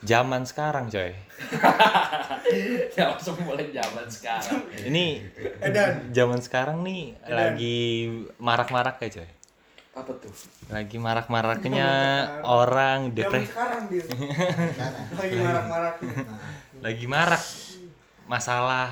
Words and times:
zaman 0.00 0.42
sekarang 0.42 0.86
coy. 0.88 1.12
Ya 2.96 3.12
langsung 3.12 3.36
mulai 3.44 3.68
zaman 3.68 4.08
sekarang. 4.08 4.64
Ini 4.72 5.20
Edan. 5.60 6.08
zaman 6.10 6.40
sekarang 6.40 6.80
nih 6.80 7.12
lagi 7.22 8.08
marak-marak 8.40 8.96
ya 8.98 9.20
coy? 9.20 9.28
Apa 9.92 10.12
tuh? 10.16 10.32
Lagi 10.72 10.96
marak-maraknya 10.96 11.88
orang 12.42 13.12
Zaman 13.12 13.14
depresi. 13.14 13.52
sekarang 13.52 13.82
dia. 13.86 14.04
Lagi 15.20 15.36
marak-marak. 15.36 15.94
lagi 16.80 17.06
marak. 17.06 17.44
Masalah 18.24 18.88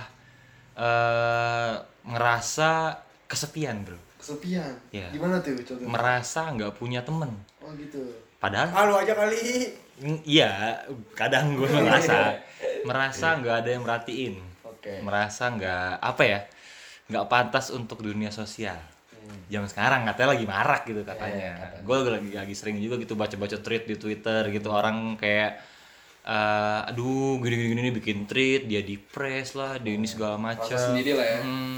eh 0.77 1.73
ngerasa 2.05 3.01
kesepian 3.25 3.83
bro. 3.83 3.97
Kesepian? 4.21 4.75
Iya. 4.93 5.09
gimana 5.11 5.41
tuh 5.41 5.57
contohnya? 5.65 5.89
Merasa 5.89 6.53
nggak 6.53 6.77
punya 6.77 7.01
temen. 7.01 7.33
Oh 7.65 7.73
gitu. 7.75 8.05
Padahal 8.37 8.69
Halo 8.69 8.95
aja 9.01 9.17
kali. 9.17 9.73
Iya 10.05 10.85
kadang 11.17 11.57
gue 11.57 11.69
merasa 11.73 12.37
merasa 12.85 13.41
nggak 13.41 13.57
ada 13.65 13.71
yang 13.73 13.83
merhatiin. 13.83 14.35
Oke. 14.69 15.01
Merasa 15.01 15.49
nggak 15.49 16.05
apa 16.05 16.23
ya 16.25 16.41
nggak 17.07 17.27
pantas 17.31 17.73
untuk 17.73 18.05
dunia 18.05 18.29
sosial. 18.29 18.77
Zaman 19.51 19.67
sekarang 19.71 20.07
katanya 20.07 20.39
lagi 20.39 20.47
marak 20.47 20.83
gitu 20.87 21.03
katanya. 21.03 21.55
Iya, 21.55 21.83
gue 21.83 21.97
lagi 22.07 22.31
lagi 22.35 22.55
sering 22.55 22.79
juga 22.79 22.99
gitu 23.01 23.19
baca-baca 23.19 23.59
tweet 23.59 23.89
di 23.89 23.97
twitter 23.99 24.43
gitu. 24.53 24.69
Orang 24.71 25.17
kayak 25.17 25.59
eh, 26.27 26.91
aduh 26.93 27.41
gini 27.41 27.55
gini 27.57 27.71
gini 27.75 27.91
bikin 27.95 28.19
tweet 28.29 28.69
dia 28.69 28.83
depres 28.83 29.57
lah 29.57 29.79
dia 29.81 29.95
ini 29.97 30.07
segala 30.07 30.37
macam 30.37 30.77
Merasa 30.77 30.93
sendiri 30.93 31.11
lah 31.17 31.27
ya. 31.27 31.41
Hmm, 31.43 31.75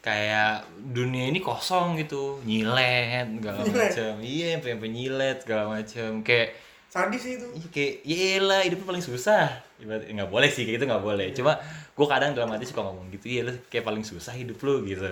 kayak 0.00 0.52
dunia 0.78 1.24
ini 1.28 1.40
kosong 1.42 1.98
gitu. 2.00 2.40
Nyilet 2.46 3.26
segala 3.42 3.58
macam 3.64 4.12
iya 4.22 4.46
sampai 4.56 4.70
sampai 4.76 4.90
nyilet 4.92 5.36
segala 5.42 5.64
macam 5.68 6.10
kayak 6.22 6.48
Sadis 6.90 7.22
sih 7.22 7.38
itu. 7.38 7.46
Iya 7.54 7.68
kayak 7.70 7.94
yelah 8.02 8.60
hidup 8.66 8.82
paling 8.82 9.04
susah. 9.04 9.62
Ibarat- 9.78 10.10
nggak 10.10 10.26
boleh 10.26 10.50
sih 10.50 10.66
kayak 10.66 10.82
gitu 10.82 10.90
nggak 10.90 11.04
boleh. 11.06 11.30
Cuma 11.30 11.54
gue 11.94 12.06
kadang 12.10 12.34
dalam 12.34 12.50
hati 12.50 12.66
suka 12.66 12.82
ngomong 12.82 13.14
gitu 13.14 13.30
ya 13.30 13.46
kayak 13.70 13.86
paling 13.86 14.02
susah 14.02 14.34
hidup 14.34 14.58
lu 14.66 14.82
gitu. 14.82 15.06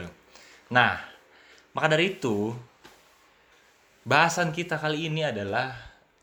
Nah 0.75 0.99
maka 1.71 1.95
dari 1.95 2.19
itu 2.19 2.51
bahasan 4.03 4.51
kita 4.51 4.75
kali 4.75 5.07
ini 5.07 5.23
adalah 5.23 5.71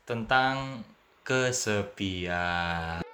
tentang 0.04 0.84
kesepian 1.24 3.05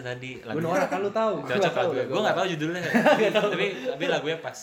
tadi 0.00 0.34
ya 0.34 0.40
itu 0.40 0.42
tadi 0.42 0.42
gue 0.42 0.48
lagunya 0.50 0.66
norak 0.66 0.88
kan 0.88 0.98
lu 0.98 1.10
tahu. 1.10 1.32
Cocok 1.50 1.72
lagu 1.74 1.92
lagu 1.94 2.10
gue 2.10 2.20
nggak 2.20 2.34
apa. 2.34 2.40
tahu 2.42 2.48
judulnya. 2.56 2.82
Tapi 3.36 3.64
tapi 3.86 4.04
lagunya 4.08 4.38
pas. 4.38 4.58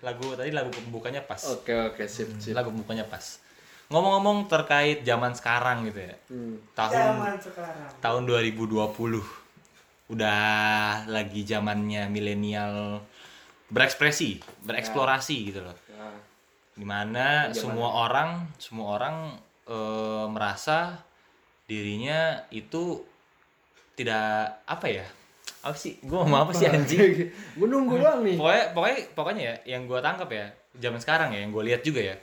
Lagu 0.00 0.26
tadi 0.34 0.50
lagu 0.50 0.68
pembukanya 0.68 1.22
pas. 1.24 1.40
Oke 1.48 1.72
oke 1.72 2.04
sip 2.04 2.28
sip. 2.36 2.52
lagu 2.52 2.68
pembukanya 2.68 3.06
pas. 3.06 3.40
Ngomong-ngomong 3.88 4.48
terkait 4.48 5.04
zaman 5.04 5.32
sekarang 5.32 5.84
gitu 5.86 6.00
ya. 6.02 6.16
Hmm. 6.28 6.56
tahun 6.72 6.92
Zaman 6.92 7.36
sekarang. 7.40 7.88
tahun 8.00 8.22
2020 8.26 9.44
udah 10.04 10.42
lagi 11.08 11.40
zamannya 11.42 12.08
milenial 12.08 13.00
berekspresi 13.68 14.36
bereksplorasi 14.62 15.36
gitu 15.48 15.64
loh. 15.64 15.72
Nah, 15.96 16.12
di 16.74 16.84
mana 16.84 17.48
Zamannya. 17.48 17.56
semua 17.56 17.88
orang 18.04 18.30
semua 18.60 18.86
orang 19.00 19.16
eh, 19.64 20.26
merasa 20.28 21.00
dirinya 21.64 22.44
itu 22.50 23.00
tidak 23.94 24.60
apa 24.66 24.86
ya? 24.90 25.06
Apa 25.64 25.76
sih? 25.78 25.96
Gue 26.04 26.20
mau 26.26 26.44
apa 26.44 26.52
sih 26.52 26.68
anjing? 26.68 27.32
Gue 27.58 27.66
nunggu 27.66 27.96
doang 27.98 28.20
nih. 28.20 28.36
Pokoknya 28.36 28.64
pokoknya 28.76 28.98
pokoknya 29.16 29.42
ya 29.42 29.54
yang 29.76 29.88
gue 29.88 29.98
tangkap 30.02 30.28
ya 30.28 30.46
zaman 30.76 31.00
sekarang 31.00 31.28
ya 31.32 31.40
yang 31.40 31.50
gue 31.54 31.64
lihat 31.64 31.82
juga 31.86 32.02
ya 32.02 32.16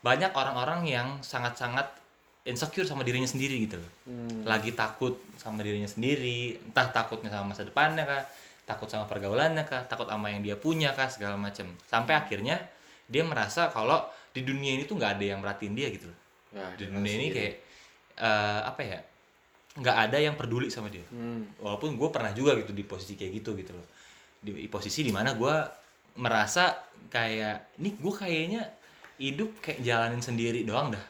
banyak 0.00 0.32
orang-orang 0.32 0.80
yang 0.88 1.08
sangat-sangat 1.20 2.00
insecure 2.48 2.88
sama 2.88 3.04
dirinya 3.04 3.28
sendiri 3.28 3.60
gitu 3.68 3.76
loh. 3.76 3.92
Hmm. 4.08 4.48
lagi 4.48 4.72
takut 4.72 5.20
sama 5.36 5.60
dirinya 5.60 5.88
sendiri 5.88 6.56
entah 6.56 6.88
takutnya 6.88 7.28
sama 7.28 7.52
masa 7.52 7.68
depannya 7.68 8.08
kah 8.08 8.24
takut 8.64 8.88
sama 8.88 9.04
pergaulannya 9.04 9.64
kah 9.68 9.84
takut 9.84 10.08
sama 10.08 10.32
yang 10.32 10.40
dia 10.40 10.56
punya 10.56 10.96
kah 10.96 11.12
segala 11.12 11.36
macam 11.36 11.68
sampai 11.84 12.16
akhirnya 12.16 12.56
dia 13.10 13.26
merasa 13.26 13.68
kalau 13.68 14.00
di 14.32 14.46
dunia 14.46 14.78
ini 14.78 14.86
tuh 14.86 14.96
nggak 14.96 15.20
ada 15.20 15.24
yang 15.36 15.38
merhatiin 15.42 15.74
dia 15.74 15.90
gitu 15.90 16.06
loh. 16.06 16.18
Ya, 16.50 16.66
di 16.78 16.84
dunia 16.86 17.12
ini 17.18 17.26
kayak 17.34 17.54
eh, 18.18 18.60
apa 18.64 18.80
ya 18.82 18.98
nggak 19.80 19.96
ada 20.02 20.18
yang 20.18 20.34
peduli 20.34 20.68
sama 20.68 20.86
dia 20.86 21.02
hmm. 21.04 21.58
walaupun 21.58 21.96
gue 21.96 22.08
pernah 22.08 22.30
juga 22.30 22.52
gitu 22.54 22.70
di 22.70 22.84
posisi 22.84 23.14
kayak 23.14 23.32
gitu 23.34 23.56
gitu 23.56 23.72
loh 23.72 23.86
di 24.38 24.66
posisi 24.66 25.00
di 25.00 25.10
mana 25.10 25.32
gue 25.32 25.54
merasa 26.14 26.76
kayak 27.06 27.76
ini 27.76 27.94
gue 27.94 28.14
kayaknya 28.14 28.62
hidup 29.16 29.56
kayak 29.58 29.80
jalanin 29.80 30.20
sendiri 30.20 30.62
doang 30.62 30.90
dah 30.90 31.04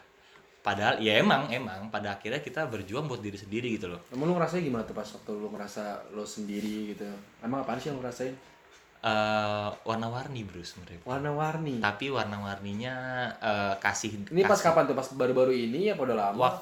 padahal 0.61 0.99
ya 0.99 1.17
emang 1.17 1.49
emang 1.49 1.89
pada 1.89 2.13
akhirnya 2.13 2.37
kita 2.37 2.63
berjuang 2.65 3.05
buat 3.05 3.17
diri 3.17 3.33
sendiri 3.33 3.75
gitu 3.75 3.89
loh 3.89 4.03
Emang 4.09 4.29
lu 4.29 4.35
ngerasain 4.35 4.61
gimana 4.61 4.83
tuh 4.83 4.93
pas 4.93 5.07
waktu 5.07 5.31
lu 5.31 5.49
ngerasa 5.49 5.83
lo 6.11 6.21
sendiri 6.21 6.93
gitu? 6.93 7.07
Emang 7.41 7.65
apaan 7.65 7.81
sih 7.81 7.89
yang 7.89 7.97
lu 7.97 8.05
rasain? 8.05 8.37
Eh 9.01 9.69
warna-warni 9.81 10.45
bro 10.45 10.61
sebenarnya 10.61 11.01
Warna-warni. 11.01 11.81
tapi 11.81 12.13
warna-warninya 12.13 12.93
eh, 13.33 13.73
kasih 13.81 14.29
Ini 14.29 14.45
pas 14.45 14.53
kasih- 14.53 14.69
kapan 14.69 14.83
tuh? 14.85 14.93
Pas 14.93 15.07
baru-baru 15.11 15.49
ini 15.49 15.89
apa 15.89 16.01
udah 16.03 16.17
lama? 16.21 16.37
Wak- 16.37 16.61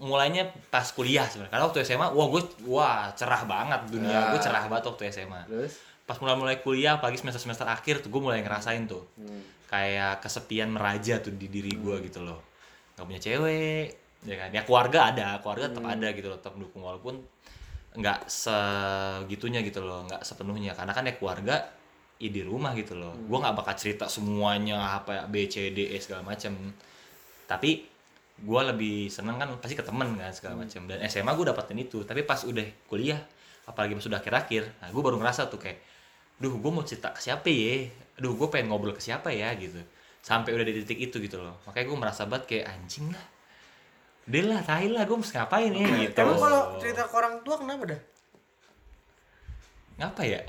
mulainya 0.00 0.48
pas 0.72 0.88
kuliah 0.90 1.28
sebenarnya. 1.28 1.52
Karena 1.52 1.64
waktu 1.68 1.84
SMA 1.84 2.08
wah 2.10 2.26
gue 2.32 2.42
wah 2.64 3.12
cerah 3.12 3.44
banget 3.44 3.80
dunia 3.92 4.10
Ya. 4.10 4.22
gue 4.32 4.40
cerah 4.40 4.64
banget 4.64 4.88
waktu 4.88 5.12
SMA 5.12 5.44
Terus? 5.44 5.76
pas 6.08 6.16
mulai 6.18 6.34
mulai 6.34 6.56
kuliah 6.58 6.96
apalagi 6.96 7.20
semester 7.20 7.38
semester 7.38 7.68
akhir 7.68 8.00
tuh 8.00 8.08
gue 8.08 8.18
mulai 8.18 8.40
ngerasain 8.40 8.88
tuh. 8.88 9.04
Hmm. 9.14 9.44
kayak 9.70 10.18
kesepian 10.18 10.66
meraja 10.66 11.22
tuh 11.22 11.30
di 11.30 11.46
diri 11.46 11.70
gue 11.70 11.96
gitu 12.02 12.24
loh. 12.24 12.42
Nggak 12.98 13.04
punya 13.06 13.20
cewek 13.20 13.86
ya 14.26 14.34
kan? 14.34 14.48
Ya 14.50 14.62
keluarga 14.66 14.98
ada 15.12 15.38
keluarga 15.38 15.70
tetap 15.70 15.84
ada 15.86 16.08
gitu 16.10 16.26
loh 16.26 16.38
tetap 16.42 16.52
mendukung 16.58 16.82
walaupun 16.82 17.14
nggak 17.90 18.26
segitunya 18.26 19.60
gitu 19.62 19.84
loh 19.84 20.08
nggak 20.08 20.24
sepenuhnya. 20.24 20.74
Karena 20.74 20.90
kan 20.90 21.06
ya 21.06 21.14
keluarga 21.14 21.54
ya 22.18 22.28
di 22.32 22.42
rumah 22.42 22.72
gitu 22.74 22.96
loh. 22.96 23.14
Gue 23.16 23.38
nggak 23.38 23.54
bakal 23.54 23.74
cerita 23.76 24.08
semuanya 24.08 24.96
apa 24.96 25.10
ya, 25.12 25.22
B 25.28 25.46
C 25.46 25.70
D 25.70 25.92
E 25.92 25.96
segala 26.00 26.24
macem. 26.26 26.52
Tapi 27.46 27.89
gue 28.40 28.60
lebih 28.72 29.12
seneng 29.12 29.36
kan 29.36 29.48
pasti 29.60 29.76
ke 29.76 29.84
temen 29.84 30.16
kan 30.16 30.32
segala 30.32 30.64
macem. 30.64 30.88
Dan 30.88 31.04
SMA 31.06 31.32
gue 31.36 31.46
dapetin 31.46 31.78
itu. 31.78 32.02
Tapi 32.02 32.24
pas 32.24 32.40
udah 32.44 32.64
kuliah 32.88 33.20
apalagi 33.68 33.94
pas 33.94 34.06
udah 34.08 34.18
akhir-akhir 34.18 34.82
nah 34.82 34.88
gue 34.90 35.02
baru 35.04 35.14
ngerasa 35.20 35.46
tuh 35.46 35.62
kayak 35.62 35.78
duh 36.42 36.50
gue 36.58 36.70
mau 36.72 36.82
cerita 36.82 37.12
ke 37.12 37.20
siapa 37.20 37.46
ya? 37.46 37.86
Duh 38.18 38.34
gue 38.34 38.48
pengen 38.48 38.72
ngobrol 38.72 38.96
ke 38.96 39.02
siapa 39.04 39.30
ya? 39.30 39.52
Gitu. 39.54 39.78
Sampai 40.20 40.56
udah 40.56 40.64
di 40.64 40.84
titik 40.84 40.98
itu 40.98 41.16
gitu 41.20 41.40
loh. 41.40 41.60
Makanya 41.68 41.86
gue 41.86 41.98
merasa 42.00 42.22
banget 42.24 42.44
kayak 42.48 42.66
anjing 42.72 43.12
lah. 43.12 43.26
Deh 44.30 44.44
lah, 44.46 44.62
tai 44.62 44.86
lah, 44.86 45.02
gue 45.08 45.16
mesti 45.16 45.34
ngapain 45.34 45.72
ya? 45.74 45.86
Gitu. 46.06 46.18
Emang 46.22 46.38
kalau 46.38 46.62
cerita 46.78 47.02
ke 47.08 47.14
orang 47.18 47.34
tua 47.42 47.56
kenapa 47.58 47.82
dah? 47.88 48.00
Ngapa 50.00 50.22
ya? 50.22 50.40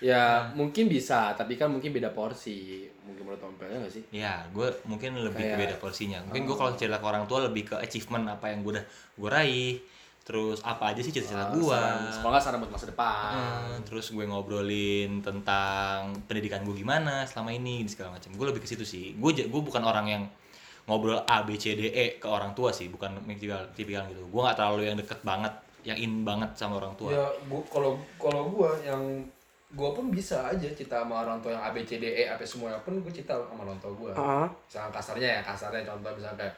Ya 0.00 0.48
mungkin 0.56 0.88
bisa, 0.88 1.36
tapi 1.36 1.54
kan 1.54 1.68
mungkin 1.68 1.92
beda 1.92 2.10
porsi. 2.10 2.88
Mungkin 3.04 3.20
menurut 3.20 3.40
tompelnya 3.40 3.84
nggak 3.84 3.92
sih? 3.92 4.04
Ya, 4.10 4.48
gue 4.48 4.68
mungkin 4.88 5.12
lebih 5.20 5.44
ke 5.44 5.48
Kayak- 5.52 5.60
beda 5.60 5.76
porsinya. 5.76 6.18
Mungkin 6.24 6.48
gue 6.48 6.56
kalau 6.56 6.72
cerita 6.74 6.96
ke 6.96 7.06
orang 7.06 7.24
tua 7.28 7.44
lebih 7.44 7.68
ke 7.68 7.76
achievement 7.76 8.24
apa 8.26 8.48
yang 8.48 8.64
gue 8.64 8.80
udah 8.80 8.84
gue 9.16 9.30
raih. 9.30 9.74
Terus 10.20 10.62
apa 10.62 10.94
aja 10.94 11.00
sih 11.00 11.10
cita-cita 11.10 11.50
gue 11.50 11.64
Saran- 11.64 12.06
Kalau 12.16 12.30
nggak 12.30 12.44
saran 12.44 12.58
buat 12.60 12.72
masa 12.72 12.86
depan. 12.86 13.32
Hmm, 13.34 13.76
terus 13.82 14.08
gue 14.08 14.24
ngobrolin 14.24 15.20
tentang 15.20 16.14
pendidikan 16.24 16.62
gue 16.62 16.76
gimana 16.76 17.26
selama 17.26 17.50
ini 17.50 17.82
segala 17.84 18.14
macam. 18.14 18.30
Gue 18.32 18.46
lebih 18.48 18.62
ke 18.62 18.68
situ 18.68 18.84
sih. 18.84 19.16
Gue 19.18 19.36
gue 19.36 19.60
bukan 19.60 19.82
orang 19.82 20.06
yang 20.06 20.22
ngobrol 20.86 21.20
A 21.24 21.42
B 21.42 21.56
C 21.56 21.74
D 21.74 21.92
E 21.92 22.06
ke 22.16 22.24
orang 22.24 22.54
tua 22.54 22.70
sih. 22.70 22.88
Bukan 22.88 23.20
tipikal 23.26 23.68
tipikal 23.74 24.06
gitu. 24.08 24.24
Gue 24.28 24.40
nggak 24.40 24.56
terlalu 24.56 24.88
yang 24.88 24.96
deket 24.96 25.20
banget 25.20 25.52
yang 25.82 25.96
in 25.96 26.22
banget 26.22 26.52
sama 26.54 26.76
orang 26.76 26.92
tua. 26.94 27.08
Ya, 27.10 27.24
gua 27.48 27.64
kalau 27.66 27.96
kalau 28.20 28.52
gua 28.52 28.76
yang 28.84 29.00
gua 29.70 29.90
pun 29.90 30.08
bisa 30.08 30.42
aja 30.44 30.66
cerita 30.68 30.98
sama 30.98 31.22
orang 31.22 31.38
tua 31.38 31.52
yang 31.52 31.62
A 31.62 31.70
B 31.70 31.80
C 31.80 31.96
D 31.96 32.04
E 32.04 32.24
apa 32.26 32.42
semuanya 32.42 32.74
pun 32.80 32.98
gua 32.98 33.08
cerita 33.08 33.38
sama 33.38 33.62
orang 33.62 33.78
tua 33.78 33.92
gua. 33.92 34.12
Heeh. 34.12 34.46
Misalnya 34.66 34.90
kasarnya 34.90 35.28
ya, 35.30 35.40
kasarnya 35.40 35.82
contoh 35.84 36.10
misalnya 36.10 36.38
kayak 36.40 36.54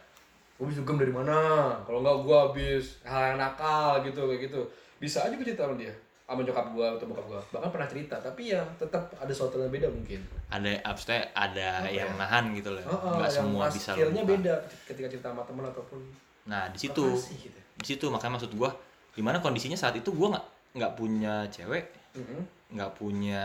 gua 0.55 0.65
habis 0.65 0.77
dugem 0.79 0.97
dari 0.97 1.13
mana? 1.13 1.37
Kalau 1.83 1.99
nggak 2.01 2.19
gua 2.23 2.39
habis 2.47 2.85
hal 3.03 3.23
yang 3.31 3.39
nakal 3.39 4.01
gitu 4.01 4.21
kayak 4.27 4.41
gitu. 4.47 4.61
Bisa 4.97 5.23
aja 5.23 5.33
gua 5.33 5.45
cerita 5.45 5.65
sama 5.65 5.77
dia. 5.77 5.93
Sama 6.23 6.41
nyokap 6.41 6.67
gua 6.73 6.87
atau 6.91 7.05
bokap 7.05 7.27
gua. 7.29 7.41
Bahkan 7.51 7.69
pernah 7.69 7.85
cerita, 7.87 8.17
tapi 8.17 8.43
ya 8.49 8.63
tetap 8.77 9.03
ada 9.15 9.29
sesuatu 9.29 9.59
yang 9.59 9.69
beda 9.69 9.89
mungkin. 9.89 10.21
ada 10.49 10.69
abstrak 10.83 11.33
ada 11.33 11.81
Apa 11.81 11.89
yang 11.89 12.13
ya? 12.13 12.21
nahan 12.21 12.45
gitu 12.53 12.69
loh 12.71 12.85
Heeh, 12.85 13.13
nggak 13.17 13.25
yang 13.27 13.41
semua 13.41 13.65
bisa 13.67 13.91
skillnya 13.91 14.23
beda 14.23 14.55
ketika 14.85 15.09
cerita 15.09 15.29
sama 15.29 15.41
teman 15.45 15.65
ataupun 15.65 15.97
nah 16.45 16.69
di 16.69 16.77
situ 16.77 17.09
gitu. 17.33 17.57
di 17.81 17.87
situ 17.87 18.05
makanya 18.09 18.37
maksud 18.37 18.53
gue 18.53 18.71
di 19.13 19.25
mana 19.25 19.41
kondisinya 19.41 19.73
saat 19.73 19.97
itu 19.97 20.13
gue 20.13 20.29
nggak 20.29 20.47
nggak 20.77 20.93
punya 20.93 21.49
cewek 21.49 21.89
Mhm. 22.13 22.62
Nggak 22.73 22.93
punya 22.97 23.45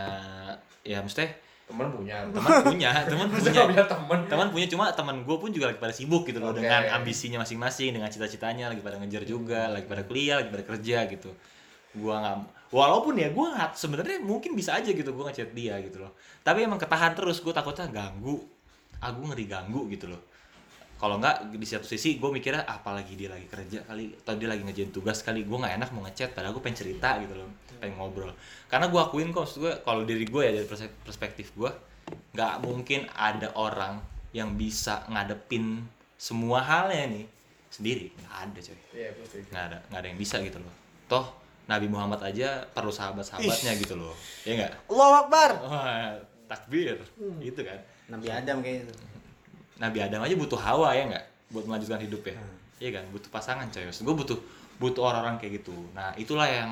ya 0.82 1.04
mesti 1.04 1.28
teman 1.68 1.92
punya. 1.92 2.24
teman 2.32 2.64
punya 2.64 2.90
teman 3.12 3.28
punya. 3.28 3.84
teman 3.84 4.20
teman 4.24 4.48
punya 4.48 4.66
cuma 4.72 4.88
teman 4.88 5.20
gue 5.20 5.36
pun 5.36 5.52
juga 5.52 5.68
lagi 5.68 5.76
pada 5.76 5.92
sibuk 5.92 6.24
gitu 6.24 6.40
loh 6.40 6.56
Oke. 6.56 6.64
dengan 6.64 6.96
ambisinya 6.96 7.44
masing-masing 7.44 7.92
dengan 7.92 8.08
cita-citanya 8.08 8.72
lagi 8.72 8.80
pada 8.80 8.96
ngejar 8.96 9.28
juga 9.28 9.68
lagi 9.68 9.84
pada 9.84 10.08
kuliah 10.08 10.40
lagi 10.40 10.48
pada 10.48 10.64
kerja 10.64 11.04
gitu. 11.12 11.28
Gua 11.92 12.24
nggak 12.24 12.36
walaupun 12.72 13.20
ya 13.20 13.28
gua 13.32 13.52
nggak 13.52 13.70
sebenarnya 13.76 14.16
mungkin 14.24 14.56
bisa 14.56 14.80
aja 14.80 14.88
gitu 14.88 15.12
gua 15.12 15.28
ngechat 15.28 15.52
dia 15.52 15.76
gitu 15.84 16.00
loh. 16.00 16.16
Tapi 16.40 16.64
emang 16.64 16.80
ketahan 16.80 17.12
terus 17.12 17.44
gue 17.44 17.52
takutnya 17.52 17.84
ganggu. 17.92 18.40
Aku 19.04 19.28
ngeri 19.28 19.44
ganggu 19.44 19.84
gitu 19.92 20.08
loh 20.08 20.27
kalau 20.98 21.22
nggak 21.22 21.54
di 21.54 21.62
satu 21.62 21.86
sisi 21.86 22.18
gue 22.18 22.26
mikirnya 22.26 22.66
apalagi 22.66 23.14
dia 23.14 23.30
lagi 23.30 23.46
kerja 23.46 23.86
kali 23.86 24.18
atau 24.18 24.34
dia 24.34 24.50
lagi 24.50 24.66
ngerjain 24.66 24.90
tugas 24.90 25.22
kali 25.22 25.46
gue 25.46 25.58
nggak 25.58 25.78
enak 25.78 25.88
mau 25.94 26.02
ngechat 26.02 26.34
padahal 26.34 26.52
gue 26.58 26.62
pengen 26.62 26.78
cerita 26.82 27.22
gitu 27.22 27.38
loh 27.38 27.46
pengen 27.78 27.94
ngobrol. 27.94 28.34
Karena 28.66 28.90
gue 28.90 28.98
akuin 28.98 29.30
kok 29.30 29.46
maksud 29.46 29.58
gue 29.62 29.72
kalau 29.86 30.02
diri 30.02 30.26
gue 30.26 30.42
ya 30.42 30.52
dari 30.58 30.66
perspektif 31.06 31.54
gue 31.54 31.70
nggak 32.34 32.54
mungkin 32.66 33.06
ada 33.14 33.54
orang 33.54 34.02
yang 34.34 34.58
bisa 34.58 35.06
ngadepin 35.06 35.86
semua 36.18 36.60
halnya 36.66 37.14
nih 37.14 37.24
sendiri. 37.70 38.10
Nggak 38.18 38.34
ada 38.42 38.58
coy. 38.58 38.78
Iya 38.98 39.10
pasti 39.14 39.38
nggak 39.46 39.64
ada 39.70 39.78
nggak 39.86 40.00
ada 40.02 40.08
yang 40.10 40.18
bisa 40.18 40.36
gitu 40.42 40.58
loh. 40.58 40.74
Toh 41.06 41.26
Nabi 41.68 41.86
Muhammad 41.86 42.24
aja 42.24 42.64
perlu 42.74 42.90
sahabat-sahabatnya 42.90 43.76
gitu 43.78 43.94
loh. 43.94 44.16
Ya 44.42 44.56
nggak? 44.56 44.88
Allahu 44.88 45.14
Akbar. 45.22 45.50
Wah, 45.68 46.16
takbir. 46.48 46.96
Gitu 47.44 47.60
kan. 47.60 47.78
Nabi 48.08 48.32
Adam 48.32 48.64
kayaknya 48.64 48.88
itu. 48.88 48.94
Nabi 49.78 49.98
Adam 50.02 50.20
aja 50.26 50.34
butuh 50.34 50.58
Hawa 50.58 50.94
ya 50.94 51.06
nggak? 51.06 51.26
Buat 51.54 51.64
melanjutkan 51.70 52.02
hidup 52.02 52.22
ya? 52.26 52.34
Iya 52.78 53.00
kan? 53.00 53.04
Butuh 53.14 53.30
pasangan 53.30 53.66
coy. 53.70 53.86
Maksud 53.86 54.02
gue 54.06 54.16
butuh 54.16 54.38
butuh 54.78 55.02
orang-orang 55.06 55.38
kayak 55.42 55.62
gitu. 55.62 55.74
Nah 55.94 56.14
itulah 56.14 56.46
yang 56.46 56.70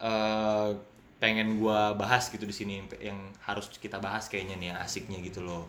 eh, 0.00 0.70
pengen 1.16 1.56
gua 1.56 1.96
bahas 1.96 2.28
gitu 2.28 2.44
di 2.44 2.52
sini 2.52 2.84
yang 3.00 3.16
harus 3.40 3.72
kita 3.80 3.96
bahas 3.96 4.28
kayaknya 4.28 4.60
nih 4.60 4.68
yang 4.72 4.78
asiknya 4.80 5.18
gitu 5.24 5.40
loh. 5.40 5.68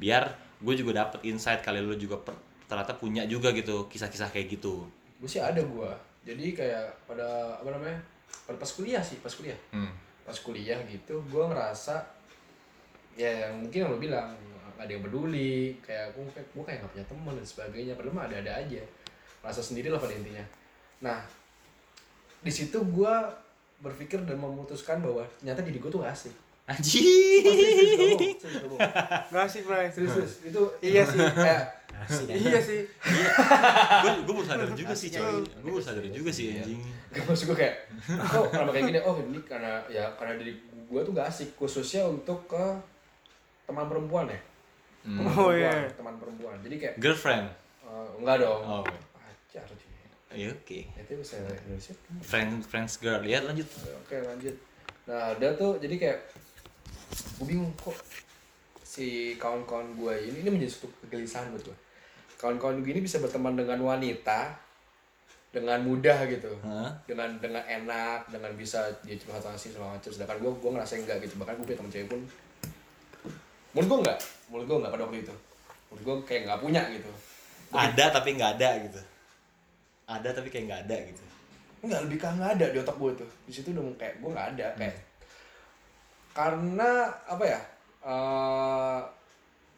Biar 0.00 0.32
gue 0.60 0.74
juga 0.76 1.04
dapet 1.04 1.20
insight 1.28 1.60
kali 1.60 1.84
lu 1.84 1.92
juga 2.00 2.16
per- 2.16 2.40
ternyata 2.64 2.96
punya 2.96 3.28
juga 3.28 3.52
gitu 3.52 3.84
kisah-kisah 3.92 4.32
kayak 4.32 4.56
gitu. 4.56 4.88
Gue 5.20 5.28
sih 5.28 5.40
ada 5.40 5.60
gua. 5.60 5.92
Jadi 6.24 6.56
kayak 6.56 7.04
pada 7.04 7.60
apa 7.60 7.68
namanya 7.76 8.00
pada 8.48 8.56
pas 8.56 8.70
kuliah 8.72 9.04
sih 9.04 9.20
pas 9.20 9.32
kuliah. 9.32 9.56
Hmm. 9.72 9.92
pas 10.26 10.34
kuliah 10.42 10.74
gitu 10.90 11.22
gue 11.30 11.44
ngerasa 11.46 12.02
ya 13.14 13.46
mungkin 13.54 13.86
yang 13.86 13.90
lo 13.94 13.98
bilang 14.02 14.34
nggak 14.76 14.84
ada 14.84 14.92
yang 14.92 15.04
peduli 15.08 15.80
kayak 15.80 16.12
gue 16.12 16.22
kayak 16.36 16.48
gue 16.52 16.64
kayak 16.68 16.78
nggak 16.84 16.92
punya 16.92 17.06
teman 17.08 17.32
dan 17.32 17.46
sebagainya 17.48 17.92
padahal 17.96 18.14
mah 18.14 18.24
ada 18.28 18.36
ada 18.44 18.52
aja. 18.60 18.82
Rasa 19.40 19.64
sendiri 19.64 19.88
lah 19.88 19.96
pada 19.96 20.12
intinya. 20.12 20.44
Nah 21.00 21.24
di 22.44 22.52
situ 22.52 22.76
gue 22.78 23.14
berpikir 23.80 24.20
dan 24.24 24.36
memutuskan 24.36 25.00
bahwa 25.00 25.24
ternyata 25.40 25.64
diri 25.64 25.80
gue 25.80 25.90
tuh 25.90 26.00
gak 26.04 26.12
asik. 26.12 26.34
Anjing. 26.66 27.04
Gak 29.30 29.46
sih, 29.46 29.62
Bray. 29.62 29.86
serius 29.92 30.12
serius. 30.12 30.32
Itu 30.50 30.62
Iya 30.82 31.02
sih. 31.06 31.18
kayak 31.20 31.62
Iya 32.28 32.60
sih. 32.60 32.80
gue 34.04 34.10
gue 34.28 34.34
baru 34.36 34.46
sadar 34.46 34.68
juga 34.76 34.92
sih 34.92 35.08
coy. 35.08 35.40
gue 35.40 35.70
baru 35.72 35.80
sadar 35.84 36.04
juga 36.10 36.30
sih 36.32 36.56
anjing. 36.56 36.80
Gak 37.14 37.24
maksud 37.24 37.44
gue 37.48 37.56
kayak 37.56 37.74
oh 38.36 38.46
kenapa 38.52 38.70
kayak 38.76 38.84
gini? 38.92 39.00
Oh 39.00 39.16
ini 39.20 39.40
karena 39.46 39.80
ya 39.88 40.04
karena 40.20 40.36
diri 40.36 40.52
gue 40.66 41.00
tuh 41.00 41.12
gak 41.16 41.28
asik. 41.32 41.56
Khususnya 41.56 42.04
untuk 42.04 42.44
ke 42.50 42.64
teman 43.66 43.86
perempuan 43.90 44.30
ya 44.30 44.38
Hmm. 45.06 45.22
teman 45.22 45.30
Oh, 45.30 45.54
perempuan, 45.54 45.78
iya. 45.78 45.94
teman 45.94 46.14
perempuan. 46.18 46.56
Jadi 46.66 46.76
kayak 46.82 46.94
girlfriend? 46.98 47.46
eh, 47.86 48.08
enggak 48.18 48.36
dong. 48.42 48.60
Oh 48.66 48.82
pacar 48.82 49.66
sih 49.78 49.94
iya 50.34 50.52
oke. 50.52 50.80
Itu 50.84 51.12
bisa 51.16 51.38
Indonesia. 51.40 51.94
Friend 52.20 52.50
friends 52.66 52.98
girl. 53.00 53.22
Ya 53.22 53.40
lanjut. 53.40 53.64
Oke 54.04 54.18
lanjut. 54.20 54.52
Nah 55.06 55.32
ada 55.32 55.48
tuh 55.54 55.78
jadi 55.78 55.94
kayak 55.96 56.18
gue 57.40 57.46
bingung 57.46 57.70
kok 57.78 57.94
si 58.82 59.38
kawan-kawan 59.38 59.94
gue 59.94 60.14
ini 60.28 60.42
ini 60.44 60.50
menjadi 60.50 60.72
suatu 60.72 60.90
kegelisahan 61.06 61.54
buat 61.54 61.62
gue 61.70 61.76
kawan-kawan 62.36 62.82
gue 62.84 62.92
ini 62.92 63.00
bisa 63.00 63.22
berteman 63.22 63.56
dengan 63.56 63.80
wanita 63.80 64.52
dengan 65.54 65.80
mudah 65.88 66.28
gitu. 66.28 66.52
Hah? 66.60 66.92
dengan 67.08 67.40
dengan 67.40 67.64
enak 67.64 68.28
dengan 68.28 68.52
bisa 68.60 68.92
dia 69.06 69.16
curhat 69.16 69.40
sama 69.40 69.56
si 69.56 69.72
segala 69.72 69.96
macam. 69.96 70.10
Sedangkan 70.12 70.36
gue 70.36 70.52
gue 70.52 70.70
ngerasa 70.76 70.92
enggak 71.00 71.16
gitu. 71.24 71.34
Bahkan 71.40 71.54
gue 71.56 71.64
punya 71.64 71.78
temen 71.80 71.92
cewek 71.94 72.08
pun 72.12 72.20
menurut 73.76 73.88
gue 73.92 73.98
enggak. 74.08 74.18
Menurut 74.48 74.64
gue 74.64 74.76
enggak 74.80 74.92
pada 74.96 75.04
waktu 75.04 75.18
itu. 75.20 75.34
Menurut 75.92 76.02
gue 76.08 76.16
kayak 76.24 76.42
nggak 76.48 76.60
punya 76.64 76.82
gitu. 76.88 77.10
Ada 77.76 78.04
tapi 78.08 78.28
nggak 78.40 78.50
ada 78.56 78.70
gitu. 78.88 79.00
Ada 80.08 80.28
tapi 80.32 80.48
kayak 80.48 80.64
nggak 80.64 80.82
ada 80.88 80.96
gitu. 81.12 81.22
Enggak 81.84 82.00
lebih 82.08 82.16
ke 82.16 82.24
nggak 82.24 82.50
ada 82.56 82.66
di 82.72 82.78
otak 82.80 82.96
gue 82.96 83.10
tuh. 83.20 83.30
Di 83.44 83.52
situ 83.52 83.76
udah 83.76 83.84
kayak 84.00 84.24
gue 84.24 84.30
nggak 84.32 84.48
ada 84.56 84.66
kayak 84.80 84.96
karena 86.36 87.08
apa 87.24 87.44
ya 87.48 87.60
eh 88.04 89.00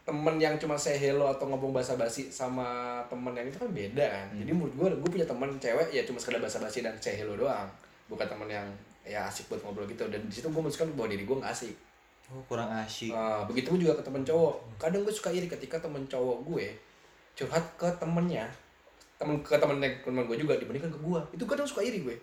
temen 0.02 0.34
yang 0.42 0.58
cuma 0.58 0.74
say 0.74 0.98
hello 0.98 1.30
atau 1.30 1.46
ngomong 1.46 1.70
basa-basi 1.70 2.32
sama 2.32 2.98
temen 3.06 3.34
yang 3.34 3.50
itu 3.50 3.58
kan 3.58 3.70
beda 3.74 4.06
kan. 4.06 4.26
Jadi 4.38 4.50
menurut 4.54 4.74
gue 4.78 4.88
gue 4.94 5.10
punya 5.10 5.26
temen 5.26 5.50
cewek 5.58 5.90
ya 5.90 6.06
cuma 6.06 6.22
sekedar 6.22 6.38
basa-basi 6.38 6.86
dan 6.86 6.94
say 7.02 7.18
hello 7.18 7.34
doang. 7.34 7.66
Bukan 8.06 8.30
temen 8.30 8.46
yang 8.46 8.68
ya 9.02 9.26
asik 9.26 9.50
buat 9.50 9.58
ngobrol 9.66 9.90
gitu. 9.90 10.06
Dan 10.06 10.22
di 10.22 10.32
situ 10.38 10.46
gue 10.46 10.54
memutuskan 10.54 10.86
bahwa 10.94 11.10
diri 11.10 11.26
gue 11.26 11.34
nggak 11.34 11.50
asik 11.50 11.74
oh 12.28 12.42
kurang 12.44 12.68
asyik. 12.68 13.12
Nah, 13.12 13.44
begitu 13.48 13.72
juga 13.76 13.96
ke 13.96 14.04
temen 14.04 14.22
cowok. 14.24 14.54
Kadang 14.76 15.02
gue 15.04 15.14
suka 15.14 15.32
iri 15.32 15.48
ketika 15.48 15.80
temen 15.80 16.04
cowok 16.04 16.44
gue 16.44 16.66
curhat 17.38 17.64
ke 17.78 17.86
temennya 18.02 18.50
temen 19.18 19.42
ke 19.42 19.54
temen 19.58 19.78
temen 19.82 20.22
gue 20.26 20.36
juga 20.38 20.54
dibandingkan 20.58 20.90
ke 20.94 21.00
gue 21.02 21.20
itu 21.34 21.44
kadang 21.46 21.66
suka 21.66 21.82
iri 21.82 22.06
gue. 22.06 22.16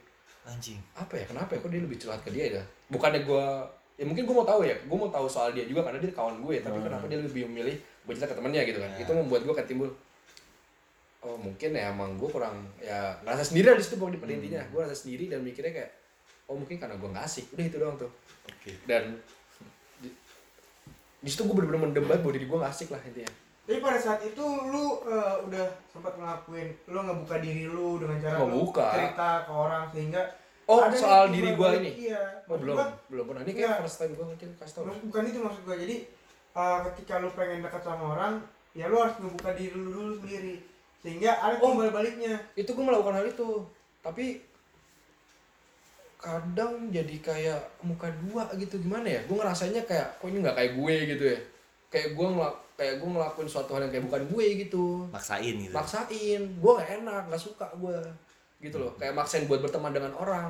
Anjing. 0.45 0.79
Apa 0.95 1.17
ya? 1.17 1.25
Kenapa 1.27 1.57
ya? 1.57 1.59
Kok 1.59 1.71
dia 1.73 1.81
lebih 1.83 1.97
curhat 1.99 2.21
ke 2.23 2.29
dia 2.31 2.45
ya? 2.59 2.63
Bukannya 2.87 3.25
gue 3.25 3.45
ya 3.95 4.03
mungkin 4.03 4.23
gue 4.27 4.35
mau 4.35 4.47
tahu 4.47 4.63
ya. 4.63 4.75
Gue 4.85 4.97
mau 4.97 5.09
tahu 5.11 5.27
soal 5.27 5.51
dia 5.51 5.67
juga 5.67 5.83
karena 5.83 5.99
dia 5.99 6.11
kawan 6.13 6.39
gue 6.39 6.55
tapi 6.61 6.77
kenapa 6.79 7.05
dia 7.09 7.19
lebih 7.19 7.49
memilih 7.51 7.75
gue 7.75 8.13
cerita 8.13 8.31
ke 8.31 8.37
temennya 8.37 8.61
gitu 8.63 8.79
kan? 8.79 8.91
Ya. 8.95 9.03
itu 9.03 9.11
membuat 9.11 9.41
gue 9.43 9.55
kayak 9.55 9.69
timbul 9.69 9.89
oh 11.25 11.41
mungkin 11.41 11.73
ya 11.73 11.89
emang 11.89 12.21
gue 12.21 12.29
kurang 12.29 12.69
ya 12.77 13.09
ngerasa 13.25 13.49
sendiri 13.49 13.73
lah 13.73 13.77
di 13.81 13.83
situ 13.83 13.97
pokoknya 13.97 14.21
pada 14.21 14.33
intinya. 14.37 14.61
Gue 14.69 14.79
ngerasa 14.85 14.95
sendiri 14.95 15.25
dan 15.27 15.41
mikirnya 15.41 15.73
kayak 15.73 15.91
oh 16.45 16.55
mungkin 16.55 16.77
karena 16.77 16.95
gue 16.95 17.09
nggak 17.09 17.25
asik. 17.25 17.45
Udah 17.57 17.65
itu 17.65 17.77
doang 17.81 17.97
tuh. 17.97 18.11
Oke. 18.45 18.71
Dan 18.85 19.17
di 21.25 21.29
situ 21.29 21.41
gue 21.43 21.55
bener-bener 21.55 21.81
mendebat 21.83 22.21
bahwa 22.21 22.31
diri 22.31 22.45
gue 22.45 22.53
nggak 22.55 22.69
asik 22.69 22.89
lah 22.89 23.01
intinya 23.03 23.31
Tapi 23.65 23.81
pada 23.81 23.97
saat 23.97 24.21
itu 24.21 24.45
lu 24.45 25.01
eh, 25.03 25.35
udah 25.41 25.65
sempat 25.89 26.13
ngelakuin, 26.13 26.69
lu 26.85 26.99
ngebuka 27.01 27.41
diri 27.41 27.65
lu 27.65 27.97
dengan 27.97 28.17
cara 28.19 28.37
Oh, 28.37 28.45
lu 28.45 28.57
buka. 28.63 28.93
cerita 28.93 29.29
ke 29.41 29.51
orang 29.51 29.83
sehingga 29.89 30.21
Oh, 30.65 30.81
ada 30.81 30.93
soal 30.93 31.29
diri 31.29 31.53
gua 31.53 31.73
ini? 31.75 32.09
Iya. 32.09 32.45
oh 32.45 32.57
belum 32.57 32.73
gua, 32.73 32.89
belum 33.05 33.25
pernah 33.27 33.41
ini 33.41 33.53
kayak 33.55 33.81
first 33.81 33.97
time 33.97 34.13
gue 34.13 34.21
ngerti 34.23 34.45
kasih 34.55 34.73
tau 34.75 34.85
bukan 34.85 35.23
itu 35.23 35.39
maksud 35.39 35.61
gua. 35.63 35.75
Jadi 35.75 35.95
eh, 36.53 36.77
ketika 36.85 37.13
lu 37.17 37.29
pengen 37.31 37.59
dekat 37.59 37.81
sama 37.81 38.05
orang, 38.13 38.33
ya 38.71 38.85
lu 38.85 38.97
harus 38.97 39.17
ngebuka 39.17 39.53
diri 39.53 39.73
lu 39.73 39.89
dulu 39.91 40.13
sendiri. 40.15 40.61
Sehingga 41.01 41.31
ada 41.35 41.57
Oh. 41.57 41.73
timbal 41.73 41.89
baliknya. 41.91 42.37
itu 42.53 42.65
gue 42.67 42.81
melakukan 42.81 43.13
hal 43.15 43.25
itu 43.25 43.49
tapi 43.99 44.45
kadang 46.25 46.89
jadi 46.89 47.15
kayak 47.21 47.61
muka 47.85 48.09
dua 48.25 48.49
gitu 48.57 48.81
gimana 48.81 49.05
ya? 49.05 49.21
Gue 49.29 49.37
ngerasanya 49.37 49.85
kayak 49.85 50.17
kok 50.17 50.25
ini 50.25 50.41
nggak 50.41 50.57
kayak 50.57 50.71
gue 50.73 50.95
gitu 51.13 51.23
ya? 51.29 51.39
Kayak 51.93 52.07
gue 52.17 52.27
ngelak 52.33 52.55
kayak 52.75 52.93
gue 52.97 53.09
ngelakuin 53.13 53.47
suatu 53.47 53.77
hal 53.77 53.85
yang 53.85 53.93
kayak 53.93 54.05
bukan 54.09 54.23
gue 54.33 54.45
gitu. 54.65 54.85
Maksain 55.13 55.55
gitu. 55.61 55.71
Maksain. 55.71 56.41
Gue 56.57 56.71
nggak 56.73 56.89
enak 56.99 57.23
nggak 57.29 57.39
suka 57.39 57.69
gue 57.77 57.97
gitu 58.59 58.81
loh. 58.81 58.91
Kayak 58.97 59.13
maksain 59.13 59.45
buat 59.45 59.61
berteman 59.61 59.93
dengan 59.93 60.17
orang. 60.17 60.49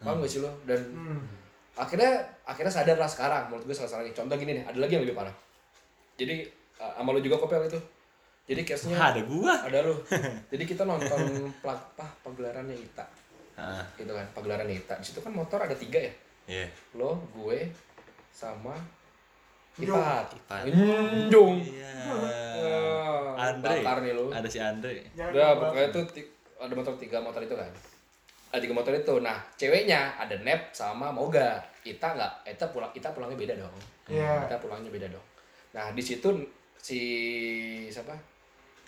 Paham 0.00 0.18
gak 0.18 0.32
sih 0.32 0.40
lo? 0.40 0.50
Dan 0.66 0.80
Hmm. 0.90 1.22
akhirnya 1.76 2.18
akhirnya 2.42 2.72
sadar 2.72 2.96
lah 2.96 3.06
sekarang. 3.06 3.52
Menurut 3.52 3.68
gue 3.68 3.76
salah 3.76 3.92
salah 3.92 4.02
nih 4.02 4.16
contoh 4.16 4.34
gini 4.34 4.58
nih 4.58 4.64
ada 4.66 4.78
lagi 4.80 4.92
yang 4.96 5.04
lebih 5.04 5.14
parah. 5.14 5.34
Jadi 6.16 6.42
uh, 6.80 6.92
sama 6.96 7.12
lu 7.12 7.20
juga 7.20 7.38
kopel 7.38 7.68
itu. 7.68 7.78
Jadi 8.42 8.66
case 8.66 8.90
nya 8.90 8.98
ada 9.14 9.22
gua. 9.22 9.54
ada 9.62 9.86
lu 9.86 9.94
jadi 10.52 10.64
kita 10.66 10.82
nonton 10.82 11.46
plag 11.62 11.78
apa 11.94 12.10
pagelarannya 12.26 12.74
Ita 12.74 13.06
ah. 13.62 13.84
Gitu 13.94 14.10
kan 14.10 14.26
pagelarannya 14.34 14.74
Ita 14.82 14.98
di 14.98 15.06
situ 15.06 15.22
kan 15.22 15.30
motor 15.30 15.62
ada 15.62 15.76
tiga 15.78 16.02
ya? 16.02 16.12
Iya. 16.50 16.66
Lo 16.98 17.22
gue 17.30 17.70
sama. 18.34 18.74
Ipat. 19.78 20.26
Ipat. 20.36 20.62
Jong 21.30 21.62
iya. 21.62 21.92
Ah, 23.38 23.54
Andre. 23.54 23.80
bakar 23.80 23.96
nih 24.04 24.12
lu 24.12 24.28
ada 24.28 24.48
si 24.50 24.58
Andre. 24.58 25.06
Jangan 25.14 25.32
udah 25.32 25.48
pokoknya 25.56 25.88
tuh 25.94 26.04
ada 26.58 26.74
motor 26.74 26.94
tiga 26.98 27.18
motor 27.22 27.40
itu 27.40 27.54
kan. 27.54 27.70
Ada 28.52 28.60
tiga 28.60 28.74
motor 28.76 28.92
itu. 28.92 29.14
Nah 29.22 29.38
ceweknya 29.56 30.18
ada 30.18 30.36
Nep 30.42 30.74
sama 30.74 31.08
Moga. 31.14 31.62
Ita 31.82 32.14
nggak? 32.14 32.32
Ita 32.52 32.68
pulang 32.70 32.92
Ita 32.92 33.14
pulangnya 33.14 33.38
beda 33.38 33.54
dong. 33.56 33.74
Iya. 34.10 34.44
Ita 34.50 34.60
pulangnya 34.60 34.90
beda 34.92 35.08
dong. 35.08 35.26
Nah 35.72 35.88
di 35.96 36.02
situ 36.04 36.28
si 36.76 37.00
siapa 37.88 38.31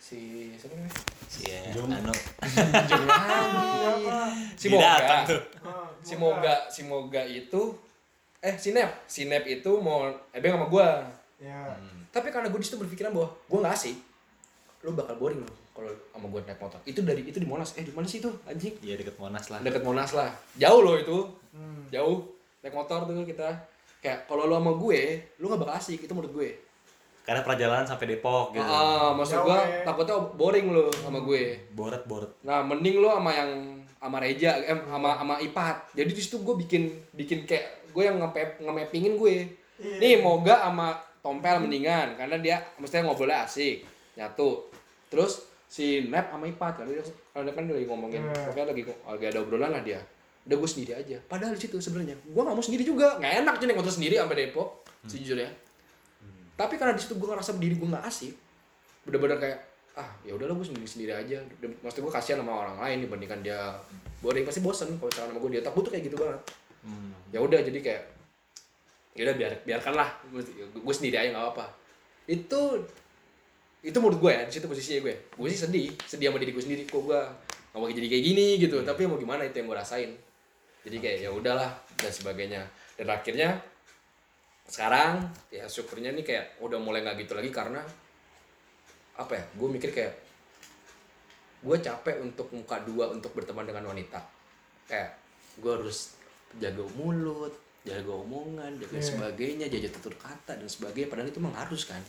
si 0.04 0.52
siapa 0.60 0.76
namanya? 0.76 1.00
Si 1.32 1.40
ya, 1.48 1.60
anu 1.72 2.12
si 4.60 4.68
Moga. 4.68 4.92
Ah, 5.64 5.88
si 6.04 6.14
Moga 6.20 6.54
si 6.68 6.80
Moga 6.84 7.22
itu 7.24 7.72
eh 8.44 8.60
si 8.60 8.76
Nep. 8.76 9.08
Si 9.08 9.24
Nep 9.24 9.48
itu 9.48 9.72
mau 9.80 10.12
ebeng 10.36 10.60
sama 10.60 10.68
gua. 10.68 11.08
Ya. 11.40 11.72
Hmm. 11.76 12.06
tapi 12.14 12.30
karena 12.30 12.46
gue 12.46 12.62
di 12.62 12.64
situ 12.64 12.78
berpikiran 12.78 13.10
bahwa 13.10 13.26
gue 13.26 13.58
nggak 13.58 13.74
asik 13.74 13.98
lu 14.86 14.94
bakal 14.94 15.18
boring 15.18 15.42
loh 15.42 15.52
kalau 15.74 15.90
sama 16.14 16.26
gue 16.30 16.40
naik 16.46 16.60
motor. 16.62 16.78
Itu 16.86 17.00
dari 17.02 17.26
itu 17.26 17.42
di 17.42 17.48
Monas. 17.48 17.74
Eh 17.74 17.82
di 17.82 17.90
mana 17.90 18.06
sih 18.06 18.22
itu 18.22 18.30
anjing? 18.46 18.78
Iya 18.84 18.94
deket 19.00 19.18
Monas 19.18 19.50
lah. 19.50 19.58
deket 19.64 19.82
Monas 19.82 20.14
lah. 20.14 20.30
Jauh 20.54 20.80
loh 20.84 20.94
itu. 20.94 21.18
Hmm. 21.50 21.90
jauh. 21.90 22.22
Naik 22.62 22.76
motor 22.76 23.02
tuh 23.08 23.26
kita. 23.26 23.50
Kayak 23.98 24.30
kalau 24.30 24.46
lu 24.46 24.54
sama 24.54 24.72
gue 24.78 25.00
lu 25.42 25.50
gak 25.50 25.60
bakal 25.66 25.74
asik. 25.74 26.06
Itu 26.06 26.14
menurut 26.14 26.32
gue 26.36 26.48
Karena 27.24 27.40
perjalanan 27.40 27.84
sampai 27.84 28.06
Depok 28.06 28.52
gitu. 28.52 28.60
ah 28.62 29.16
maksud 29.16 29.40
Jauh, 29.40 29.48
gue 29.48 29.56
ya. 29.56 29.80
takutnya 29.82 30.16
boring 30.36 30.66
lu 30.68 30.92
sama 30.94 31.18
gue 31.18 31.56
Boret 31.72 32.04
boret. 32.04 32.28
nah 32.40 32.60
mending 32.60 33.00
lu 33.00 33.08
sama 33.08 33.32
yang 33.32 33.50
sama 33.96 34.20
Reja 34.20 34.60
eh 34.60 34.76
sama 34.84 35.16
sama 35.16 35.34
Ipat 35.40 35.96
jadi 35.96 36.04
di 36.06 36.20
situ 36.20 36.36
gue 36.38 36.52
bikin 36.54 36.82
bikin 37.10 37.48
kayak 37.48 37.64
gue 37.90 38.04
yang 38.04 38.20
nge 38.20 38.28
nge-mappingin 38.60 39.16
gue 39.16 39.36
Iya. 39.74 39.98
nih 39.98 40.14
moga 40.20 40.62
sama 40.62 40.94
Tompel 41.18 41.58
mendingan 41.58 42.14
karena 42.14 42.36
dia 42.36 42.56
mestinya 42.76 43.08
ngobrolnya 43.08 43.42
asik 43.42 43.82
nyatu 44.14 44.68
terus 45.08 45.42
si 45.66 46.06
Nep 46.06 46.28
sama 46.28 46.44
Ipat 46.44 46.78
kalau 46.78 46.92
dia 46.92 47.02
kalau 47.32 47.42
dia 47.42 47.54
kan 47.56 47.64
lagi 47.66 47.86
ngomongin 47.88 48.22
Hmm. 48.22 48.36
pokoknya 48.46 48.66
lagi 48.68 48.82
lagi 48.86 49.24
ada 49.26 49.38
obrolan 49.40 49.72
lah 49.72 49.82
dia 49.82 49.98
udah 50.44 50.56
gue 50.60 50.68
sendiri 50.68 50.92
aja 50.94 51.16
padahal 51.24 51.56
di 51.56 51.64
situ 51.64 51.80
sebenarnya 51.80 52.20
gue 52.20 52.38
nggak 52.38 52.52
mau 52.52 52.60
sendiri 52.60 52.84
juga 52.84 53.16
nggak 53.16 53.32
enak 53.42 53.54
naik 53.58 53.74
motor 53.74 53.90
sendiri 53.90 54.14
sampai 54.14 54.36
Depok 54.44 54.68
sejujurnya 55.08 55.48
tapi 56.54 56.74
karena 56.78 56.94
di 56.94 57.02
situ 57.02 57.18
gue 57.18 57.28
ngerasa 57.28 57.58
diri 57.58 57.74
gue 57.74 57.88
nggak 57.88 58.06
asik 58.06 58.34
bener-bener 59.04 59.38
kayak 59.38 59.58
ah 59.94 60.10
ya 60.26 60.34
udahlah 60.34 60.58
gue 60.58 60.66
sendiri 60.66 60.88
sendiri 60.90 61.12
aja 61.14 61.38
maksud 61.82 62.02
gue 62.02 62.12
kasihan 62.12 62.42
sama 62.42 62.66
orang 62.66 62.76
lain 62.82 63.06
dibandingkan 63.06 63.40
dia. 63.46 63.78
Boring 64.18 64.42
pasti 64.48 64.64
bosen 64.64 64.96
kalau 64.96 65.12
misalkan 65.12 65.36
sama 65.36 65.38
gue 65.38 65.50
dia 65.54 65.62
takut 65.62 65.82
tuh 65.86 65.92
kayak 65.94 66.10
gitu 66.10 66.16
banget. 66.18 66.40
Hmm. 66.84 67.16
ya 67.32 67.40
udah 67.40 67.64
jadi 67.64 67.80
kayak 67.80 68.02
ya 69.16 69.22
udah 69.24 69.36
biar 69.40 69.52
biarkanlah 69.64 70.08
gue 70.76 70.94
sendiri 70.94 71.16
aja 71.16 71.32
nggak 71.32 71.56
apa 71.56 71.64
itu 72.28 72.60
itu 73.84 73.96
menurut 74.00 74.20
gue 74.20 74.32
ya 74.32 74.42
di 74.48 74.52
situ 74.52 74.64
posisinya 74.68 75.00
gue 75.04 75.14
gue 75.32 75.48
sih 75.52 75.60
sedih 75.60 75.88
sedih 76.08 76.32
sama 76.32 76.40
diri 76.40 76.52
gue 76.56 76.64
sendiri. 76.64 76.82
Kok 76.88 77.02
gue 77.04 77.20
nggak 77.70 77.78
mau 77.78 77.88
jadi 77.92 78.08
kayak 78.08 78.24
gini 78.24 78.46
gitu? 78.56 78.80
Tapi 78.80 79.04
mau 79.04 79.20
gimana 79.20 79.44
itu 79.44 79.60
yang 79.60 79.68
gue 79.68 79.76
rasain? 79.76 80.10
Jadi 80.84 80.96
kayak 81.00 81.18
ya 81.28 81.30
udahlah 81.30 81.70
dan 82.00 82.12
sebagainya. 82.12 82.62
Dan 82.96 83.12
akhirnya 83.12 83.60
sekarang 84.66 85.22
ya 85.48 85.64
syukurnya 85.64 86.10
nih 86.10 86.24
kayak 86.24 86.46
udah 86.58 86.78
mulai 86.78 87.00
nggak 87.00 87.20
gitu 87.20 87.32
lagi 87.32 87.50
karena 87.50 87.80
apa 89.14 89.32
ya 89.32 89.44
gue 89.54 89.68
mikir 89.70 89.90
kayak 89.90 90.14
gue 91.60 91.76
capek 91.78 92.20
untuk 92.20 92.48
muka 92.50 92.80
dua 92.82 93.08
untuk 93.08 93.32
berteman 93.32 93.62
dengan 93.62 93.86
wanita 93.86 94.20
kayak 94.84 95.16
gue 95.56 95.70
harus 95.70 96.16
jaga 96.54 96.82
mulut 96.92 97.52
jaga 97.82 98.10
omongan 98.10 98.72
jaga 98.78 98.96
Iya. 98.96 99.04
sebagainya 99.06 99.66
jaga 99.68 99.88
tutur 99.92 100.14
kata 100.14 100.56
dan 100.56 100.64
sebagainya 100.64 101.06
padahal 101.06 101.28
itu 101.28 101.36
memang 101.36 101.56
harus 101.58 101.84
kan 101.84 102.00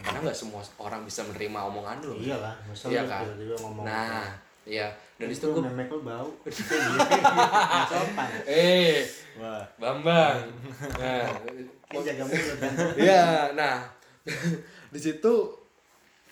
karena 0.00 0.18
nggak 0.22 0.34
semua 0.34 0.60
orang 0.78 1.04
bisa 1.04 1.20
menerima 1.22 1.60
omongan 1.62 1.96
lo 2.02 2.16
Iya 2.16 2.36
lah, 2.38 2.54
masa 2.64 2.88
Iya 2.88 3.02
kan? 3.04 3.24
ngomong 3.28 3.84
nah 3.84 4.32
iya 4.64 4.88
dan 5.16 5.28
itu 5.28 5.44
gue 5.46 5.60
memek 5.62 5.88
lu 5.88 6.00
bau. 6.00 6.28
Sopan. 7.90 8.30
eh 8.46 9.04
Wah. 9.36 9.64
bambang 9.76 10.48
nah 11.00 11.28
Kayak 11.90 12.04
jaga 12.14 12.22
mulut 12.30 12.56
kan. 12.62 12.72
Iya, 13.04 13.24
nah 13.58 13.82
di 14.94 15.00
situ 15.02 15.32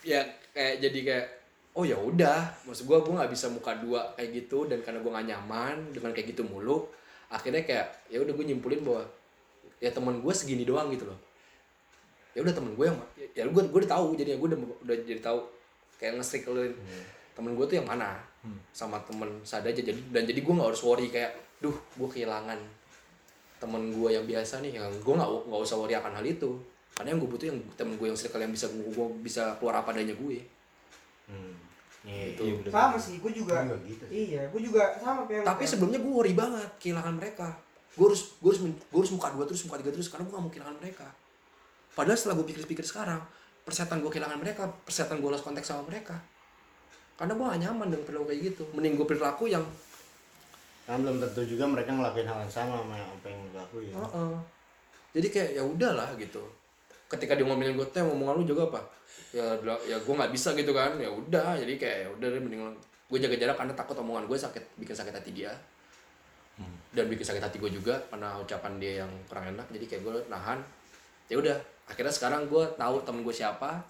ya 0.07 0.23
kayak 0.55 0.79
jadi 0.79 0.99
kayak 1.03 1.27
oh 1.75 1.83
ya 1.83 1.99
udah, 1.99 2.47
maksud 2.67 2.87
gua 2.87 3.03
gua 3.03 3.23
nggak 3.23 3.33
bisa 3.35 3.51
muka 3.51 3.75
dua 3.79 4.15
kayak 4.15 4.47
gitu 4.47 4.71
dan 4.71 4.83
karena 4.83 5.03
gua 5.03 5.19
gak 5.19 5.29
nyaman 5.35 5.77
dengan 5.91 6.11
kayak 6.15 6.31
gitu 6.35 6.47
mulu, 6.47 6.87
akhirnya 7.31 7.63
kayak 7.67 7.87
ya 8.09 8.23
udah 8.23 8.33
gue 8.35 8.45
nyimpulin 8.47 8.83
bahwa 8.83 9.03
ya 9.79 9.91
teman 9.95 10.19
gue 10.19 10.33
segini 10.35 10.67
doang 10.67 10.91
gitu 10.91 11.07
loh. 11.07 11.19
Ya 12.35 12.43
udah 12.43 12.55
temen 12.55 12.75
gue 12.75 12.87
yang 12.87 12.99
ya 13.35 13.43
gue 13.47 13.63
gue 13.67 13.79
udah 13.83 13.91
tahu 13.91 14.15
jadi 14.15 14.39
gue 14.39 14.49
udah 14.55 14.59
udah 14.87 14.97
jadi 15.07 15.21
tahu 15.23 15.43
kayak 15.99 16.23
nge-circlein 16.23 16.75
temen 17.35 17.55
gue 17.55 17.67
tuh 17.67 17.77
yang 17.79 17.87
mana 17.87 18.19
sama 18.71 18.99
temen 19.07 19.43
sadar 19.43 19.71
aja 19.75 19.83
jadi 19.83 19.99
dan 20.15 20.23
jadi 20.27 20.41
gue 20.43 20.55
nggak 20.55 20.69
harus 20.71 20.83
worry 20.87 21.11
kayak 21.11 21.35
duh 21.59 21.75
gue 21.75 22.09
kehilangan 22.11 22.59
temen 23.59 23.91
gue 23.91 24.09
yang 24.11 24.25
biasa 24.25 24.59
nih 24.59 24.73
yang 24.75 24.91
gue 24.91 25.15
nggak 25.15 25.31
nggak 25.45 25.61
usah 25.61 25.77
worry 25.77 25.93
akan 25.93 26.15
hal 26.15 26.25
itu 26.25 26.51
karena 26.93 27.13
yang 27.13 27.21
gue 27.21 27.29
butuh 27.29 27.47
yang 27.47 27.59
temen 27.75 27.95
gue 27.95 28.07
yang 28.07 28.15
circle 28.15 28.39
yang 28.39 28.51
bisa 28.51 28.67
gue 28.69 29.07
bisa 29.21 29.55
keluar 29.57 29.79
apa 29.79 29.93
adanya 29.93 30.15
gue 30.15 30.39
Hmm. 31.29 31.53
Iya, 32.03 32.33
Gitu. 32.33 32.41
iya, 32.41 32.53
bener. 32.57 32.71
sama 32.73 32.97
sih 32.97 33.15
gue 33.19 33.33
juga 33.35 33.61
Gua 33.61 33.69
juga 33.69 33.85
gitu 33.85 34.05
iya 34.09 34.43
gue 34.49 34.61
juga 34.63 34.97
sama 34.97 35.29
kayak 35.29 35.45
tapi 35.45 35.63
kan. 35.63 35.69
sebelumnya 35.69 36.01
gue 36.01 36.09
worry 36.11 36.33
banget 36.33 36.71
kehilangan 36.79 37.15
mereka 37.15 37.53
gue 37.93 38.07
harus 38.07 38.33
gue 38.35 38.49
harus 38.49 38.61
gue 38.65 38.97
harus 38.97 39.13
muka 39.13 39.29
dua 39.31 39.45
terus 39.45 39.61
muka 39.63 39.77
tiga 39.77 39.93
terus 39.93 40.09
karena 40.09 40.25
gue 40.25 40.33
gak 40.33 40.41
mau 40.41 40.49
kehilangan 40.49 40.77
mereka 40.79 41.07
padahal 41.93 42.17
setelah 42.17 42.41
gue 42.41 42.47
pikir-pikir 42.49 42.81
sekarang 42.83 43.21
persetan 43.61 44.01
gue 44.01 44.09
kehilangan 44.09 44.39
mereka 44.39 44.63
persetan 44.83 45.21
gue 45.21 45.29
lost 45.29 45.45
kontak 45.45 45.61
sama 45.63 45.85
mereka 45.85 46.17
karena 47.15 47.35
gue 47.35 47.45
gak 47.45 47.61
nyaman 47.61 47.87
dengan 47.91 48.05
perilaku 48.07 48.27
kayak 48.27 48.41
gitu 48.47 48.63
mending 48.73 48.95
gue 48.95 49.05
perilaku 49.05 49.45
yang 49.45 49.65
Karena 50.89 51.05
belum 51.05 51.21
tentu 51.21 51.45
juga 51.45 51.69
mereka 51.69 51.93
ngelakuin 51.93 52.25
hal 52.25 52.41
yang 52.41 52.49
sama 52.49 52.81
sama 52.81 52.97
apa 52.97 53.27
yang 53.29 53.45
lu 53.45 53.53
lakuin. 53.53 53.93
Heeh. 53.93 54.33
jadi 55.13 55.29
kayak 55.29 55.51
ya 55.61 55.63
udahlah 55.69 56.09
gitu. 56.17 56.41
Ketika 57.13 57.37
dia 57.37 57.45
ngomelin 57.45 57.77
gue 57.77 57.85
teh 57.93 58.01
omongan 58.01 58.41
lu 58.41 58.45
juga 58.49 58.73
apa? 58.73 58.81
Ya 59.37 59.53
ya 59.85 60.01
gue 60.01 60.15
nggak 60.17 60.33
bisa 60.33 60.57
gitu 60.57 60.73
kan. 60.73 60.97
Ya 60.97 61.13
udah 61.13 61.61
jadi 61.61 61.77
kayak 61.77 61.99
ya 62.01 62.09
udah 62.17 62.27
deh 62.33 62.41
mending 62.41 62.65
gue 63.09 63.19
jaga 63.21 63.37
jarak 63.37 63.57
karena 63.61 63.77
takut 63.77 64.01
omongan 64.01 64.25
gue 64.25 64.39
sakit 64.41 64.65
bikin 64.81 64.97
sakit 64.97 65.13
hati 65.13 65.31
dia. 65.37 65.53
Dan 66.97 67.05
bikin 67.13 67.25
sakit 67.29 67.45
hati 67.45 67.61
gue 67.61 67.69
juga 67.69 68.01
karena 68.09 68.41
ucapan 68.41 68.81
dia 68.81 69.05
yang 69.05 69.13
kurang 69.29 69.53
enak 69.53 69.69
jadi 69.69 69.85
kayak 69.93 70.03
gue 70.09 70.13
nahan. 70.33 70.57
Ya 71.29 71.37
udah 71.37 71.57
akhirnya 71.85 72.17
sekarang 72.17 72.49
gue 72.49 72.65
tahu 72.81 73.05
temen 73.05 73.21
gue 73.29 73.35
siapa 73.37 73.85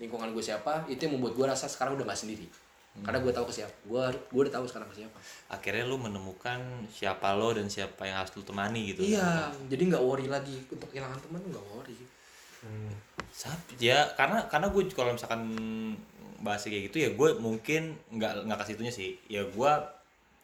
lingkungan 0.00 0.32
gue 0.32 0.40
siapa 0.40 0.88
itu 0.88 1.04
yang 1.04 1.20
membuat 1.20 1.36
gue 1.36 1.46
rasa 1.52 1.68
sekarang 1.68 2.00
udah 2.00 2.08
gak 2.08 2.24
sendiri 2.24 2.48
karena 2.98 3.18
gue 3.22 3.30
tahu 3.30 3.46
ke 3.46 3.54
siapa 3.62 3.74
gue 3.86 4.04
gue 4.10 4.40
udah 4.42 4.54
tahu 4.58 4.66
sekarang 4.66 4.88
ke 4.90 4.96
siapa. 5.04 5.18
Akhirnya 5.54 5.86
lu 5.86 5.96
menemukan 6.02 6.58
siapa 6.90 7.30
lo 7.38 7.54
dan 7.54 7.70
siapa 7.70 8.02
yang 8.02 8.18
harus 8.18 8.34
lu 8.34 8.42
temani 8.42 8.90
gitu 8.90 9.06
iya 9.06 9.54
jadi 9.70 9.94
nggak 9.94 10.02
worry 10.02 10.26
lagi. 10.26 10.58
Untuk 10.66 10.90
kehilangan 10.90 11.18
teman 11.22 11.42
nggak 11.46 11.66
worry. 11.70 11.94
Hmm. 12.58 12.90
Sab- 13.30 13.78
ya 13.78 14.10
karena 14.18 14.50
karena 14.50 14.66
gue 14.74 14.82
kalau 14.90 15.14
misalkan 15.14 15.46
bahas 16.42 16.62
kayak 16.66 16.90
gitu 16.90 17.06
ya 17.06 17.10
gue 17.14 17.28
mungkin 17.38 17.94
nggak 18.14 18.50
nggak 18.50 18.58
kasih 18.66 18.74
itunya 18.74 18.92
sih. 18.94 19.10
Ya 19.30 19.46
gue 19.46 19.70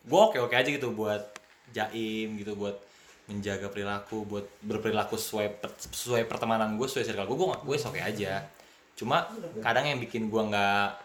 gue 0.05 0.21
oke 0.21 0.39
oke 0.39 0.55
aja 0.55 0.69
gitu 0.71 0.95
buat 0.95 1.35
jaim 1.75 2.39
gitu 2.39 2.55
buat 2.55 2.79
menjaga 3.25 3.73
perilaku 3.73 4.23
buat 4.29 4.47
berperilaku 4.63 5.17
sesuai 5.17 5.59
per- 5.59 5.75
sesuai 5.81 6.29
pertemanan 6.31 6.77
gue 6.79 6.87
sesuai 6.87 7.09
circle 7.09 7.27
gue 7.27 7.37
gue 7.41 7.49
gue 7.67 7.77
oke 7.83 7.99
aja. 7.99 8.47
Cuma 8.95 9.27
kadang 9.59 9.91
yang 9.91 9.99
bikin 9.99 10.31
gue 10.31 10.43
nggak 10.55 11.03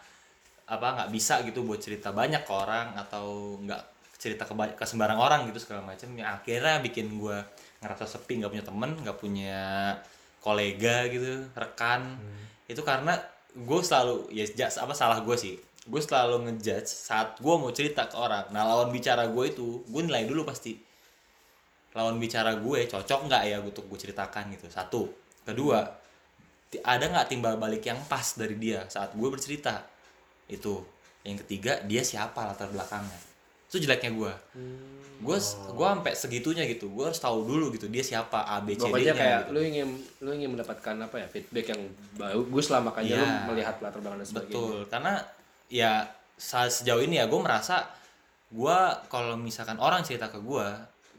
apa 0.69 0.88
nggak 1.01 1.09
bisa 1.09 1.41
gitu 1.43 1.65
buat 1.65 1.81
cerita 1.81 2.13
banyak 2.13 2.45
ke 2.45 2.53
orang 2.53 2.93
atau 2.93 3.57
nggak 3.65 3.81
cerita 4.19 4.45
ke, 4.45 4.53
ke 4.77 4.85
sembarang 4.85 5.17
orang 5.17 5.49
gitu 5.49 5.57
segala 5.63 5.81
macam 5.81 6.11
yang 6.13 6.29
akhirnya 6.38 6.77
bikin 6.83 7.17
gue 7.17 7.38
ngerasa 7.81 8.05
sepi 8.05 8.43
nggak 8.43 8.51
punya 8.51 8.65
temen 8.67 8.91
nggak 9.01 9.17
punya 9.17 9.59
kolega 10.43 11.07
gitu 11.09 11.47
rekan. 11.55 12.19
Itu 12.69 12.85
karena 12.85 13.17
gue 13.55 13.79
selalu 13.81 14.29
ya 14.29 14.45
ja- 14.53 14.83
apa 14.83 14.93
salah 14.93 15.19
gue 15.25 15.35
sih. 15.39 15.55
Gue 15.89 16.03
selalu 16.03 16.45
ngejudge 16.51 16.85
saat 16.85 17.39
gue 17.41 17.55
mau 17.57 17.71
cerita 17.73 18.05
ke 18.05 18.15
orang. 18.19 18.51
Nah 18.53 18.67
lawan 18.67 18.93
bicara 18.93 19.25
gue 19.25 19.45
itu 19.49 19.81
gue 19.88 20.01
nilai 20.05 20.27
dulu 20.29 20.45
pasti. 20.45 20.77
Lawan 21.97 22.21
bicara 22.21 22.53
gue 22.59 22.79
cocok 22.85 23.19
nggak 23.25 23.43
ya 23.49 23.57
untuk 23.63 23.89
gue 23.89 23.97
ceritakan 23.97 24.53
gitu? 24.53 24.69
Satu. 24.69 25.09
Kedua 25.47 25.81
ada 26.85 27.05
nggak 27.09 27.27
timbal 27.33 27.57
balik 27.57 27.81
yang 27.89 27.97
pas 28.05 28.38
dari 28.38 28.53
dia 28.59 28.85
saat 28.85 29.17
gue 29.17 29.29
bercerita 29.31 29.81
itu 30.50 30.82
yang 31.24 31.38
ketiga 31.46 31.79
dia 31.86 32.01
siapa 32.01 32.41
latar 32.44 32.68
belakangnya 32.70 33.20
itu 33.70 33.86
jeleknya 33.86 34.12
gue 34.12 34.34
gue 35.20 35.38
gue 35.75 35.88
sampai 35.91 36.13
segitunya 36.15 36.63
gitu 36.63 36.88
gue 36.89 37.06
harus 37.12 37.20
tahu 37.20 37.44
dulu 37.44 37.75
gitu 37.75 37.91
dia 37.91 38.00
siapa 38.01 38.48
a 38.48 38.63
b 38.63 38.72
c 38.74 38.88
d 38.88 39.03
nya 39.03 39.13
kayak 39.13 39.39
gitu. 39.46 39.51
lu 39.51 39.60
ingin 39.62 39.88
lu 40.24 40.29
ingin 40.32 40.50
mendapatkan 40.56 40.96
apa 40.96 41.15
ya 41.20 41.27
feedback 41.27 41.75
yang 41.75 41.82
bagus 42.15 42.72
lah 42.72 42.79
makanya 42.79 43.20
Iya. 43.20 43.20
lu 43.20 43.27
melihat 43.51 43.75
latar 43.84 44.00
belakang 44.00 44.20
dan 44.24 44.27
sebagainya. 44.32 44.56
Betul, 44.56 44.77
karena 44.88 45.13
ya 45.68 45.91
sejauh 46.39 47.03
ini 47.03 47.20
ya 47.20 47.27
gue 47.27 47.39
merasa 47.44 47.84
gue 48.50 48.77
kalau 49.12 49.36
misalkan 49.36 49.75
orang 49.77 50.01
cerita 50.01 50.32
ke 50.32 50.39
gue, 50.39 50.68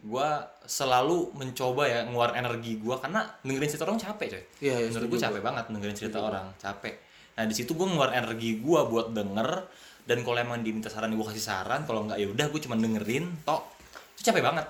gue 0.01 0.29
selalu 0.65 1.37
mencoba 1.37 1.85
ya 1.87 2.01
ngeluar 2.09 2.33
energi 2.35 2.81
gue 2.81 2.97
karena 2.99 3.29
dengerin 3.45 3.69
cerita 3.69 3.85
orang 3.85 4.01
capek 4.01 4.27
coy. 4.33 4.43
Iya, 4.65 4.75
iya, 4.81 4.89
Menurut 4.91 5.09
gue 5.13 5.21
capek 5.21 5.43
banget 5.45 5.65
dengerin 5.69 5.97
cerita 6.01 6.19
orang, 6.25 6.47
capek. 6.57 6.95
Nah 7.41 7.49
di 7.49 7.57
situ 7.57 7.73
gue 7.73 7.89
ngeluar 7.89 8.13
energi 8.13 8.61
gue 8.61 8.81
buat 8.85 9.17
denger 9.17 9.65
dan 10.05 10.21
kalau 10.21 10.37
emang 10.37 10.61
diminta 10.61 10.93
saran 10.93 11.17
gue 11.17 11.25
kasih 11.25 11.41
saran, 11.41 11.89
kalau 11.89 12.05
nggak 12.05 12.21
ya 12.21 12.29
udah 12.29 12.47
gue 12.53 12.61
cuma 12.61 12.77
dengerin, 12.77 13.33
tok. 13.49 13.65
Itu 14.13 14.29
capek 14.29 14.45
banget. 14.45 14.69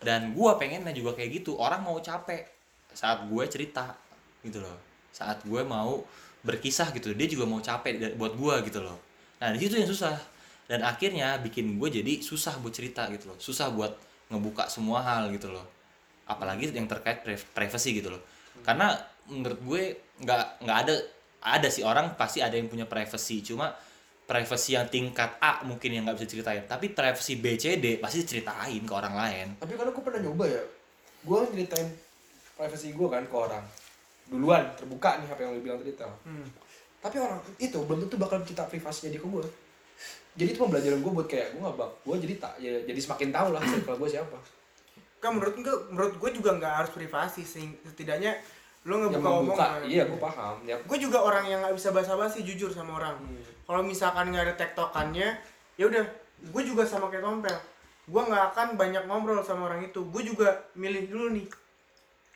Dan 0.00 0.32
gue 0.32 0.50
pengennya 0.56 0.96
juga 0.96 1.12
kayak 1.12 1.44
gitu, 1.44 1.60
orang 1.60 1.84
mau 1.84 2.00
capek 2.00 2.48
saat 2.96 3.28
gue 3.28 3.44
cerita 3.52 3.92
gitu 4.40 4.64
loh, 4.64 4.80
saat 5.12 5.44
gue 5.44 5.60
mau 5.60 6.00
berkisah 6.40 6.88
gitu, 6.96 7.12
dia 7.12 7.28
juga 7.28 7.44
mau 7.44 7.60
capek 7.60 8.16
buat 8.16 8.32
gue 8.32 8.54
gitu 8.72 8.80
loh. 8.80 8.96
Nah 9.44 9.52
di 9.52 9.60
situ 9.60 9.76
yang 9.76 9.90
susah. 9.92 10.16
Dan 10.64 10.86
akhirnya 10.86 11.36
bikin 11.42 11.76
gue 11.76 12.00
jadi 12.00 12.24
susah 12.24 12.56
buat 12.64 12.72
cerita 12.72 13.10
gitu 13.12 13.28
loh, 13.28 13.36
susah 13.36 13.68
buat 13.68 13.92
ngebuka 14.32 14.72
semua 14.72 15.04
hal 15.04 15.28
gitu 15.36 15.52
loh. 15.52 15.66
Apalagi 16.24 16.72
yang 16.72 16.88
terkait 16.88 17.20
pri- 17.20 17.42
privacy 17.52 18.00
gitu 18.00 18.08
loh. 18.14 18.22
Karena 18.64 18.96
menurut 19.26 19.60
gue 19.66 19.82
nggak 20.22 20.62
nggak 20.62 20.78
ada 20.86 20.94
ada 21.40 21.68
sih 21.72 21.84
orang 21.84 22.14
pasti 22.14 22.44
ada 22.44 22.54
yang 22.54 22.68
punya 22.68 22.84
privacy. 22.84 23.40
Cuma 23.40 23.72
privacy 24.28 24.78
yang 24.78 24.86
tingkat 24.86 25.40
A 25.42 25.66
mungkin 25.66 25.90
yang 25.90 26.06
nggak 26.06 26.22
bisa 26.22 26.28
ceritain 26.30 26.62
tapi 26.68 26.94
privacy 26.94 27.40
B 27.42 27.58
C 27.58 27.82
D 27.82 27.98
pasti 27.98 28.22
ceritain 28.22 28.78
ke 28.78 28.92
orang 28.94 29.14
lain. 29.18 29.46
Tapi 29.58 29.74
kalau 29.74 29.90
gue 29.90 30.02
pernah 30.06 30.20
nyoba 30.22 30.44
ya 30.46 30.62
gue 31.26 31.38
ceritain 31.50 31.88
privacy 32.54 32.94
gue 32.94 33.08
kan 33.10 33.26
ke 33.26 33.36
orang. 33.36 33.64
Duluan 34.30 34.62
terbuka 34.78 35.18
nih 35.18 35.26
apa 35.26 35.42
yang 35.42 35.58
lu 35.58 35.60
bilang 35.66 35.82
tadi 35.82 35.90
tau 35.98 36.14
Hmm. 36.22 36.46
tapi 37.02 37.18
orang 37.18 37.42
itu 37.58 37.74
belum 37.82 38.06
tentu 38.06 38.14
bakal 38.14 38.38
cerita 38.46 38.62
privasinya 38.62 39.10
dia 39.10 39.18
ke 39.18 39.26
gue 39.26 39.42
jadi 40.38 40.54
itu 40.54 40.58
pembelajaran 40.62 41.02
gue 41.02 41.10
buat 41.10 41.26
kayak 41.26 41.58
gue 41.58 41.60
nggak 41.66 41.74
bak 41.74 41.90
gue 42.06 42.16
jadi 42.22 42.34
tak 42.38 42.54
ya, 42.62 42.78
jadi 42.86 43.00
semakin 43.02 43.34
tahu 43.34 43.48
lah 43.50 43.58
circle 43.66 43.98
gue 43.98 44.08
siapa. 44.14 44.38
Kan 45.18 45.36
menurut 45.36 45.58
gue, 45.58 45.76
menurut 45.90 46.14
gue 46.14 46.30
juga 46.30 46.54
nggak 46.62 46.74
harus 46.78 46.90
privasi 46.94 47.42
sih. 47.42 47.66
Lo 48.88 48.96
yang 48.96 49.12
ngebuka 49.12 49.28
membuka 49.44 49.64
omongan. 49.76 49.80
iya 49.84 50.02
gue 50.08 50.16
paham 50.16 50.56
ya 50.64 50.76
Gue 50.88 50.96
juga 50.96 51.20
orang 51.20 51.44
yang 51.44 51.60
nggak 51.60 51.76
bisa 51.76 51.92
basa-basi 51.92 52.40
jujur 52.40 52.72
sama 52.72 52.96
orang. 52.96 53.16
Hmm. 53.20 53.40
Kalau 53.68 53.82
misalkan 53.84 54.32
nggak 54.32 54.44
ada 54.48 54.54
tektokannya, 54.56 55.28
ya 55.76 55.84
udah. 55.84 56.04
Gue 56.40 56.62
juga 56.64 56.88
sama 56.88 57.12
kayak 57.12 57.20
Tompel. 57.20 57.56
Gue 58.08 58.22
nggak 58.24 58.44
akan 58.56 58.68
banyak 58.80 59.04
ngobrol 59.04 59.44
sama 59.44 59.68
orang 59.68 59.84
itu. 59.84 60.00
Gue 60.08 60.24
juga 60.24 60.64
milih 60.72 61.12
dulu 61.12 61.26
nih. 61.36 61.46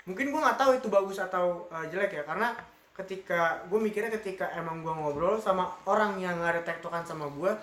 Mungkin 0.05 0.29
gue 0.29 0.41
nggak 0.45 0.61
tahu 0.61 0.77
itu 0.77 0.93
bagus 0.93 1.17
atau 1.17 1.65
uh, 1.73 1.89
jelek 1.89 2.21
ya, 2.21 2.23
karena 2.29 2.53
ketika 2.93 3.65
gue 3.73 3.81
mikirnya 3.81 4.13
ketika 4.21 4.53
emang 4.53 4.85
gue 4.85 4.93
ngobrol 4.93 5.41
sama 5.41 5.73
orang 5.89 6.21
yang 6.21 6.37
nggak 6.37 6.61
ada 6.61 6.63
tektokan 6.63 7.09
sama 7.09 7.33
gue, 7.33 7.57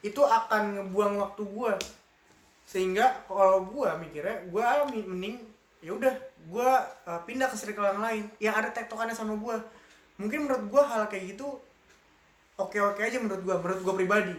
itu 0.00 0.24
akan 0.24 0.80
ngebuang 0.80 1.20
waktu 1.20 1.44
gue 1.44 1.72
sehingga 2.64 3.24
kalau 3.28 3.68
gue 3.68 3.88
mikirnya 4.00 4.48
gue 4.48 4.64
mending 5.04 5.36
ya 5.84 5.92
udah 5.92 6.12
gue 6.44 6.70
uh, 7.08 7.20
pindah 7.24 7.48
ke 7.48 7.56
circle 7.56 7.84
yang 7.84 8.02
lain. 8.02 8.24
Yang 8.40 8.54
ada 8.64 8.68
tektokannya 8.72 9.16
sama 9.16 9.36
gue 9.36 9.56
mungkin 10.14 10.46
menurut 10.46 10.64
gue 10.70 10.82
hal 10.82 11.10
kayak 11.10 11.34
gitu 11.34 11.58
oke 12.54 12.78
oke 12.78 13.02
aja 13.02 13.18
menurut 13.18 13.42
gue 13.42 13.54
menurut 13.54 13.80
gue 13.82 13.94
pribadi. 14.04 14.36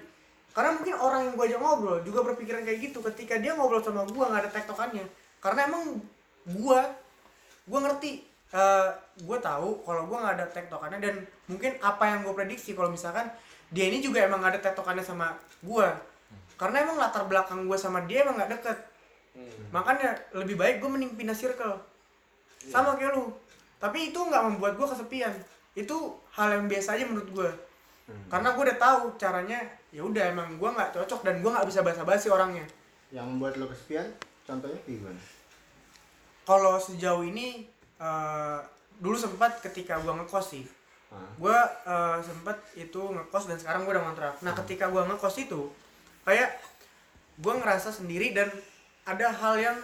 Karena 0.56 0.72
mungkin 0.72 0.96
orang 0.96 1.22
yang 1.28 1.34
gue 1.36 1.46
ajak 1.52 1.60
ngobrol 1.60 2.00
juga 2.08 2.20
berpikiran 2.32 2.64
kayak 2.64 2.80
gitu. 2.92 3.04
Ketika 3.04 3.36
dia 3.42 3.54
ngobrol 3.56 3.84
sama 3.84 4.08
gue 4.08 4.24
nggak 4.24 4.42
ada 4.48 4.52
tektokannya. 4.52 5.06
Karena 5.44 5.60
emang 5.68 6.00
gue 6.48 6.80
gue 7.68 7.80
ngerti. 7.82 8.12
Uh, 8.56 8.88
gue 9.20 9.38
tahu 9.42 9.84
kalau 9.84 10.08
gue 10.08 10.16
nggak 10.16 10.36
ada 10.40 10.48
tektokannya 10.48 11.00
dan 11.04 11.16
mungkin 11.52 11.76
apa 11.84 12.04
yang 12.08 12.24
gue 12.24 12.32
prediksi. 12.32 12.72
Kalau 12.72 12.88
misalkan 12.88 13.28
dia 13.74 13.90
ini 13.92 14.00
juga 14.00 14.24
emang 14.24 14.40
nggak 14.40 14.54
ada 14.56 14.62
tektokannya 14.72 15.04
sama 15.04 15.36
gue 15.60 15.88
karena 16.56 16.88
emang 16.88 16.96
latar 16.96 17.28
belakang 17.28 17.68
gue 17.68 17.76
sama 17.76 18.04
dia 18.08 18.24
emang 18.24 18.40
nggak 18.40 18.52
deket. 18.60 18.78
Hmm. 19.36 19.68
makanya 19.68 20.16
lebih 20.32 20.56
baik 20.56 20.80
gue 20.80 20.88
mending 20.88 21.12
pindah 21.20 21.36
circle 21.36 21.76
sama 22.72 22.98
kayak 22.98 23.13
lu. 23.17 23.29
Tapi 23.77 24.10
itu 24.10 24.19
nggak 24.19 24.43
membuat 24.50 24.74
gue 24.77 24.88
kesepian. 24.88 25.34
Itu 25.75 26.17
hal 26.34 26.60
yang 26.60 26.65
biasa 26.65 26.98
aja 26.98 27.05
menurut 27.05 27.29
gue 27.31 27.50
karena 28.05 28.53
gue 28.53 28.63
udah 28.69 28.77
tahu 28.77 29.01
caranya 29.17 29.60
ya 29.89 30.05
udah 30.05 30.29
emang 30.29 30.62
gue 30.62 30.69
nggak 30.69 30.93
cocok 30.93 31.25
dan 31.25 31.41
gue 31.41 31.50
nggak 31.50 31.65
bisa 31.65 31.81
basa-basi 31.81 32.29
orangnya. 32.29 32.65
Yang 33.10 33.25
membuat 33.34 33.53
lo 33.57 33.65
kesepian 33.74 34.05
contohnya 34.45 34.77
gimana? 34.86 35.22
Kalau 36.45 36.77
sejauh 36.77 37.25
ini 37.25 37.65
eh, 37.98 38.60
dulu 39.01 39.17
sempat 39.17 39.57
ketika 39.65 39.98
gue 40.01 40.13
ngekos 40.13 40.48
sih. 40.53 40.65
Ah. 41.13 41.22
gue 41.38 41.57
eh, 41.86 42.17
sempat 42.22 42.57
itu 42.77 42.98
ngekos 42.98 43.50
dan 43.50 43.57
sekarang 43.57 43.89
gue 43.89 43.93
udah 43.98 44.05
ngontrak. 44.05 44.36
Nah 44.45 44.53
ketika 44.53 44.86
gue 44.93 45.01
ngekos 45.01 45.36
itu 45.41 45.74
kayak 46.25 46.62
gue 47.41 47.53
ngerasa 47.57 47.89
sendiri 47.89 48.38
dan 48.38 48.53
ada 49.05 49.34
hal 49.34 49.57
yang 49.57 49.77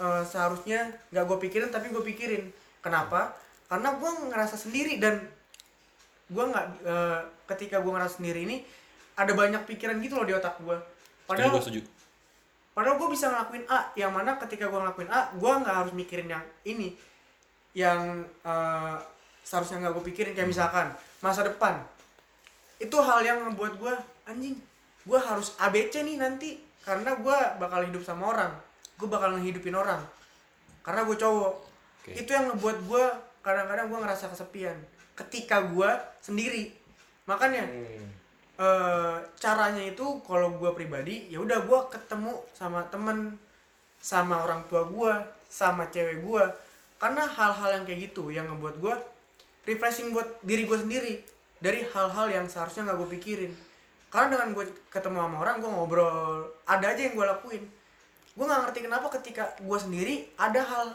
eh, 0.00 0.24
seharusnya 0.26 0.90
nggak 1.10 1.24
gue 1.26 1.38
pikirin 1.48 1.70
tapi 1.70 1.90
gue 1.90 2.02
pikirin. 2.02 2.44
Kenapa? 2.80 3.34
Karena 3.70 3.96
gue 3.96 4.10
ngerasa 4.30 4.56
sendiri 4.58 4.98
dan 4.98 5.22
gue 6.30 6.44
nggak 6.44 6.66
eh, 6.84 7.20
ketika 7.54 7.80
gue 7.84 7.92
ngerasa 7.92 8.18
sendiri 8.18 8.48
ini 8.48 8.56
ada 9.14 9.30
banyak 9.36 9.62
pikiran 9.68 10.00
gitu 10.02 10.18
loh 10.18 10.26
di 10.26 10.34
otak 10.34 10.58
gue 10.58 10.74
setuju 10.74 11.28
padahal 11.28 11.50
gue 11.54 11.62
setuju. 11.62 11.82
Padahal 12.74 12.98
gue 12.98 13.08
bisa 13.14 13.30
ngelakuin 13.30 13.64
A, 13.70 13.94
yang 13.94 14.10
mana 14.10 14.34
ketika 14.34 14.66
gue 14.66 14.80
ngelakuin 14.82 15.06
A, 15.06 15.30
gue 15.30 15.52
nggak 15.62 15.76
harus 15.78 15.92
mikirin 15.94 16.26
yang 16.26 16.42
ini, 16.66 16.90
yang 17.70 18.26
eh, 18.42 18.96
seharusnya 19.46 19.78
nggak 19.86 19.94
gue 19.94 20.04
pikirin 20.10 20.34
kayak 20.34 20.50
misalkan 20.50 20.90
masa 21.22 21.46
depan. 21.46 21.78
Itu 22.82 22.98
hal 22.98 23.22
yang 23.22 23.46
ngebuat 23.46 23.78
gue 23.78 23.94
anjing, 24.26 24.58
gue 25.06 25.18
harus 25.22 25.54
ABC 25.62 26.02
nih 26.02 26.18
nanti. 26.18 26.58
Karena 26.82 27.14
gue 27.16 27.38
bakal 27.62 27.86
hidup 27.88 28.02
sama 28.02 28.34
orang, 28.34 28.52
gue 28.94 29.08
bakal 29.10 29.36
ngehidupin 29.38 29.74
orang, 29.74 30.02
karena 30.86 31.02
gue 31.06 31.16
cowok. 31.18 31.54
Oke. 32.04 32.10
Itu 32.14 32.30
yang 32.32 32.52
ngebuat 32.52 32.78
gue 32.86 33.04
kadang-kadang 33.44 33.86
gue 33.90 33.98
ngerasa 34.00 34.30
kesepian 34.32 34.76
ketika 35.14 35.62
gue 35.64 35.90
sendiri. 36.20 36.74
Makanya 37.24 37.64
Hmm. 37.64 38.08
eh 38.54 39.16
caranya 39.34 39.82
itu 39.82 40.22
kalau 40.22 40.54
gue 40.54 40.70
pribadi 40.78 41.26
ya 41.26 41.42
udah 41.42 41.66
gue 41.66 41.80
ketemu 41.90 42.38
sama 42.54 42.86
temen 42.86 43.34
sama 43.98 44.46
orang 44.46 44.62
tua 44.70 44.86
gue 44.86 45.12
sama 45.50 45.90
cewek 45.90 46.22
gue 46.22 46.44
karena 47.02 47.26
hal-hal 47.26 47.80
yang 47.80 47.84
kayak 47.88 48.00
gitu 48.12 48.30
yang 48.30 48.46
ngebuat 48.46 48.78
gue 48.78 48.94
refreshing 49.66 50.14
buat 50.14 50.38
diri 50.46 50.70
gue 50.70 50.78
sendiri 50.78 51.14
dari 51.58 51.82
hal-hal 51.82 52.30
yang 52.30 52.46
seharusnya 52.46 52.86
nggak 52.86 52.98
gue 53.02 53.10
pikirin 53.18 53.52
karena 54.12 54.38
dengan 54.38 54.54
gue 54.54 54.64
ketemu 54.86 55.18
sama 55.18 55.36
orang 55.42 55.56
gue 55.58 55.70
ngobrol 55.74 56.46
ada 56.62 56.86
aja 56.94 57.00
yang 57.10 57.18
gue 57.18 57.26
lakuin 57.26 57.64
gue 58.34 58.44
nggak 58.44 58.60
ngerti 58.66 58.78
kenapa 58.82 59.06
ketika 59.14 59.44
gue 59.62 59.78
sendiri 59.78 60.14
ada 60.34 60.58
hal 60.58 60.86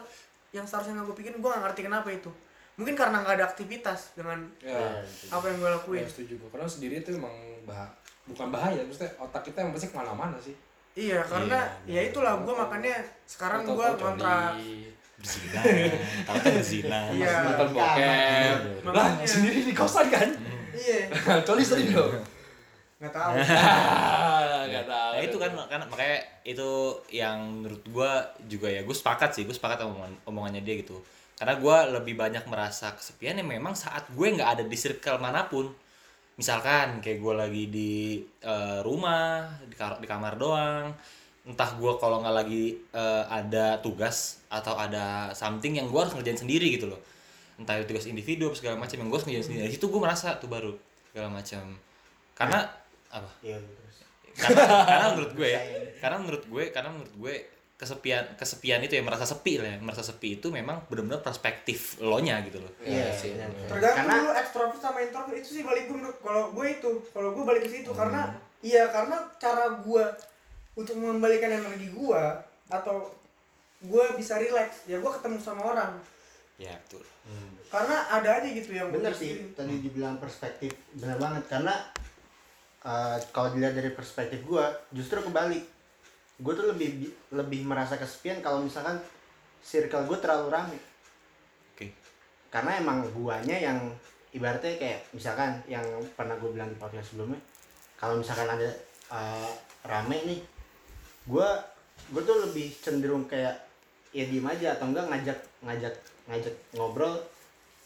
yang 0.51 0.67
seharusnya 0.67 0.99
gue 1.07 1.15
pikirin 1.15 1.39
gue 1.39 1.49
nggak 1.49 1.63
ngerti 1.71 1.81
kenapa 1.87 2.09
itu. 2.11 2.31
Mungkin 2.75 2.95
karena 2.95 3.23
nggak 3.23 3.35
ada 3.39 3.45
aktivitas 3.47 4.15
dengan 4.15 4.43
ya 4.59 5.03
apa 5.31 5.45
yang 5.47 5.57
gue 5.59 5.69
lakuin. 5.71 6.03
Gue 6.03 6.11
setuju 6.11 6.33
gue 6.39 6.49
karena 6.51 6.67
sendiri 6.67 6.95
itu 6.99 7.15
emang 7.15 7.35
bah 7.63 7.87
bukan 8.29 8.47
bahaya 8.53 8.85
maksudnya 8.85 9.09
otak 9.17 9.41
kita 9.47 9.63
yang 9.63 9.71
pasti 9.71 9.87
ke 9.91 9.95
mana-mana 9.95 10.37
sih. 10.39 10.55
Iya, 10.99 11.21
karena 11.23 11.59
Iya, 11.87 12.01
ya 12.01 12.11
itulah 12.11 12.33
gue 12.43 12.53
makanya 12.53 12.95
sekarang 13.23 13.63
gue 13.63 13.87
kontrak. 13.95 14.57
coli. 14.57 14.91
berzina 15.19 15.59
tahu 16.23 16.35
berzina. 16.47 16.99
Iya. 17.11 17.31
nonton 17.43 17.69
bokep. 17.75 18.59
lah 18.95 19.09
sendiri 19.27 19.59
di 19.67 19.73
kosan 19.75 20.07
kan? 20.07 20.29
Iya, 20.75 21.11
coli 21.43 21.63
sering 21.63 21.91
dong. 21.91 22.23
Nggak 22.99 23.11
tahu. 23.15 23.33
nggak 24.79 24.89
tahu 24.89 25.11
Nah 25.13 25.21
itu 25.21 25.37
kan 25.37 25.51
kan 25.67 25.79
makanya 25.91 26.17
itu 26.47 26.69
yang 27.11 27.37
menurut 27.59 27.83
gua 27.91 28.11
juga 28.47 28.67
ya 28.71 28.81
gue 28.87 28.95
sepakat 28.95 29.35
sih 29.35 29.43
gue 29.43 29.55
sepakat 29.55 29.83
sama 29.83 29.91
omongan, 29.95 30.13
omongannya 30.25 30.61
dia 30.63 30.79
gitu. 30.79 30.97
Karena 31.35 31.59
gua 31.59 31.87
lebih 31.87 32.15
banyak 32.15 32.47
merasa 32.47 32.95
kesepian 32.95 33.39
ya 33.39 33.45
memang 33.45 33.75
saat 33.75 34.07
gue 34.11 34.27
nggak 34.27 34.49
ada 34.59 34.63
di 34.63 34.77
circle 34.79 35.19
mana 35.19 35.47
pun. 35.51 35.67
Misalkan 36.39 37.03
kayak 37.03 37.19
gue 37.19 37.33
lagi 37.35 37.63
di 37.67 37.93
eh, 38.43 38.79
rumah 38.81 39.47
di, 39.67 39.75
di 39.75 40.07
kamar 40.07 40.39
doang 40.39 40.95
entah 41.47 41.71
gua 41.79 41.97
kalau 41.97 42.21
nggak 42.21 42.35
lagi 42.35 42.77
eh, 42.93 43.23
ada 43.27 43.79
tugas 43.83 44.43
atau 44.47 44.75
ada 44.79 45.33
something 45.35 45.79
yang 45.79 45.87
gua 45.91 46.07
harus 46.07 46.15
ngerjain 46.15 46.39
sendiri 46.39 46.79
gitu 46.79 46.87
loh. 46.87 46.99
Entah 47.59 47.75
itu 47.75 47.91
tugas 47.91 48.07
individu 48.07 48.47
apa 48.47 48.55
segala 48.55 48.75
macam 48.79 48.95
yang 48.95 49.11
gue 49.11 49.17
harus 49.19 49.27
ngerjain 49.27 49.47
sendiri. 49.51 49.67
Di 49.67 49.75
situ 49.75 49.91
gue 49.91 49.99
merasa 49.99 50.39
tuh 50.39 50.47
baru 50.47 50.71
segala 51.11 51.27
macam. 51.27 51.75
Karena 52.31 52.59
apa? 53.11 53.29
Iya 53.43 53.59
terus. 53.59 53.88
Karena, 54.39 54.63
karena 54.87 55.07
menurut 55.13 55.31
gue 55.35 55.49
ya, 55.51 55.61
karena 55.99 56.17
menurut 56.17 56.43
gue 56.47 56.63
karena 56.71 56.89
menurut 56.95 57.13
gue 57.19 57.35
kesepian 57.79 58.35
kesepian 58.35 58.83
itu 58.83 58.99
ya 58.99 59.03
merasa 59.07 59.23
sepi 59.23 59.55
lah 59.55 59.71
ya. 59.71 59.77
Merasa 59.79 60.03
sepi 60.03 60.35
itu 60.35 60.51
memang 60.51 60.83
benar-benar 60.91 61.23
perspektif 61.23 61.95
lo 62.03 62.19
nya 62.19 62.43
gitu 62.43 62.59
loh. 62.59 62.71
Iya 62.83 63.07
sih. 63.15 63.31
benar. 63.39 63.47
Tergantung 63.71 64.03
Karena 64.03 64.15
lu 64.27 64.31
ekstrovert 64.35 64.79
sama 64.83 64.99
introvert 64.99 65.39
itu 65.39 65.49
sih 65.59 65.63
balik 65.63 65.87
gue 65.87 65.95
menurut 65.95 66.19
kalau 66.19 66.51
gue 66.51 66.65
itu, 66.67 66.91
kalau 67.15 67.31
gue 67.31 67.43
balik 67.47 67.63
ke 67.63 67.71
situ. 67.71 67.91
Karena 67.95 68.35
iya 68.59 68.91
karena 68.91 69.31
cara 69.39 69.79
gue 69.79 70.05
untuk 70.75 70.95
mengembalikan 70.99 71.55
energi 71.55 71.87
gue 71.87 72.23
atau 72.67 73.15
gue 73.79 74.05
bisa 74.19 74.35
relax 74.35 74.83
ya 74.83 74.99
gue 74.99 75.11
ketemu 75.15 75.39
sama 75.39 75.71
orang. 75.71 75.95
Ya 76.59 76.75
betul. 76.83 77.07
Karena 77.71 78.11
ada 78.11 78.43
aja 78.43 78.47
gitu 78.51 78.75
yang 78.75 78.91
bener 78.91 79.15
sih 79.15 79.55
tadi 79.55 79.79
dibilang 79.79 80.19
perspektif 80.19 80.75
bener 80.99 81.15
banget. 81.15 81.47
Karena 81.47 81.79
uh, 82.89 83.17
kalau 83.29 83.53
dilihat 83.53 83.77
dari 83.77 83.93
perspektif 83.93 84.41
gua 84.49 84.73
justru 84.89 85.21
kebalik. 85.21 85.61
Gue 86.39 86.53
tuh 86.55 86.71
lebih 86.71 86.89
bi- 86.97 87.15
lebih 87.35 87.67
merasa 87.67 87.99
kesepian 87.99 88.39
kalau 88.41 88.63
misalkan 88.63 88.97
circle 89.61 90.07
gue 90.07 90.17
terlalu 90.23 90.47
rame. 90.49 90.79
Oke. 91.75 91.91
Karena 92.47 92.79
emang 92.79 93.03
guanya 93.11 93.59
yang 93.59 93.77
ibaratnya 94.31 94.77
kayak 94.77 94.99
misalkan 95.11 95.57
yang 95.65 95.83
pernah 96.13 96.37
gue 96.37 96.49
bilang 96.53 96.69
di 96.69 96.77
podcast 96.77 97.13
sebelumnya 97.13 97.41
kalau 97.97 98.21
misalkan 98.21 98.45
ada 98.45 98.69
uh, 99.09 99.49
rame 99.89 100.17
nih 100.25 100.39
gue 101.25 101.49
gue 102.13 102.21
tuh 102.21 102.37
lebih 102.49 102.69
cenderung 102.77 103.25
kayak 103.25 103.57
ya 104.13 104.25
diem 104.25 104.45
aja 104.45 104.77
atau 104.77 104.89
enggak 104.89 105.05
ngajak 105.09 105.39
ngajak 105.65 105.93
ngajak 106.29 106.55
ngobrol 106.77 107.13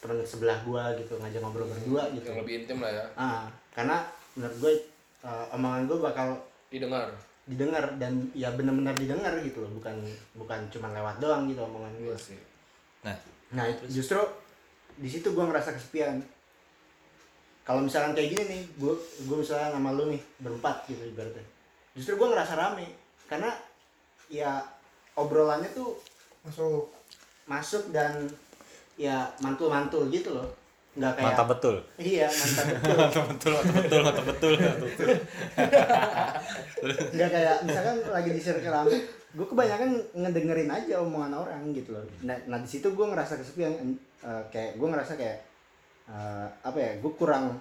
teman 0.00 0.20
sebelah 0.24 0.60
gue 0.64 0.82
gitu 1.04 1.16
ngajak 1.16 1.40
ngobrol 1.40 1.68
berdua 1.68 2.12
gitu. 2.12 2.28
yang 2.28 2.40
lebih 2.44 2.54
intim 2.64 2.78
lah 2.84 2.92
ya. 2.92 3.04
Ah 3.16 3.44
karena 3.72 4.04
menurut 4.36 4.56
gue 4.60 4.72
uh, 5.24 5.56
omongan 5.56 5.88
gue 5.88 5.98
bakal 5.98 6.28
didengar. 6.68 7.08
didengar 7.44 7.84
dan 8.00 8.32
ya 8.32 8.52
benar-benar 8.56 8.96
didengar 8.96 9.36
gitu 9.44 9.64
loh 9.64 9.72
bukan 9.76 9.96
bukan 10.36 10.60
cuma 10.72 10.92
lewat 10.92 11.20
doang 11.20 11.44
gitu 11.48 11.60
omongan 11.64 11.92
gue 12.00 12.12
iya 12.12 12.16
sih. 12.16 12.38
Nah. 13.04 13.16
Nah 13.52 13.64
itu 13.68 14.00
justru 14.00 14.20
di 14.96 15.08
situ 15.08 15.32
gue 15.32 15.44
ngerasa 15.44 15.74
kesepian. 15.74 16.20
kalau 17.64 17.80
misalkan 17.80 18.12
kayak 18.12 18.36
gini 18.36 18.44
nih 18.44 18.62
gue 18.76 18.92
gue 19.24 19.36
misalnya 19.40 19.72
sama 19.72 19.96
lu 19.96 20.12
nih 20.12 20.20
berempat 20.40 20.84
gitu 20.84 21.00
ibaratnya. 21.08 21.44
Justru 21.96 22.20
gue 22.20 22.28
ngerasa 22.28 22.60
rame 22.60 22.84
karena 23.24 23.56
ya 24.28 24.60
obrolannya 25.16 25.72
tuh 25.72 25.96
masuk. 26.44 26.92
masuk 27.44 27.92
dan 27.92 28.24
ya 28.96 29.28
mantul-mantul 29.44 30.08
gitu 30.08 30.32
loh 30.32 30.48
nggak 30.94 31.12
kayak 31.18 31.26
mantap 31.26 31.46
betul. 31.50 31.76
Iya 31.98 32.26
mantap 32.30 32.66
betul. 32.74 32.94
Mantap 32.94 33.24
betul 33.26 33.52
mantap 33.54 33.74
betul 33.74 34.00
mantap 34.02 34.24
betul 34.24 34.52
mantap 34.54 34.80
betul. 34.86 35.06
Nggak 37.14 37.30
kayak 37.34 37.56
misalkan 37.66 37.96
lagi 38.10 38.30
di 38.30 38.40
circle 38.40 38.70
rame 38.72 38.96
gue 39.34 39.46
kebanyakan 39.50 39.90
ngedengerin 40.14 40.70
aja 40.70 41.02
omongan 41.02 41.34
orang 41.34 41.62
gitu 41.74 41.90
loh. 41.90 42.06
Nah, 42.22 42.38
nah 42.46 42.62
di 42.62 42.68
situ 42.70 42.94
gue 42.94 43.06
ngerasa 43.06 43.34
kesepian 43.34 43.74
eh, 44.22 44.42
kayak 44.54 44.78
gue 44.78 44.88
ngerasa 44.88 45.12
kayak 45.18 45.38
eh, 46.06 46.46
apa 46.62 46.78
ya 46.78 46.92
gue 47.02 47.12
kurang 47.18 47.58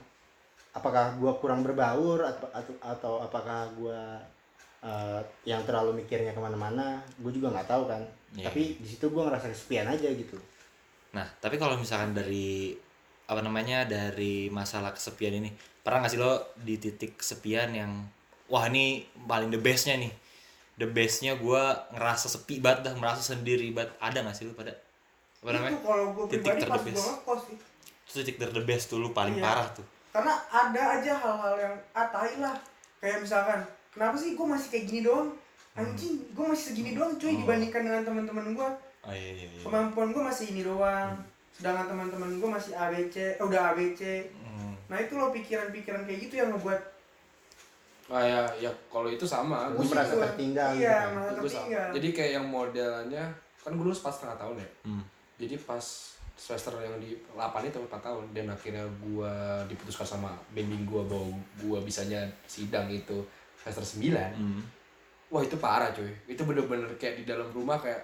apakah 0.74 1.18
gue 1.18 1.32
kurang 1.42 1.66
berbaur 1.66 2.22
atau 2.22 2.48
atau, 2.54 2.74
atau 2.78 3.14
apakah 3.26 3.74
gue 3.74 4.02
eh, 4.86 5.22
yang 5.50 5.66
terlalu 5.66 6.06
mikirnya 6.06 6.38
ke 6.38 6.42
mana-mana 6.42 7.02
gue 7.18 7.32
juga 7.34 7.50
nggak 7.50 7.70
tahu 7.70 7.90
kan. 7.90 8.02
Iya. 8.34 8.50
tapi 8.50 8.82
di 8.82 8.88
situ 8.90 9.14
gue 9.14 9.24
ngerasa 9.26 9.50
kesepian 9.50 9.86
aja 9.90 10.10
gitu. 10.10 10.38
Nah, 11.14 11.26
tapi 11.38 11.62
kalau 11.62 11.78
misalkan 11.78 12.18
dari 12.18 12.74
apa 13.24 13.40
namanya 13.40 13.84
dari 13.84 14.48
masalah 14.48 14.92
kesepian 14.92 15.36
ini, 15.36 15.50
pernah 15.80 16.04
nggak 16.04 16.12
sih 16.12 16.20
lo 16.20 16.34
di 16.58 16.76
titik 16.76 17.18
kesepian 17.18 17.72
yang 17.72 17.92
wah 18.46 18.66
ini 18.66 19.00
paling 19.24 19.48
the 19.48 19.58
bestnya 19.58 19.96
nih, 19.96 20.12
the 20.76 20.86
bestnya 20.86 21.34
gue 21.34 21.64
ngerasa 21.92 22.28
sepi 22.28 22.60
banget 22.60 22.88
dah, 22.88 22.94
merasa 22.96 23.24
sendiri 23.26 23.72
banget. 23.72 23.96
Ada 23.98 24.22
nggak 24.22 24.34
sih 24.34 24.46
lo 24.46 24.54
pada 24.54 24.76
apa 25.40 25.50
namanya? 25.50 25.76
itu 25.76 25.80
kalau 25.82 26.06
gue 26.10 26.24
Titik 26.30 26.56
sih 26.56 27.56
Itu 28.04 28.20
titik 28.20 28.36
ter 28.38 28.50
the 28.50 28.62
best 28.62 28.88
tuh 28.88 28.98
lu 28.98 29.12
paling 29.12 29.36
Iya. 29.36 29.44
parah 29.44 29.68
tuh. 29.72 29.86
karena 30.10 30.30
ada 30.48 30.82
aja 30.94 31.14
hal-hal 31.18 31.56
yang 31.58 31.76
ah 31.92 32.06
tai 32.06 32.38
lah 32.38 32.54
kayak 32.98 33.20
misalkan 33.20 33.60
kenapa 33.90 34.14
sih 34.14 34.38
gue 34.38 34.46
masih 34.46 34.68
kayak 34.70 34.86
gini 34.86 35.02
doang 35.02 35.34
anjing 35.74 36.22
gue 36.30 36.46
masih 36.46 36.66
segini 36.70 36.94
doang 36.94 37.18
cuy 37.18 37.34
Oh. 37.34 37.42
dibandingkan 37.42 37.82
dengan 37.82 38.02
teman-teman 38.06 38.46
gue 38.54 38.70
Oh 39.04 39.10
iya 39.10 39.32
iya 39.34 39.48
iya. 39.50 39.62
kemampuan 39.66 40.14
gue 40.14 40.22
masih 40.22 40.46
ini 40.48 40.62
doang 40.62 41.18
sedangkan 41.54 41.86
teman-teman 41.88 42.30
gue 42.36 42.50
masih 42.50 42.74
ABC 42.74 43.16
eh, 43.32 43.42
udah 43.42 43.72
ABC 43.72 44.02
Hmm. 44.36 44.74
nah 44.86 44.98
itu 44.98 45.14
loh 45.14 45.30
pikiran-pikiran 45.30 46.04
kayak 46.04 46.20
gitu 46.22 46.34
yang 46.38 46.50
ngebuat 46.52 46.82
Ah 48.06 48.20
ya, 48.20 48.42
ya 48.60 48.72
kalau 48.92 49.08
itu 49.08 49.24
sama. 49.24 49.72
Gua 49.72 49.80
Gue 49.80 49.90
merasa 49.90 50.14
tertinggal 50.20 50.76
iya 50.76 50.76
gitu 50.76 50.92
kan. 50.92 51.10
merasa 51.16 51.32
Gue 51.32 51.48
sama. 51.48 51.56
tertinggal 51.56 51.88
Jadi 51.96 52.08
kayak 52.12 52.32
yang 52.34 52.48
modelnya 52.48 53.24
kan 53.58 53.72
gue 53.72 53.82
lulus 53.82 54.04
pas 54.04 54.12
setengah 54.12 54.38
tahun 54.38 54.56
ya. 54.60 54.70
Hmm. 54.84 55.04
Jadi 55.40 55.56
pas 55.58 55.86
semester 56.36 56.74
yang 56.78 57.00
di 57.00 57.16
8 57.32 57.40
itu 57.64 57.80
4 57.80 57.88
tahun 57.96 58.24
dan 58.36 58.52
akhirnya 58.52 58.84
gue 59.00 59.34
diputuskan 59.66 60.04
sama 60.06 60.36
bimbing 60.52 60.84
gue 60.84 61.00
bahwa 61.02 61.32
gue 61.58 61.80
bisanya 61.80 62.20
sidang 62.44 62.92
itu 62.92 63.24
semester 63.56 64.04
9 64.04 64.14
Hmm. 64.36 64.62
Wah 65.32 65.42
itu 65.42 65.56
parah 65.58 65.90
cuy 65.90 66.12
Itu 66.28 66.44
bener-bener 66.44 66.92
kayak 66.94 67.18
di 67.18 67.26
dalam 67.26 67.50
rumah 67.50 67.80
kayak 67.80 68.04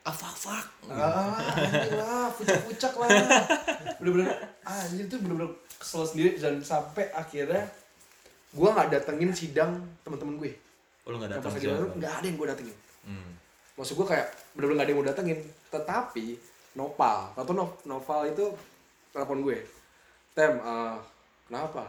Ah 0.00 0.10
fuck 0.10 0.34
fuck. 0.34 0.64
Ah 0.86 1.36
anjir 1.54 1.92
lah 1.94 2.32
Pucak-pucak 2.32 2.92
lah 2.96 3.08
Bener-bener 3.98 4.30
Anjir 4.62 5.04
tuh 5.04 5.18
bener-bener 5.18 5.50
kesel 5.74 6.00
sendiri 6.02 6.30
Dan 6.34 6.58
sampai 6.58 7.12
akhirnya 7.12 7.68
Gue 8.50 8.68
gak 8.68 8.88
datengin 8.88 9.28
sidang 9.30 9.76
teman-teman 10.00 10.38
gue 10.38 10.52
Oh, 11.02 11.12
lu 11.12 11.18
nggak 11.18 11.28
Yang 11.28 11.34
datang 11.34 11.44
pas 11.44 11.54
lagi 11.54 11.66
juga. 11.66 11.74
baru 11.74 11.86
gak 11.98 12.12
ada 12.14 12.24
yang 12.24 12.36
gue 12.36 12.48
datengin 12.48 12.76
Hmm. 13.00 13.30
Maksud 13.74 13.94
gue 13.94 14.06
kayak 14.06 14.26
bener-bener 14.52 14.76
gak 14.76 14.84
ada 14.84 14.90
yang 14.90 14.98
mau 14.98 15.08
datengin 15.08 15.38
Tetapi 15.68 16.26
Nopal 16.74 17.18
Atau 17.34 17.52
Nov 17.52 17.70
Noval 17.84 18.20
itu 18.28 18.44
Telepon 19.10 19.38
gue 19.40 19.58
Tem 20.32 20.52
eh, 20.54 20.96
Kenapa? 21.44 21.84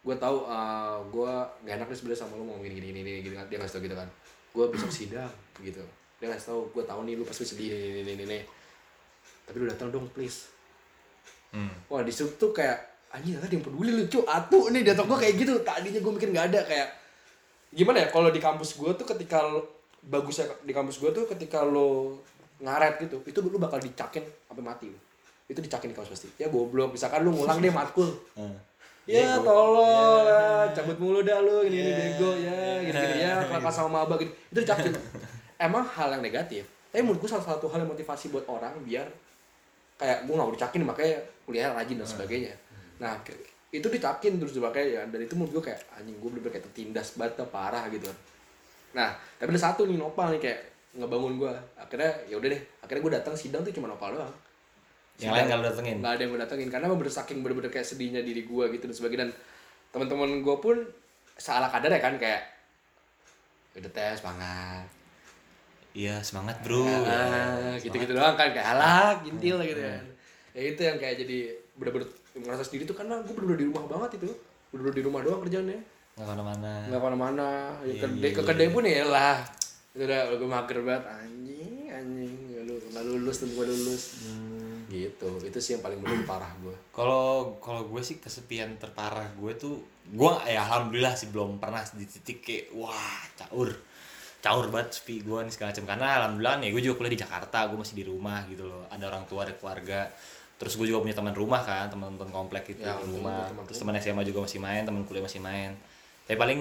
Gue 0.00 0.16
tahu 0.16 0.36
eh, 0.44 0.96
gue 1.06 1.32
gak 1.60 1.74
enak 1.76 1.86
nih 1.86 1.96
sebenernya 1.96 2.20
sama 2.20 2.34
lu 2.34 2.44
ngomong 2.44 2.62
gini 2.62 2.74
gini 2.76 2.88
gini 2.96 3.10
gini 3.20 3.34
Dia 3.46 3.58
ngasih 3.58 3.74
tau 3.74 3.82
gitu 3.82 3.94
kan 3.94 4.08
Gue 4.50 4.64
besok 4.68 4.90
sidang 4.90 5.30
gitu 5.60 5.82
Dia 6.20 6.28
ngasih 6.28 6.46
tau 6.52 6.60
gue 6.68 6.84
tahu 6.84 7.00
nih 7.08 7.14
lu 7.16 7.24
pasti 7.24 7.48
sedih 7.48 7.72
ini 7.72 8.12
ini 8.12 8.22
ini 8.28 8.38
Tapi 9.48 9.56
lu 9.56 9.66
datang 9.66 9.88
dong 9.88 10.06
please. 10.12 10.52
Hmm. 11.50 11.72
Wah 11.88 12.04
di 12.04 12.12
situ 12.12 12.36
tuh 12.36 12.52
kayak 12.52 12.76
anjing 13.10 13.34
ada 13.40 13.48
yang 13.50 13.64
peduli 13.64 13.90
lu 13.90 14.04
cuy 14.06 14.22
atuh 14.22 14.70
nih 14.70 14.84
otak 14.92 15.06
gue 15.08 15.18
kayak 15.26 15.34
gitu. 15.40 15.52
Tadinya 15.64 15.98
gue 15.98 16.12
mikir 16.14 16.28
nggak 16.30 16.46
ada 16.52 16.60
kayak 16.68 16.88
gimana 17.72 18.04
ya 18.04 18.08
kalau 18.12 18.28
di 18.28 18.38
kampus 18.38 18.76
gue 18.76 18.90
tuh 18.94 19.06
ketika 19.08 19.40
bagusnya 20.04 20.46
di 20.62 20.72
kampus 20.76 21.00
gue 21.00 21.10
tuh 21.10 21.24
ketika 21.24 21.64
lo 21.64 22.20
ngaret 22.60 23.00
gitu 23.00 23.24
itu 23.24 23.38
lu 23.40 23.56
bakal 23.56 23.80
dicakin 23.80 24.22
sampai 24.46 24.62
mati. 24.62 24.86
Lu 24.92 25.00
itu 25.48 25.58
dicakin 25.58 25.90
di 25.90 25.96
kampus 25.96 26.12
pasti. 26.12 26.28
Ya 26.36 26.52
goblok 26.52 26.94
misalkan 26.94 27.24
lu 27.24 27.32
ngulang 27.32 27.58
deh 27.58 27.72
matkul. 27.72 28.12
Hmm. 28.36 28.54
ya 29.10 29.42
tolol 29.42 30.22
lah 30.22 30.70
cabut 30.70 30.94
mulu 31.00 31.24
dah 31.26 31.42
lu 31.42 31.66
ini 31.66 31.82
ini 31.82 31.92
bego 31.98 32.30
ya 32.36 32.78
gini 32.78 32.94
gini 32.94 33.18
ya 33.26 33.42
kelakar 33.48 33.72
sama 33.72 34.04
maba 34.04 34.14
gitu 34.22 34.30
itu 34.54 34.58
dicakin 34.62 34.92
emang 35.60 35.84
hal 35.84 36.16
yang 36.16 36.24
negatif. 36.24 36.64
Tapi 36.90 37.04
menurut 37.04 37.20
gue 37.22 37.30
salah 37.30 37.44
satu 37.44 37.68
hal 37.70 37.84
yang 37.84 37.92
motivasi 37.92 38.32
buat 38.32 38.48
orang 38.48 38.74
biar 38.82 39.06
kayak 40.00 40.24
gue 40.24 40.32
gak 40.32 40.46
mau 40.48 40.54
dicakin 40.56 40.82
makanya 40.82 41.20
kuliah 41.44 41.70
rajin 41.76 42.00
dan 42.00 42.08
sebagainya. 42.08 42.54
Nah 42.98 43.20
itu 43.70 43.86
dicakin 43.86 44.40
terus 44.40 44.56
makanya 44.58 44.88
ya 44.88 45.02
dan 45.06 45.20
itu 45.22 45.36
menurut 45.36 45.60
gue 45.60 45.70
kayak 45.70 45.78
anjing 45.94 46.16
gue 46.16 46.28
bener-bener 46.32 46.52
kayak 46.58 46.64
tertindas 46.72 47.14
banget 47.14 47.44
parah 47.52 47.86
gitu. 47.92 48.08
Nah 48.96 49.14
tapi 49.36 49.54
ada 49.54 49.60
satu 49.60 49.86
nih 49.86 50.00
nopal 50.00 50.32
nih 50.34 50.40
kayak 50.42 50.60
ngebangun 50.90 51.38
gue 51.38 51.52
akhirnya 51.78 52.10
ya 52.26 52.34
udah 52.34 52.48
deh 52.50 52.62
akhirnya 52.82 53.02
gue 53.06 53.12
datang 53.22 53.34
sidang 53.38 53.62
tuh 53.62 53.70
cuma 53.76 53.86
nopal 53.86 54.16
doang. 54.16 54.34
Yang 55.20 55.36
lain 55.36 55.44
nggak 55.46 55.58
lu 55.60 55.64
datengin. 55.68 55.96
nggak 56.00 56.12
ada 56.16 56.22
yang 56.24 56.30
gue 56.32 56.40
datengin 56.42 56.68
karena 56.72 56.86
bener 56.90 57.12
saking 57.12 57.38
bener-bener 57.44 57.70
kayak 57.70 57.86
sedihnya 57.86 58.24
diri 58.24 58.42
gue 58.48 58.64
gitu 58.74 58.88
dan 58.88 58.96
sebagainya. 58.96 59.22
Dan 59.28 59.30
teman-teman 59.94 60.42
gue 60.42 60.56
pun 60.58 60.76
salah 61.36 61.68
kadar 61.70 61.92
ya 61.92 62.00
kan 62.02 62.16
kayak 62.18 62.42
udah 63.78 63.92
tes 63.94 64.18
semangat 64.18 64.99
Iya 65.90 66.22
semangat 66.22 66.62
bro. 66.62 66.86
ah, 66.86 67.74
gitu-gitu 67.76 68.14
doang 68.14 68.38
kan 68.38 68.54
kayak 68.54 68.78
alah 68.78 69.18
gintil 69.20 69.58
gitu 69.60 69.82
kan 69.82 70.06
ya 70.50 70.62
itu 70.66 70.80
yang 70.82 70.98
kayak 70.98 71.14
jadi 71.18 71.38
bener-bener 71.78 72.10
ngerasa 72.34 72.62
sendiri 72.62 72.82
tuh 72.84 72.94
karena 72.94 73.22
gue 73.22 73.30
bener-bener 73.30 73.58
di 73.62 73.66
rumah 73.70 73.84
banget 73.86 74.18
itu. 74.22 74.30
Bener-bener 74.70 74.96
di 74.98 75.04
rumah 75.06 75.20
doang 75.22 75.40
kerjaannya. 75.42 75.80
Nggak 76.14 76.26
ke 76.26 76.32
mana-mana. 76.34 76.72
nggak 76.86 77.00
ke 77.00 77.06
mana-mana. 77.06 77.48
Ya, 77.82 77.86
Iya, 77.86 78.00
kedai 78.02 78.18
iya, 78.22 78.30
ke 78.30 78.40
iya. 78.42 78.48
kedai 78.50 78.68
pun 78.70 78.84
ya 78.86 79.04
lah 79.06 79.36
itu 79.90 80.02
udah 80.06 80.20
gue 80.30 80.48
mager 80.50 80.78
banget. 80.82 81.04
Anjing 81.10 81.74
anjing 81.90 82.34
nggak 82.50 82.62
lu 82.66 82.74
nggak 82.90 83.04
lulus 83.10 83.36
tuh 83.42 83.48
gue 83.50 83.64
lulus. 83.66 84.02
Gitu 84.90 85.30
itu 85.46 85.58
sih 85.62 85.70
yang 85.78 85.82
paling 85.86 86.02
bener 86.02 86.26
parah 86.26 86.50
gue 86.58 86.74
Kalau 86.90 87.54
kalau 87.62 87.86
gue 87.86 88.02
sih 88.02 88.18
kesepian 88.18 88.74
terparah 88.74 89.30
gue 89.38 89.52
tuh 89.54 89.78
gue 90.10 90.32
ya 90.50 90.66
alhamdulillah 90.66 91.14
sih 91.14 91.30
belum 91.30 91.62
pernah 91.62 91.78
di 91.94 92.02
titik 92.02 92.42
kayak 92.42 92.74
wah 92.74 93.22
caur 93.38 93.70
caur 94.40 94.72
banget 94.72 94.96
sepi 95.00 95.20
gue 95.20 95.38
nih 95.44 95.52
segala 95.52 95.68
macam. 95.72 95.84
Karena 95.86 96.06
alhamdulillah 96.20 96.56
nih 96.64 96.68
gue 96.72 96.82
juga 96.84 96.94
kuliah 97.00 97.12
di 97.14 97.20
Jakarta 97.20 97.58
gue 97.68 97.78
masih 97.78 97.96
di 97.96 98.04
rumah 98.04 98.40
gitu 98.48 98.64
loh. 98.64 98.88
Ada 98.88 99.04
orang 99.08 99.24
tua 99.28 99.44
ada 99.44 99.54
keluarga. 99.56 100.08
Terus 100.60 100.76
gue 100.76 100.86
juga 100.92 101.00
punya 101.00 101.16
teman 101.16 101.32
rumah 101.32 101.64
kan 101.64 101.88
teman-teman 101.88 102.28
komplek 102.28 102.76
itu 102.76 102.84
Ya, 102.84 102.96
rumah. 103.00 103.48
teman 103.48 103.64
terus 103.64 103.80
teman 103.80 103.96
SMA 103.96 104.22
juga 104.24 104.44
masih 104.44 104.60
main 104.60 104.82
teman 104.84 105.02
kuliah 105.08 105.24
masih 105.24 105.40
main. 105.40 105.72
Tapi 106.28 106.36
paling 106.36 106.60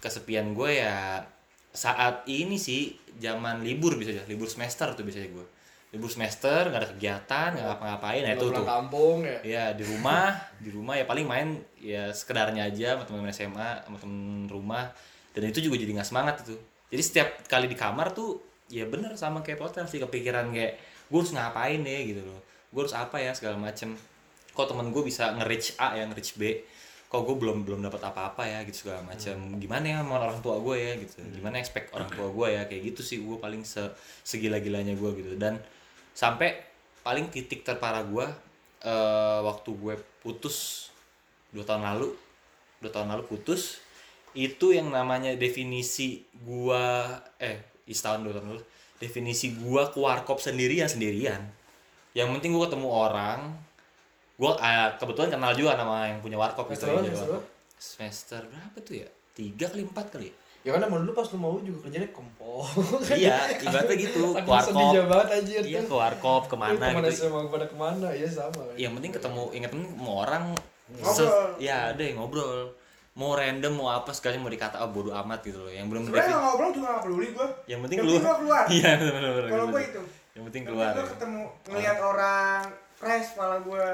kesepian 0.00 0.56
gue 0.56 0.80
ya 0.80 1.22
saat 1.70 2.26
ini 2.26 2.58
sih 2.58 2.98
zaman 3.22 3.62
libur 3.62 3.94
bisa 3.94 4.10
aja 4.10 4.26
libur 4.26 4.50
semester 4.50 4.90
tuh 4.98 5.06
biasanya 5.06 5.30
gue 5.30 5.46
libur 5.90 6.10
semester 6.10 6.66
nggak 6.70 6.80
ada 6.82 6.90
kegiatan 6.94 7.48
nggak 7.54 7.66
ngapa-ngapain 7.66 8.22
nah 8.22 8.32
itu 8.34 8.46
tuh. 8.50 8.62
kampung 8.66 9.26
ya? 9.26 9.38
Ya 9.42 9.64
di 9.74 9.82
rumah 9.86 10.34
di 10.58 10.70
rumah 10.70 10.94
ya 10.98 11.04
paling 11.06 11.26
main 11.26 11.48
ya 11.78 12.10
sekedarnya 12.10 12.70
aja 12.70 12.94
sama 12.98 13.02
teman-teman 13.06 13.30
SMA 13.34 13.70
sama 13.86 13.96
temen 13.98 14.46
rumah. 14.46 14.90
Dan 15.30 15.46
itu 15.46 15.62
juga 15.62 15.78
jadi 15.78 15.94
nggak 15.94 16.08
semangat 16.10 16.42
itu 16.42 16.58
jadi 16.90 17.02
setiap 17.02 17.28
kali 17.46 17.70
di 17.70 17.78
kamar 17.78 18.10
tuh 18.10 18.42
ya 18.66 18.86
bener 18.86 19.14
sama 19.14 19.42
kayak 19.46 19.62
hotel 19.62 19.86
sih 19.86 20.02
kepikiran 20.02 20.50
kayak 20.50 20.78
gue 21.10 21.18
harus 21.18 21.34
ngapain 21.34 21.80
ya? 21.82 22.00
Gitu 22.02 22.22
loh. 22.22 22.42
Gue 22.70 22.86
harus 22.86 22.94
apa 22.94 23.18
ya? 23.22 23.30
segala 23.34 23.58
macem. 23.58 23.94
Kok 24.54 24.66
temen 24.74 24.90
gue 24.90 25.02
bisa 25.06 25.30
nge-reach 25.38 25.78
A 25.78 25.94
ya 25.94 26.06
nge-reach 26.10 26.34
B? 26.38 26.66
Kok 27.10 27.26
gue 27.26 27.36
belum 27.38 27.66
belum 27.66 27.80
dapat 27.86 28.02
apa-apa 28.10 28.42
ya? 28.46 28.62
Gitu 28.66 28.86
segala 28.86 29.06
macam 29.06 29.58
gimana 29.58 29.84
ya 29.86 29.96
sama 30.02 30.18
orang 30.18 30.42
tua 30.42 30.58
gue 30.58 30.76
ya? 30.78 30.92
Gitu. 30.98 31.14
Gimana 31.38 31.62
expect 31.62 31.94
orang 31.94 32.10
tua 32.10 32.30
gue 32.30 32.46
ya? 32.58 32.62
Kayak 32.66 32.82
gitu 32.94 33.02
sih 33.06 33.18
gue 33.22 33.36
paling 33.38 33.62
se 33.62 33.82
segila-gilanya 34.26 34.94
gue 34.98 35.10
gitu. 35.18 35.34
Dan 35.38 35.62
sampai 36.14 36.58
paling 37.06 37.30
titik 37.30 37.62
terparah 37.62 38.02
gue 38.02 38.26
eh, 38.82 39.40
waktu 39.46 39.70
gue 39.78 39.94
putus 40.22 40.90
dua 41.50 41.66
tahun 41.66 41.82
lalu 41.82 42.14
dua 42.78 42.90
tahun 42.94 43.10
lalu 43.14 43.26
putus 43.26 43.82
itu 44.34 44.70
yang 44.70 44.88
namanya 44.94 45.34
definisi 45.34 46.22
gua 46.46 47.18
eh 47.42 47.58
dua 47.82 47.98
tahun 47.98 48.30
lalu 48.30 48.62
definisi 49.02 49.58
gua 49.58 49.90
ke 49.90 49.98
warkop 49.98 50.38
sendirian 50.38 50.86
sendirian. 50.86 51.42
Yang 52.14 52.38
penting 52.38 52.54
gua 52.54 52.70
ketemu 52.70 52.88
orang. 52.90 53.38
Gua 54.38 54.56
eh, 54.56 54.90
kebetulan 54.96 55.34
kenal 55.34 55.52
juga 55.58 55.74
nama 55.74 56.06
yang 56.08 56.22
punya 56.22 56.38
warkop 56.38 56.70
Semester 56.70 56.88
gitu 56.94 56.96
semester? 57.02 57.26
warkop. 57.26 57.44
semester 57.80 58.40
berapa 58.46 58.78
tuh 58.84 58.94
ya? 59.02 59.08
Tiga 59.34 59.66
kali 59.72 59.82
empat 59.88 60.06
kali 60.14 60.28
ya? 60.60 60.76
kan 60.76 60.84
emang 60.84 61.00
dulu 61.00 61.16
pas 61.16 61.24
lu 61.32 61.38
mau 61.40 61.56
juga 61.64 61.88
kerjanya 61.88 62.12
kompol. 62.12 62.68
Iya 63.20 63.48
ibaratnya 63.64 63.96
gitu 63.96 64.36
ke 64.36 64.44
warkop. 64.44 64.92
banget 65.08 65.28
anjir. 65.40 65.62
Iya 65.64 65.80
ke 65.88 65.94
warkop 65.96 66.42
ke 66.52 66.56
mana 66.60 66.76
ke 66.76 66.96
mana 67.00 67.08
gitu. 67.08 67.26
SMA 67.26 67.40
pada 67.48 67.66
ke 67.66 67.76
mana? 67.76 68.08
Ya 68.12 68.28
sama 68.28 68.62
yang 68.76 68.92
penting 68.94 69.12
ketemu 69.16 69.42
ingat 69.56 69.68
penting 69.72 69.88
ketemu 69.90 70.12
orang. 70.12 70.44
Ngobrol. 70.90 71.54
ya 71.62 71.94
ada 71.94 72.02
yang 72.02 72.18
ngobrol 72.18 72.74
mau 73.18 73.34
random 73.34 73.72
mau 73.74 73.90
apa 73.90 74.14
sekali 74.14 74.38
mau 74.38 74.46
dikata 74.46 74.78
ah 74.78 74.86
bodo 74.86 75.10
amat 75.10 75.42
gitu 75.42 75.58
loh. 75.58 75.72
Yang 75.72 75.86
belum 75.90 76.02
sebenarnya 76.06 76.30
nggak 76.30 76.44
ngobrol 76.46 76.70
juga 76.70 76.86
nggak 76.94 77.02
peduli 77.04 77.28
gue 77.34 77.48
yang 77.66 77.80
penting 77.82 77.98
keluar. 78.02 78.64
iya 78.76 78.90
benar 78.96 79.12
benar 79.34 79.48
kalau 79.50 79.66
gue 79.70 79.82
itu. 79.82 80.02
Yang 80.30 80.44
penting 80.46 80.62
keluar. 80.62 80.92
gue 80.94 81.06
ketemu 81.10 81.42
ngelihat 81.66 81.98
orang 81.98 82.60
fresh 83.00 83.28
kepala 83.34 83.56
gue 83.64 83.86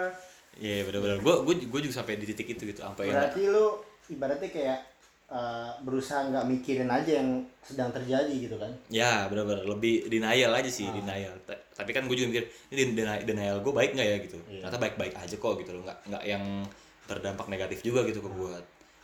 iya 0.57 0.83
benar 0.89 1.01
benar 1.05 1.19
gue 1.21 1.35
gue 1.47 1.55
gue 1.69 1.81
juga 1.85 1.95
sampai 2.03 2.17
di 2.17 2.27
titik 2.27 2.57
itu 2.57 2.63
gitu 2.75 2.81
sampai 2.81 3.13
berarti 3.13 3.43
lu 3.47 3.77
ibaratnya 4.09 4.51
kayak 4.51 4.79
eh, 5.27 5.71
berusaha 5.83 6.27
nggak 6.31 6.45
mikirin 6.47 6.91
aja 6.91 7.19
yang 7.23 7.43
sedang 7.65 7.91
terjadi 7.91 8.31
gitu 8.31 8.57
kan? 8.61 8.71
Ya 8.93 9.27
benar-benar 9.27 9.67
lebih 9.67 10.07
denial 10.07 10.55
aja 10.55 10.71
sih 10.71 10.87
denial. 10.87 11.35
Ta- 11.49 11.59
tapi 11.75 11.91
kan 11.91 12.07
gue 12.07 12.15
juga 12.15 12.31
mikir 12.31 12.45
ini 12.73 12.95
denial, 12.95 13.21
denial 13.27 13.57
gue 13.65 13.73
baik 13.75 13.99
nggak 13.99 14.07
ya? 14.07 14.17
Gitu. 14.23 14.39
Iya. 14.47 14.71
ternyata 14.71 14.79
baik-baik 14.79 15.15
aja 15.19 15.35
kok 15.35 15.53
gitu 15.59 15.71
loh. 15.75 15.83
Nggak 15.83 15.99
nggak 16.09 16.23
yang 16.25 16.45
berdampak 17.07 17.47
negatif 17.47 17.83
juga 17.87 18.03
gitu 18.07 18.23
ke 18.23 18.31
gue 18.31 18.55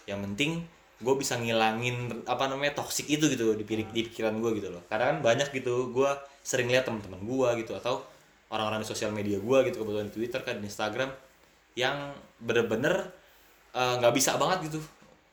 yang 0.09 0.21
penting 0.23 0.65
gue 1.03 1.15
bisa 1.19 1.35
ngilangin 1.35 2.23
apa 2.31 2.47
namanya 2.47 2.79
toxic 2.79 3.11
itu 3.11 3.27
gitu 3.27 3.59
di, 3.59 3.65
di 3.67 4.03
pikiran 4.07 4.39
gue 4.39 4.51
gitu 4.63 4.69
loh. 4.71 4.83
Karena 4.87 5.15
kan 5.15 5.19
banyak 5.21 5.51
gitu 5.51 5.91
gue 5.91 6.11
sering 6.43 6.71
lihat 6.71 6.87
teman-teman 6.87 7.23
gue 7.23 7.67
gitu 7.67 7.75
atau 7.75 8.03
orang-orang 8.53 8.85
di 8.85 8.89
sosial 8.89 9.11
media 9.11 9.41
gue 9.41 9.59
gitu 9.71 9.83
kebetulan 9.83 10.07
di 10.11 10.15
Twitter 10.15 10.41
kan 10.45 10.57
di 10.61 10.67
Instagram 10.69 11.11
yang 11.75 12.13
bener-bener 12.39 13.11
eh, 13.73 13.95
nggak 13.99 14.15
bisa 14.15 14.37
banget 14.37 14.71
gitu 14.71 14.79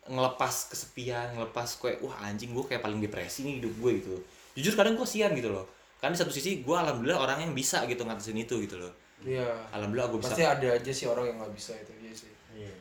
ngelepas 0.10 0.74
kesepian 0.74 1.38
ngelepas 1.38 1.78
kayak 1.78 2.02
wah 2.02 2.18
anjing 2.26 2.50
gue 2.50 2.66
kayak 2.66 2.82
paling 2.82 2.98
depresi 2.98 3.46
nih 3.46 3.62
hidup 3.62 3.74
gue 3.78 3.92
gitu 4.02 4.16
jujur 4.58 4.74
kadang 4.74 4.98
gue 4.98 5.08
sian 5.08 5.32
gitu 5.38 5.54
loh. 5.54 5.66
Kan 6.00 6.16
di 6.16 6.20
satu 6.20 6.32
sisi 6.32 6.64
gue 6.64 6.76
alhamdulillah 6.76 7.20
orang 7.20 7.38
yang 7.48 7.54
bisa 7.54 7.84
gitu 7.86 8.04
ngatasin 8.04 8.40
itu 8.40 8.56
gitu 8.64 8.80
loh. 8.80 8.94
Iya. 9.20 9.68
alhamdulillah 9.76 10.16
gue 10.16 10.20
bisa. 10.24 10.32
Pasti 10.32 10.48
ada 10.48 10.68
aja 10.80 10.92
sih 10.96 11.06
orang 11.12 11.28
yang 11.28 11.38
nggak 11.44 11.54
bisa 11.54 11.76
itu 11.76 11.92
iya 12.00 12.14
sih. 12.16 12.32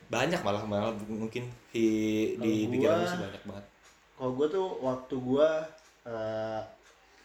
Banyak 0.09 0.41
malah 0.41 0.65
malah 0.65 0.93
mungkin 1.05 1.45
di 1.69 1.87
di 2.37 2.53
Kalau 2.59 2.73
pikiran 2.73 2.89
gua- 2.91 2.99
gue 2.99 3.09
sih 3.09 3.21
banyak 3.21 3.43
banget 3.45 3.65
kalau 4.19 4.33
gue 4.35 4.47
tuh 4.49 4.67
waktu 4.81 5.15
gue 5.15 5.49
eh, 6.05 6.61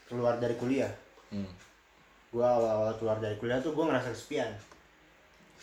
keluar 0.05 0.33
dari 0.37 0.55
kuliah 0.55 0.91
hmm. 1.29 1.51
gue 2.29 2.43
awal-awal 2.43 2.93
keluar 2.95 3.17
dari 3.17 3.35
kuliah 3.35 3.57
tuh 3.57 3.71
gue 3.71 3.83
ngerasa 3.83 4.09
kesepian 4.09 4.51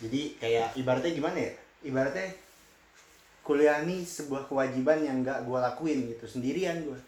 jadi 0.01 0.21
kayak 0.39 0.69
ibaratnya 0.75 1.13
gimana 1.13 1.39
ya 1.39 1.53
ibaratnya 1.83 2.29
kuliah 3.43 3.83
ini 3.83 4.01
sebuah 4.01 4.47
kewajiban 4.47 5.01
yang 5.01 5.21
nggak 5.21 5.45
gue 5.45 5.59
lakuin 5.59 5.99
gitu 6.09 6.25
sendirian 6.25 6.81
gue 6.81 6.99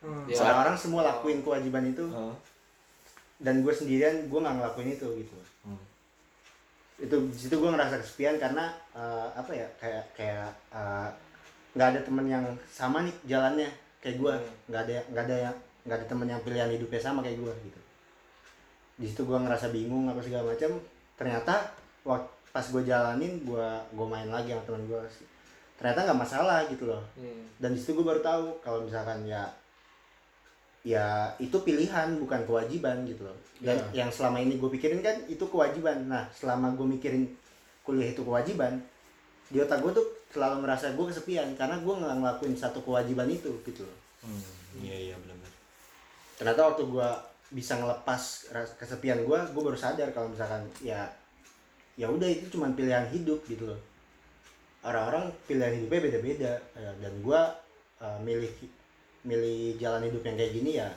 hmm. 0.00 0.26
Ya. 0.26 0.40
orang-orang 0.40 0.76
semua 0.76 1.02
lakuin 1.04 1.40
kewajiban 1.40 1.84
itu 1.86 2.08
Oh. 2.08 2.32
dan 3.38 3.60
gue 3.60 3.70
sendirian 3.70 4.26
gue 4.26 4.38
nggak 4.38 4.56
ngelakuin 4.56 4.96
itu 4.96 5.08
gitu 5.18 5.36
Hmm. 5.36 5.57
Itu 6.98 7.16
situ 7.30 7.54
gue 7.54 7.70
ngerasa 7.70 8.02
kesepian 8.02 8.36
karena 8.42 8.74
eh, 8.94 9.28
apa 9.38 9.52
ya 9.54 9.66
kayak 9.78 10.04
kayak 10.18 10.50
eh, 10.74 11.08
nggak 11.78 11.88
ada 11.94 12.00
temen 12.02 12.26
yang 12.26 12.44
sama 12.66 13.06
nih 13.06 13.14
jalannya 13.30 13.70
kayak 14.02 14.18
gue 14.18 14.34
nggak 14.66 14.82
ada 14.86 14.92
nggak 15.14 15.24
ada 15.30 15.36
yang 15.50 15.56
nggak 15.86 15.98
ada 16.02 16.06
temen 16.10 16.26
yang 16.26 16.40
pilihan 16.42 16.70
hidupnya 16.74 17.00
sama 17.00 17.22
kayak 17.22 17.38
gue 17.38 17.54
gitu. 17.70 17.80
Di 18.98 19.06
situ 19.06 19.22
gue 19.22 19.38
ngerasa 19.38 19.70
bingung 19.70 20.10
apa 20.10 20.18
segala 20.18 20.50
macam 20.50 20.74
ternyata 21.14 21.54
waktu 22.02 22.38
pas 22.48 22.64
gue 22.64 22.82
jalanin 22.82 23.38
gue 23.46 23.68
gue 23.94 24.06
main 24.08 24.26
lagi 24.26 24.50
sama 24.50 24.64
temen 24.66 24.82
gue 24.90 25.00
ternyata 25.78 26.10
nggak 26.10 26.18
masalah 26.18 26.58
gitu 26.66 26.90
loh. 26.90 27.02
Hmm. 27.14 27.46
dan 27.62 27.70
di 27.70 27.78
situ 27.78 27.94
gue 27.94 28.02
baru 28.02 28.18
tahu 28.18 28.58
kalau 28.58 28.82
misalkan 28.82 29.22
ya 29.22 29.46
ya 30.82 31.06
itu 31.36 31.54
pilihan 31.58 32.16
bukan 32.16 32.44
kewajiban 32.44 33.02
gitu 33.04 33.26
loh 33.26 33.36
dan 33.58 33.74
Ya. 33.90 34.04
yang 34.04 34.10
selama 34.10 34.38
ini 34.38 34.54
gue 34.56 34.70
pikirin 34.70 35.02
kan 35.02 35.18
itu 35.26 35.42
kewajiban 35.42 36.06
nah 36.06 36.24
selama 36.30 36.70
gue 36.72 36.86
mikirin 36.88 37.26
kuliah 37.82 38.14
itu 38.14 38.22
kewajiban 38.22 38.78
di 39.48 39.58
otak 39.58 39.80
gue 39.80 39.90
tuh 39.90 40.06
selalu 40.28 40.62
merasa 40.62 40.92
gue 40.92 41.04
kesepian 41.04 41.56
karena 41.56 41.80
gue 41.80 41.90
nggak 41.90 42.14
ngelakuin 42.20 42.54
satu 42.54 42.78
kewajiban 42.80 43.26
itu 43.26 43.50
gitu 43.64 43.82
loh 43.82 43.98
Hmm. 44.18 44.42
iya 44.82 45.10
iya 45.10 45.16
benar 45.16 45.46
ternyata 46.34 46.74
waktu 46.74 46.82
gue 46.84 47.08
bisa 47.48 47.78
ngelepas 47.78 48.50
kesepian 48.74 49.22
gue 49.22 49.38
gue 49.54 49.62
baru 49.62 49.78
sadar 49.78 50.10
kalau 50.10 50.26
misalkan 50.28 50.66
ya 50.82 51.06
ya 51.94 52.10
udah 52.10 52.26
itu 52.26 52.50
cuma 52.50 52.66
pilihan 52.70 53.06
hidup 53.08 53.38
gitu 53.46 53.70
loh 53.70 53.78
orang-orang 54.82 55.30
pilihan 55.46 55.74
hidupnya 55.74 56.00
beda-beda 56.02 56.52
Ya, 56.74 56.90
dan 56.98 57.14
gue 57.18 57.40
uh, 57.98 58.18
milih 58.22 58.50
milih 59.22 59.74
jalan 59.76 60.04
hidup 60.04 60.22
yang 60.22 60.36
kayak 60.36 60.52
gini 60.52 60.70
ya 60.76 60.88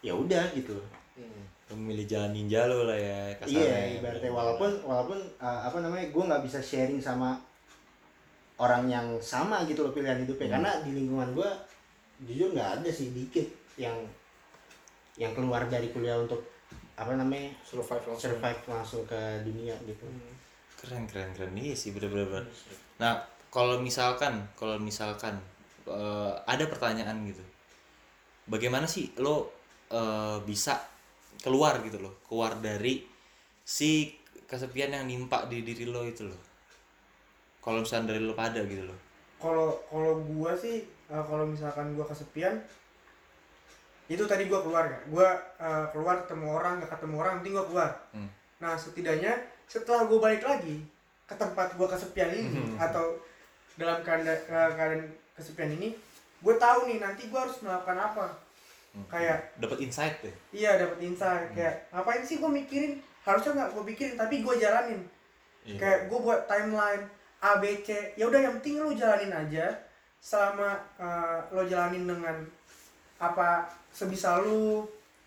ya 0.00 0.12
udah 0.12 0.44
gitu 0.52 0.76
Hmm. 1.12 1.44
Lu 1.68 1.76
milih 1.76 2.08
jalan 2.08 2.32
ninja 2.32 2.64
lo 2.64 2.88
lah 2.88 2.96
ya 2.96 3.36
kasarnya 3.36 3.60
iya 3.60 3.68
ya. 3.68 4.00
ibaratnya 4.00 4.32
walaupun 4.32 4.72
walaupun 4.80 5.20
uh, 5.36 5.60
apa 5.62 5.76
namanya 5.78 6.08
gue 6.08 6.24
nggak 6.24 6.40
bisa 6.42 6.56
sharing 6.56 6.96
sama 6.96 7.36
orang 8.56 8.88
yang 8.88 9.06
sama 9.20 9.60
gitu 9.66 9.84
loh 9.84 9.92
pilihan 9.92 10.24
hidupnya 10.24 10.48
Hmm. 10.48 10.54
karena 10.56 10.70
di 10.80 10.90
lingkungan 10.94 11.28
gue 11.32 11.50
jujur 12.24 12.48
nggak 12.52 12.80
ada 12.80 12.88
sih 12.88 13.12
dikit 13.12 13.44
yang 13.76 13.92
yang 15.16 15.36
keluar 15.36 15.68
dari 15.68 15.92
kuliah 15.92 16.16
untuk 16.16 16.40
apa 16.94 17.12
namanya 17.12 17.52
Survive 17.60 18.04
langsung. 18.08 18.20
survive 18.20 18.60
langsung 18.64 19.02
ke 19.04 19.20
dunia 19.44 19.76
gitu 19.84 20.08
Hmm. 20.08 20.32
keren 20.80 21.04
keren 21.04 21.30
keren 21.36 21.52
iya 21.56 21.76
sih 21.76 21.92
bener 21.92 22.08
bener, 22.08 22.24
bener. 22.26 22.44
nah 22.96 23.20
kalau 23.48 23.76
misalkan 23.78 24.40
kalau 24.56 24.80
misalkan 24.80 25.36
eh, 25.86 26.32
ada 26.46 26.64
pertanyaan 26.66 27.16
gitu. 27.26 27.42
Bagaimana 28.46 28.86
sih 28.86 29.10
lo 29.18 29.50
eh, 29.90 30.38
bisa 30.42 30.78
keluar 31.42 31.80
gitu 31.82 31.98
loh 31.98 32.22
keluar 32.28 32.54
dari 32.60 33.02
si 33.64 34.14
kesepian 34.46 34.92
yang 34.92 35.08
nimpa 35.08 35.48
di 35.48 35.64
diri 35.64 35.88
lo 35.88 36.04
itu 36.04 36.28
loh? 36.28 36.38
Kalau 37.62 37.82
misalnya 37.82 38.12
dari 38.14 38.20
lo 38.22 38.34
pada 38.34 38.60
gitu 38.66 38.84
loh. 38.84 38.98
Kalau 39.40 39.74
kalau 39.90 40.22
gua 40.22 40.54
sih 40.54 40.82
eh, 40.86 41.24
kalau 41.26 41.46
misalkan 41.46 41.94
gua 41.94 42.06
kesepian 42.06 42.58
itu 44.10 44.22
tadi 44.28 44.44
gua 44.50 44.60
keluar 44.60 44.84
ya. 44.90 44.98
Gua 45.08 45.28
eh, 45.58 45.84
keluar 45.94 46.26
ketemu 46.26 46.46
orang 46.52 46.82
gak 46.82 46.90
ketemu 46.98 47.14
orang 47.22 47.32
penting 47.40 47.54
gua 47.54 47.66
keluar. 47.66 47.90
Hmm. 48.12 48.30
nah 48.62 48.78
setidaknya 48.78 49.34
setelah 49.66 50.06
gua 50.06 50.22
balik 50.22 50.46
lagi 50.46 50.78
ke 51.26 51.34
tempat 51.34 51.74
gua 51.74 51.90
kesepian 51.90 52.30
ini 52.30 52.46
Hmm. 52.54 52.78
atau 52.78 53.18
dalam 53.74 53.98
keadaan, 54.06 54.38
keadaan 54.46 55.02
kesepian 55.42 55.74
ini 55.74 55.90
gue 56.38 56.54
tahu 56.56 56.86
nih 56.86 56.98
nanti 56.98 57.26
gua 57.26 57.42
harus 57.42 57.58
melakukan 57.60 57.98
apa 57.98 58.26
Hmm. 58.92 59.08
kayak 59.08 59.56
dapat 59.56 59.78
insight 59.80 60.20
deh 60.20 60.34
iya 60.52 60.76
dapat 60.76 61.00
insight 61.00 61.48
kayak 61.50 61.88
ngapain 61.88 62.20
sih 62.20 62.36
gua 62.36 62.46
mikirin 62.46 62.96
harusnya 63.22 63.50
nggak 63.54 63.70
gua 63.72 63.84
pikirin 63.84 64.14
tapi 64.14 64.40
gua 64.40 64.52
jalanin 64.54 65.00
Iya. 65.62 65.78
kayak 65.78 66.00
gue 66.06 66.18
buat 66.18 66.44
timeline 66.44 67.00
A 67.38 67.56
B 67.56 67.80
C 67.80 67.88
ya 68.12 68.26
udah 68.26 68.36
yang 68.36 68.54
penting 68.54 68.78
lu 68.78 68.92
jalanin 68.92 69.30
aja 69.30 69.64
selama 70.18 70.74
uh, 70.96 71.38
lo 71.48 71.64
jalanin 71.64 72.04
dengan 72.04 72.34
apa 73.16 73.64
sebisa 73.88 74.36
lu 74.38 74.82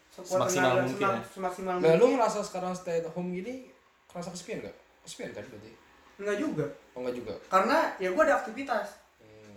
sekuat 0.09 0.45
Semaksimal 0.45 0.69
tenaga, 0.69 0.83
mungkin 0.83 0.99
semak- 1.01 1.17
ya. 1.17 1.31
semaksimal 1.31 1.73
Nah, 1.73 1.81
lu 1.89 1.89
mungkin 1.97 2.09
ngerasa 2.15 2.39
sekarang 2.41 2.71
stay 2.71 2.99
at 2.99 3.07
home 3.07 3.31
gini 3.31 3.71
kerasa 4.05 4.29
kesepian 4.29 4.59
gak? 4.61 4.75
Kesepian 5.01 5.31
kan 5.31 5.43
berarti? 5.45 5.71
enggak 6.15 6.37
juga 6.37 6.65
Oh 6.91 6.99
enggak 7.01 7.15
juga. 7.17 7.33
karena 7.49 7.77
ya 7.97 8.09
gue 8.09 8.21
ada 8.21 8.35
aktivitas 8.37 8.87
Hmm. 8.91 9.04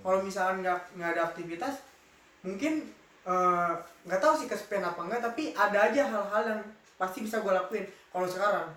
Kalau 0.08 0.24
misalkan 0.24 0.64
nggak 0.64 0.96
nggak 0.96 1.10
ada 1.12 1.22
aktivitas 1.28 1.84
mungkin 2.40 2.88
eh, 3.28 3.72
nggak 4.08 4.20
tahu 4.24 4.40
sih 4.40 4.48
kesepian 4.48 4.88
apa 4.88 5.04
enggak 5.04 5.20
tapi 5.20 5.52
ada 5.52 5.92
aja 5.92 6.08
hal-hal 6.08 6.44
yang 6.48 6.62
pasti 6.96 7.20
bisa 7.20 7.44
gue 7.44 7.52
lakuin. 7.52 7.84
Kalau 8.08 8.24
sekarang 8.24 8.72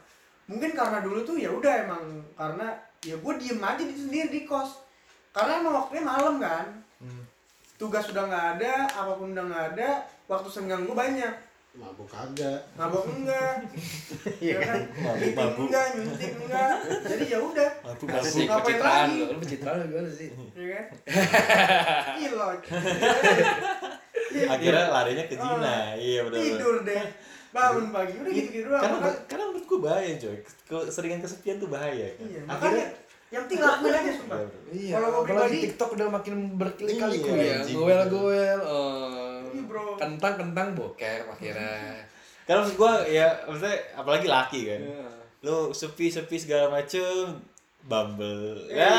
mungkin 0.52 0.76
karena 0.76 1.00
dulu 1.00 1.24
tuh 1.24 1.40
ya 1.40 1.48
udah 1.48 1.88
emang 1.88 2.04
karena 2.36 2.76
ya 3.00 3.16
gue 3.16 3.34
diem 3.40 3.64
aja 3.64 3.80
di 3.80 3.96
sendiri 3.96 4.28
di 4.28 4.42
kos. 4.44 4.84
Karena 5.32 5.64
emang 5.64 5.88
waktunya 5.88 6.04
malam 6.04 6.36
kan. 6.44 6.68
Hmm. 7.00 7.24
tugas 7.82 8.06
sudah 8.06 8.30
nggak 8.30 8.48
ada 8.62 8.86
apa 8.94 9.18
pun 9.18 9.34
udah 9.34 9.42
nggak 9.42 9.66
ada 9.74 10.06
waktu 10.30 10.54
senggang 10.54 10.86
gue 10.86 10.94
banyak 10.94 11.34
mabuk 11.72 12.04
kagak. 12.06 12.60
Mabok 12.76 13.08
enggak. 13.08 13.56
Iya 14.44 14.52
ya 14.52 14.56
kan? 14.60 14.80
Mabuk, 14.94 15.18
Meeting 15.18 15.38
mabuk. 15.40 15.66
enggak 15.66 15.86
nyuntik 15.96 16.32
enggak. 16.38 16.74
Jadi 17.02 17.26
ya 17.26 17.40
udah. 17.40 17.70
Mabuk, 17.82 18.08
Asik, 18.12 18.44
Ngapain 18.44 18.60
pencitraan. 18.62 19.08
lagi? 19.08 19.16
lu. 19.16 19.26
Lu 19.26 19.40
pencitraan 19.40 19.76
lu 19.78 19.86
gimana 19.88 20.10
sih? 20.12 20.30
ya 20.52 20.68
kan? 20.68 20.86
Ilot 22.26 22.60
akhirnya 24.32 24.86
larinya 24.90 25.26
ke 25.26 25.36
Cina. 25.36 25.76
Iya 25.94 26.20
benar 26.24 26.40
tidur 26.40 26.76
deh. 26.84 27.04
Bangun 27.52 27.86
pagi 27.92 28.16
udah 28.16 28.32
gitu 28.32 28.50
gitu 28.50 28.68
doang. 28.70 28.80
karena 28.82 29.10
karena 29.28 29.44
menurut 29.46 29.66
gue 29.66 29.80
bahaya 29.82 30.12
coy. 30.18 30.38
Keseringan 30.66 31.20
kesepian 31.20 31.56
tuh 31.58 31.68
bahaya 31.68 32.08
kan? 32.10 32.26
Iya 32.26 32.42
akhirnya 32.48 32.86
yang 33.32 33.44
penting 33.48 33.60
lakuin 33.62 33.94
aja 33.94 34.12
sumpah. 34.14 34.40
Iya, 34.68 34.92
Kalau 34.94 35.08
gua 35.10 35.20
apalagi 35.22 35.32
pribadi- 35.48 35.64
TikTok 35.66 35.90
udah 35.96 36.08
makin 36.10 36.36
berkali-kali 36.54 37.16
Iya, 37.18 37.32
ya. 37.32 37.54
anjing. 37.58 37.76
Goel-goel, 37.78 38.60
Iya, 39.54 39.64
bro. 39.64 39.86
kentang-kentang 39.96 40.68
bokep 40.72 41.24
akhirnya. 41.28 42.02
karena 42.46 42.60
maksud 42.60 42.76
gue 42.76 42.94
ya 43.12 43.28
maksudnya 43.44 43.78
apalagi 43.94 44.28
laki 44.28 44.60
kan 44.66 44.82
Iya. 44.82 45.08
lo 45.42 45.70
sepi 45.72 46.08
sepi 46.08 46.36
segala 46.36 46.70
macem 46.70 47.38
bumble 47.82 48.62
Eh, 48.68 48.78
ya 48.78 48.90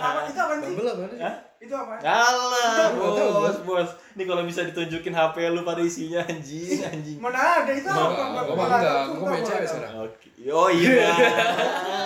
apa 0.00 0.26
itu 0.26 0.36
apa 0.36 0.54
sih 0.56 0.72
Bumble 0.72 0.88
apa 0.88 1.02
nih? 1.06 1.18
Hah? 1.20 1.36
itu 1.58 1.70
apa 1.70 1.92
Alah, 2.00 2.88
Nggak 2.88 3.12
tahu, 3.14 3.32
bos, 3.36 3.58
bos. 3.62 3.90
Ini 4.10 4.24
kalau 4.24 4.42
bisa 4.42 4.64
ditunjukin 4.64 5.12
HP 5.12 5.36
lu 5.50 5.60
pada 5.60 5.78
isinya 5.78 6.24
anjing, 6.24 6.80
anjing. 6.82 7.18
mana 7.18 7.36
ada 7.60 7.68
itu 7.70 7.84
apa 7.84 8.40
Gua- 8.48 8.64
enggak, 8.66 8.96
gua 9.12 9.26
main 9.28 9.44
cewek 9.44 9.66
sekarang. 9.68 9.92
Oke. 10.02 10.28
Oh 10.48 10.72
iya. 10.72 11.12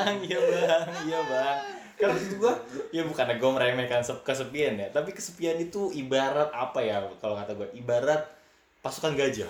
bang, 0.02 0.16
iya 0.20 0.38
bang, 0.42 0.84
iya 1.06 1.20
bang. 1.22 1.58
Kan 2.04 2.12
maksud 2.12 2.32
gua, 2.36 2.52
ya 2.90 3.02
bukannya 3.02 3.34
gue 3.34 3.50
meremehkan 3.50 4.00
sep- 4.00 4.20
kesepian 4.20 4.76
ya, 4.76 4.88
tapi 4.88 5.10
kesepian 5.10 5.56
itu 5.56 5.88
ibarat 5.90 6.50
apa 6.50 6.78
ya? 6.78 7.00
Kalau 7.18 7.34
kata 7.34 7.52
gue, 7.52 7.68
ibarat 7.74 8.20
pasukan 8.78 9.12
gajah. 9.12 9.48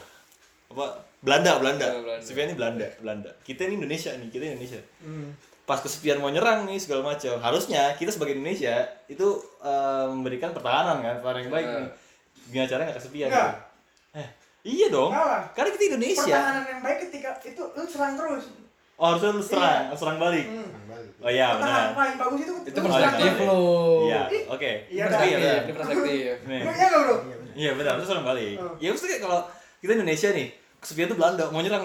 Apa? 0.70 1.02
Belanda, 1.18 1.58
Belanda. 1.58 1.86
Oh, 1.90 2.00
Belanda. 2.00 2.20
Kesepian 2.20 2.46
ini 2.46 2.54
Belanda, 2.54 2.86
Belanda. 2.98 3.30
Kita 3.40 3.64
ini 3.64 3.74
Indonesia 3.76 4.10
nih, 4.12 4.28
kita 4.28 4.44
Indonesia. 4.46 4.80
Hmm. 5.00 5.34
Pas 5.64 5.80
kesepian 5.80 6.20
mau 6.20 6.28
nyerang 6.28 6.64
nih 6.64 6.76
segala 6.76 7.00
macam, 7.02 7.40
harusnya 7.40 7.96
kita 7.96 8.12
sebagai 8.12 8.36
Indonesia 8.36 8.84
itu 9.06 9.26
eh, 9.60 10.06
memberikan 10.06 10.52
pertahanan 10.52 11.00
kan, 11.00 11.14
pertahanan 11.18 11.42
yang 11.42 11.52
baik 11.52 11.66
Nah. 11.66 11.76
nih. 11.80 11.90
Gimana 12.44 12.68
caranya 12.68 12.86
nggak 12.86 12.98
kesepian? 13.00 13.28
Enggak. 13.28 13.48
gitu. 13.48 13.62
Eh, 14.14 14.28
iya 14.62 14.86
dong. 14.88 15.10
Salah. 15.10 15.42
Karena 15.50 15.70
kita 15.72 15.84
Indonesia. 15.90 16.22
Pertahanan 16.28 16.64
yang 16.68 16.80
baik 16.80 16.98
ketika 17.02 17.30
itu 17.42 17.62
lu 17.64 17.84
serang 17.84 18.14
terus. 18.14 18.44
Oh, 18.94 19.06
harusnya 19.10 19.30
lu 19.30 19.42
serang, 19.42 19.90
serang 19.92 20.16
balik. 20.16 20.46
Hmm. 20.46 20.62
Bang 20.62 20.86
balik. 20.86 21.10
Oh 21.18 21.26
iya, 21.28 21.46
Pertahanan 21.50 21.74
benar. 21.82 21.94
paling 21.94 22.16
bagus 22.16 22.38
itu 22.40 22.52
Itu 22.62 22.78
serang 22.78 22.86
perspektif 22.86 23.32
lo. 23.42 23.58
Iya, 24.04 24.20
oke. 24.46 24.70
Iya, 24.86 25.04
iya. 25.20 25.54
Ini 25.60 25.72
perspektif. 25.72 26.06
Iya 26.06 26.86
bro? 26.94 27.14
Iya. 27.18 27.36
Iya 27.54 27.70
benar, 27.74 27.92
itu 27.96 28.06
serang 28.06 28.24
balik. 28.24 28.54
Oh. 28.56 28.74
Ya 28.78 28.88
maksudnya 28.90 29.10
kayak 29.12 29.22
kalau 29.22 29.40
kita 29.78 29.90
Indonesia 29.94 30.28
nih, 30.30 30.46
kesepian 30.76 31.06
tuh 31.06 31.16
Belanda 31.16 31.44
mau 31.48 31.60
nyerang, 31.60 31.82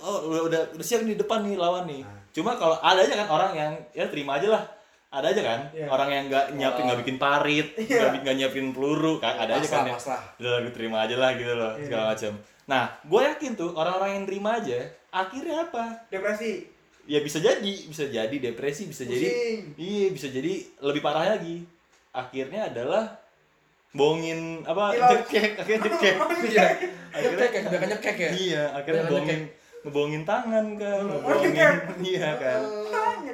oh 0.00 0.16
udah, 0.26 0.42
udah 0.44 0.60
udah 0.72 0.84
siap 0.84 1.00
nih 1.02 1.14
depan 1.14 1.44
nih 1.44 1.56
lawan 1.56 1.84
nih. 1.84 2.00
Ah. 2.02 2.20
Cuma 2.30 2.50
kalau 2.54 2.76
ada 2.76 2.98
aja 2.98 3.14
kan 3.14 3.28
orang 3.30 3.52
yang 3.54 3.72
ya 3.92 4.04
terima 4.06 4.36
aja 4.36 4.48
lah. 4.50 4.64
Ada 5.08 5.30
aja 5.30 5.42
kan 5.46 5.60
Iya. 5.70 5.86
orang 5.86 6.08
yang 6.10 6.24
nggak 6.26 6.44
nyiapin 6.52 6.82
nggak 6.84 7.00
bikin 7.06 7.16
parit, 7.16 7.66
nggak 7.78 7.86
Iya. 7.86 8.18
nggak 8.18 8.34
nyiapin 8.34 8.66
peluru 8.74 9.22
kan 9.22 9.38
ada 9.38 9.62
aja 9.62 9.68
kan 9.70 9.86
pasrah. 9.86 10.18
udah 10.42 10.74
terima 10.74 11.06
aja 11.06 11.14
lah 11.14 11.30
gitu 11.38 11.54
loh 11.54 11.70
Iya. 11.78 11.86
segala 11.86 12.04
macam. 12.10 12.32
Nah, 12.66 12.84
gue 12.98 13.20
yakin 13.22 13.50
tuh 13.54 13.70
orang-orang 13.72 14.10
yang 14.10 14.24
terima 14.26 14.58
aja 14.58 14.82
akhirnya 15.14 15.56
apa? 15.62 16.02
Depresi. 16.10 16.66
Ya 17.04 17.20
bisa 17.20 17.38
jadi, 17.38 17.74
bisa 17.84 18.08
jadi 18.08 18.32
depresi, 18.34 18.84
bisa 18.84 19.04
jadi 19.04 19.22
Pusing. 19.22 19.60
Iya 19.76 20.06
bisa 20.10 20.26
jadi 20.26 20.52
lebih 20.80 21.00
parah 21.00 21.30
lagi. 21.30 21.62
Akhirnya 22.10 22.66
adalah 22.66 23.20
bohongin 23.90 24.66
apa 24.66 24.90
cekek 24.90 25.54
akhirnya 25.54 25.86
cekek 25.86 26.14
Iya. 26.50 26.66
akhirnya 27.14 27.38
Nyekek 27.38 27.52
ya, 27.54 27.60
kebanyakan 27.62 27.88
nyekek 27.94 28.16
ya. 28.18 28.30
iya 28.34 28.62
akhirnya 28.74 29.02
bohongin 29.06 29.40
ngebohongin 29.86 30.22
tangan 30.26 30.66
kan 30.74 30.98
Oh, 30.98 31.06
ngebohongin 31.14 31.74
iya 32.02 32.30
kan 32.34 32.60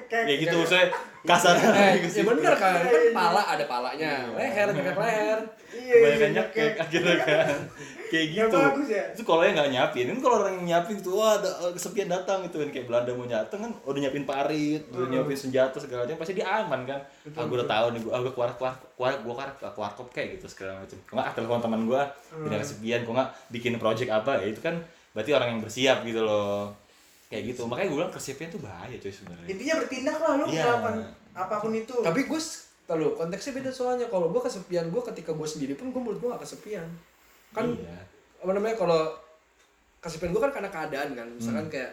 Kayak 0.08 0.38
gitu 0.40 0.58
saya 0.64 0.84
kasarnya 1.20 1.68
Eh, 1.70 1.92
ke 1.96 2.02
ya 2.02 2.10
situ. 2.10 2.26
bener 2.26 2.54
kan, 2.54 2.74
Iya, 2.74 2.88
kan 2.88 3.00
iya. 3.02 3.12
pala 3.12 3.42
ada 3.46 3.64
palanya, 3.64 4.12
leher, 4.32 4.66
nyekek 4.70 4.96
leher. 4.96 5.38
Iya, 5.70 5.92
kebanyakan 5.92 6.18
iya, 6.18 6.28
nyekek 6.34 6.72
akhirnya 6.76 7.16
kan 7.20 7.56
kayak 8.10 8.26
Ya 8.26 8.42
gitu. 8.42 8.58
bagus 8.58 8.88
ya. 8.90 9.04
itu 9.06 9.22
kalau 9.22 9.42
yang 9.42 9.54
nggak 9.54 9.70
nyiapin 9.70 10.04
kan 10.08 10.18
kalau 10.18 10.36
orang 10.40 10.52
yang 10.52 10.64
nyiapin 10.66 10.94
gitu 10.96 11.10
wah 11.14 11.36
ada 11.36 11.46
eh, 11.46 11.72
kesepian 11.72 12.08
datang 12.08 12.42
gitu 12.42 12.56
kan. 12.58 12.68
Kayak 12.68 12.86
Belanda 12.86 13.10
mau 13.12 13.22
nyateng 13.24 13.60
kan 13.60 13.72
udah 13.84 14.00
nyiapin 14.00 14.24
parit 14.24 14.82
udah 14.88 14.98
Hmm. 14.98 15.12
nyiapin 15.12 15.38
senjata 15.38 15.76
segala 15.76 16.00
macam 16.02 16.16
pasti 16.16 16.34
dia 16.34 16.46
aman 16.48 16.80
kan. 16.84 17.00
Ah 17.30 17.44
gue 17.44 17.54
udah 17.54 17.68
tahu 17.68 17.86
nih 17.92 18.00
gue 18.00 18.10
ah, 18.10 18.20
gue 18.20 18.32
keluar 18.32 18.50
keluar 18.52 18.74
keluar 18.90 19.12
gue 19.14 19.30
keluar 19.30 19.48
keluar 19.52 19.72
keluar 19.72 19.90
kop 19.92 20.08
kayak 20.10 20.28
gitu 20.34 20.46
segala 20.48 20.74
macam. 20.76 20.96
Kok 20.98 21.14
nggak 21.14 21.28
telepon 21.32 21.60
teman 21.60 21.80
gue 21.84 22.02
Hmm. 22.30 22.44
tidak 22.44 22.58
kesepian 22.60 23.00
kok 23.00 23.12
nggak 23.12 23.30
bikin 23.50 23.72
project 23.76 24.10
apa 24.10 24.32
ya 24.36 24.46
itu 24.48 24.60
kan 24.60 24.74
berarti 25.10 25.30
orang 25.30 25.48
yang 25.48 25.60
bersiap 25.60 26.02
gitu 26.02 26.20
loh 26.20 26.70
kayak 27.30 27.42
gitu 27.46 27.62
makanya 27.64 27.88
gue 27.88 27.98
bilang 27.98 28.10
kesepian 28.10 28.50
tuh 28.50 28.58
bahaya 28.58 28.96
coy 28.96 29.08
sebenarnya 29.08 29.46
Intinya 29.48 29.74
bertindak 29.78 30.16
lah 30.18 30.32
lu 30.34 30.44
Iya. 30.44 30.64
melakukan 30.66 30.94
apa 31.30 31.54
pun 31.56 31.70
itu. 31.72 31.94
Tapi 31.96 32.20
gue, 32.26 32.40
tahu 32.84 33.14
konteksnya 33.14 33.52
beda 33.54 33.70
soalnya. 33.70 34.06
Kalau 34.06 34.28
gue 34.28 34.42
kesepian, 34.42 34.90
gue 34.90 35.02
ketika 35.06 35.30
gue 35.30 35.46
sendiri 35.46 35.72
pun 35.72 35.88
gue 35.88 36.00
menurut 36.00 36.18
gue 36.18 36.28
gak 36.28 36.42
kesepian. 36.42 36.90
Kan 37.50 37.70
iya. 37.72 38.02
apa 38.36 38.50
namanya 38.50 38.74
kalau 38.74 39.14
kesepian 39.98 40.30
gue 40.30 40.40
kan 40.40 40.50
karena 40.50 40.66
keadaan 40.68 41.08
kan 41.12 41.28
misalkan 41.30 41.64
Hmm. 41.64 41.72
kayak 41.72 41.92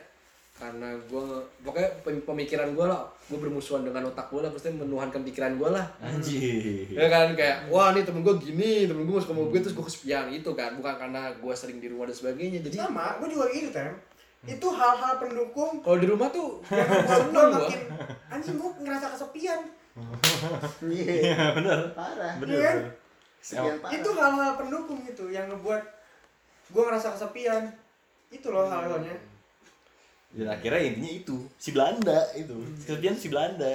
karena 0.57 0.89
gue 1.05 1.25
pokoknya 1.61 1.89
pem- 2.01 2.25
pemikiran 2.25 2.73
gue 2.73 2.81
lah 2.81 3.05
gue 3.23 3.37
bermusuhan 3.37 3.85
dengan 3.85 4.09
otak 4.09 4.25
gue 4.27 4.41
lah 4.41 4.49
pasti 4.49 4.73
menuhankan 4.73 5.21
pikiran 5.21 5.53
gue 5.53 5.69
lah 5.69 5.85
anjir 6.01 6.89
ya 6.89 7.05
kan 7.05 7.37
kayak 7.37 7.69
wah 7.69 7.93
nih 7.93 8.01
temen 8.01 8.25
gue 8.25 8.33
gini 8.41 8.89
temen 8.89 9.05
gue 9.05 9.21
suka 9.21 9.31
sama 9.31 9.45
gue 9.45 9.59
terus 9.59 9.75
gue 9.75 9.85
kesepian 9.85 10.25
itu 10.27 10.49
kan 10.51 10.73
bukan 10.73 10.97
karena 10.97 11.29
gue 11.31 11.53
sering 11.53 11.77
di 11.77 11.87
rumah 11.87 12.09
dan 12.09 12.17
sebagainya 12.17 12.65
jadi 12.65 12.89
sama, 12.89 13.21
gue 13.21 13.29
juga 13.29 13.45
gitu 13.51 13.69
tem. 13.69 13.93
Itu 14.47 14.67
hal-hal 14.71 15.13
pendukung 15.17 15.83
kalau 15.83 15.97
di 15.97 16.07
rumah 16.07 16.31
tuh 16.31 16.63
yang 16.71 16.87
membuat 16.87 17.03
gue 17.07 17.17
seneng 17.19 17.47
makin 17.51 17.81
anjing 18.29 18.55
gue 18.55 18.69
ngerasa 18.81 19.05
kesepian. 19.11 19.61
Iya. 20.85 21.13
iya 21.33 21.37
benar 21.51 21.79
Parah. 21.91 22.33
benar 22.37 22.53
Iya 22.53 22.61
kan? 22.63 22.75
benar. 22.77 22.93
Sekian 23.41 23.75
parah. 23.77 23.93
Itu 23.97 24.09
hal-hal 24.13 24.51
pendukung 24.55 24.99
gitu 25.01 25.25
yang 25.27 25.49
ngebuat 25.49 25.83
gue 26.67 26.83
ngerasa 26.83 27.07
kesepian. 27.13 27.63
Itu 28.29 28.47
loh 28.49 28.65
hal-halnya. 28.65 29.15
dan 30.27 30.51
akhirnya 30.51 30.81
intinya 30.83 31.11
itu 31.15 31.37
si 31.55 31.71
Belanda 31.71 32.19
itu 32.35 32.51
kesepian 32.77 33.15
si 33.15 33.31
Belanda 33.31 33.71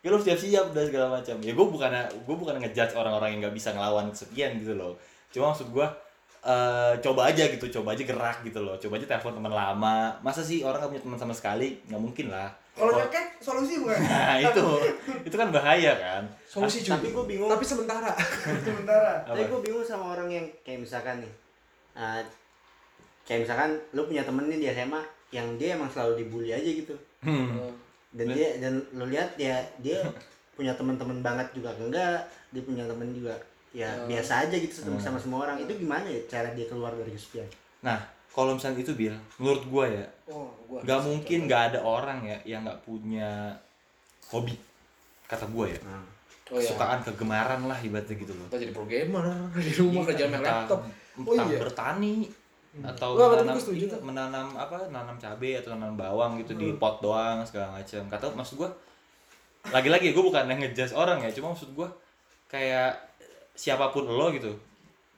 ya 0.00 0.08
lo 0.08 0.16
siap-siap 0.16 0.72
dan 0.72 0.88
segala 0.88 1.20
macam 1.20 1.36
ya 1.38 1.52
gue 1.52 1.66
bukan 1.68 1.90
gue 2.24 2.36
bukan 2.36 2.56
ngejudge 2.58 2.96
orang-orang 2.96 3.36
yang 3.36 3.40
nggak 3.44 3.54
bisa 3.54 3.70
ngelawan 3.70 4.08
kesepian 4.08 4.56
gitu 4.56 4.72
loh 4.72 4.96
cuma 5.30 5.52
maksud 5.52 5.68
gue 5.68 5.86
eh 6.42 6.92
coba 6.98 7.30
aja 7.30 7.46
gitu 7.46 7.70
coba 7.78 7.94
aja 7.94 8.02
gerak 8.02 8.42
gitu 8.42 8.58
loh. 8.58 8.74
Coba 8.74 8.98
aja 8.98 9.06
telepon 9.06 9.38
teman 9.38 9.54
lama. 9.54 10.10
Masa 10.26 10.42
sih 10.42 10.66
orang 10.66 10.82
gak 10.82 10.90
punya 10.90 11.02
teman 11.06 11.18
sama 11.18 11.34
sekali? 11.34 11.78
Nggak 11.86 12.02
mungkin 12.02 12.26
lah. 12.34 12.50
Kalau 12.72 12.98
nyekek 12.98 13.26
solusi 13.38 13.78
bukan? 13.78 14.00
nah 14.10 14.36
itu. 14.42 14.66
Itu 15.22 15.36
kan 15.38 15.54
bahaya 15.54 15.92
kan. 15.94 16.22
Solusi 16.48 16.82
cuy. 16.82 16.98
Tapi 16.98 17.08
gue 17.14 17.24
bingung. 17.30 17.46
tapi 17.46 17.62
sementara. 17.62 18.10
Sementara. 18.66 19.22
Tapi 19.22 19.44
gue 19.46 19.60
bingung 19.62 19.86
sama 19.86 20.18
orang 20.18 20.26
yang 20.32 20.46
kayak 20.66 20.82
misalkan 20.82 21.20
nih, 21.20 21.32
ah, 21.94 22.24
kayak 23.28 23.46
misalkan 23.46 23.70
lu 23.92 24.08
punya 24.08 24.24
temen 24.24 24.48
nih 24.48 24.58
di 24.58 24.66
SMA 24.72 25.02
yang 25.30 25.46
dia 25.60 25.78
emang 25.78 25.92
selalu 25.92 26.24
dibully 26.24 26.50
aja 26.50 26.70
gitu. 26.72 26.96
hmm. 27.22 27.70
Dan 28.12 28.26
dia 28.32 28.56
dan 28.58 28.80
lu 28.96 29.04
lihat 29.08 29.36
dia 29.36 29.60
dia 29.78 30.00
punya 30.56 30.72
teman-teman 30.74 31.20
banget 31.20 31.52
juga. 31.54 31.76
Enggak, 31.76 32.24
dia 32.50 32.62
punya 32.64 32.88
temen 32.88 33.12
juga 33.12 33.36
ya 33.72 33.88
biasa 34.04 34.48
aja 34.48 34.56
gitu 34.56 34.84
ketemu 34.84 35.00
sama 35.00 35.18
semua 35.18 35.48
orang. 35.48 35.56
Itu 35.60 35.72
gimana 35.76 36.04
ya 36.08 36.20
cara 36.28 36.52
dia 36.52 36.68
keluar 36.68 36.92
dari 36.92 37.12
kesepian? 37.12 37.48
nah 37.82 37.98
kalau 38.30 38.54
misalnya 38.54 38.78
itu 38.78 38.94
bil 38.94 39.10
menurut 39.42 39.66
gue 39.66 39.86
ya 39.98 40.06
oh 40.30 40.54
mungkin 41.02 41.50
nggak 41.50 41.74
ada 41.74 41.78
orang 41.82 42.22
ya 42.22 42.38
yang 42.46 42.62
nggak 42.62 42.78
punya 42.86 43.50
hobi 44.30 44.56
kata 45.28 45.48
gue 45.48 45.66
ya. 45.72 45.78
Nah, 45.88 46.04
oh 46.52 46.60
iya. 46.60 46.68
Kesukaan 46.68 47.00
kegemaran 47.04 47.60
lah 47.64 47.78
ibaratnya 47.80 48.16
gitu 48.20 48.32
loh. 48.36 48.48
Kita 48.52 48.60
jadi 48.60 48.72
pro 48.72 48.84
gamer 48.84 49.24
di 49.64 49.72
rumah 49.80 50.04
kerja 50.04 50.24
main 50.28 50.40
entah, 50.44 50.68
laptop. 50.68 50.80
oh 51.24 51.34
iya. 51.36 51.58
bertani 51.60 52.28
atau 52.72 53.20
Wah, 53.20 53.36
menanam 53.36 53.60
setuju 53.60 53.84
iya, 53.84 54.00
menanam 54.00 54.48
apa 54.56 54.88
nanam 54.88 55.16
cabai 55.20 55.60
atau 55.60 55.76
nanam 55.76 55.92
bawang 55.92 56.40
gitu 56.40 56.56
di 56.56 56.72
pot 56.76 57.00
doang 57.04 57.44
segala 57.44 57.80
macam. 57.80 58.00
Kata 58.08 58.32
maksud 58.32 58.56
gue 58.60 58.70
lagi-lagi 59.68 60.16
gue 60.16 60.24
bukan 60.24 60.48
yang 60.48 60.60
ngejudge 60.60 60.96
orang 60.96 61.20
ya 61.20 61.30
cuma 61.32 61.52
maksud 61.52 61.70
gue 61.76 61.88
kayak 62.48 62.96
siapa 63.52 63.88
pun 63.88 64.04
lo 64.04 64.28
gitu 64.30 64.50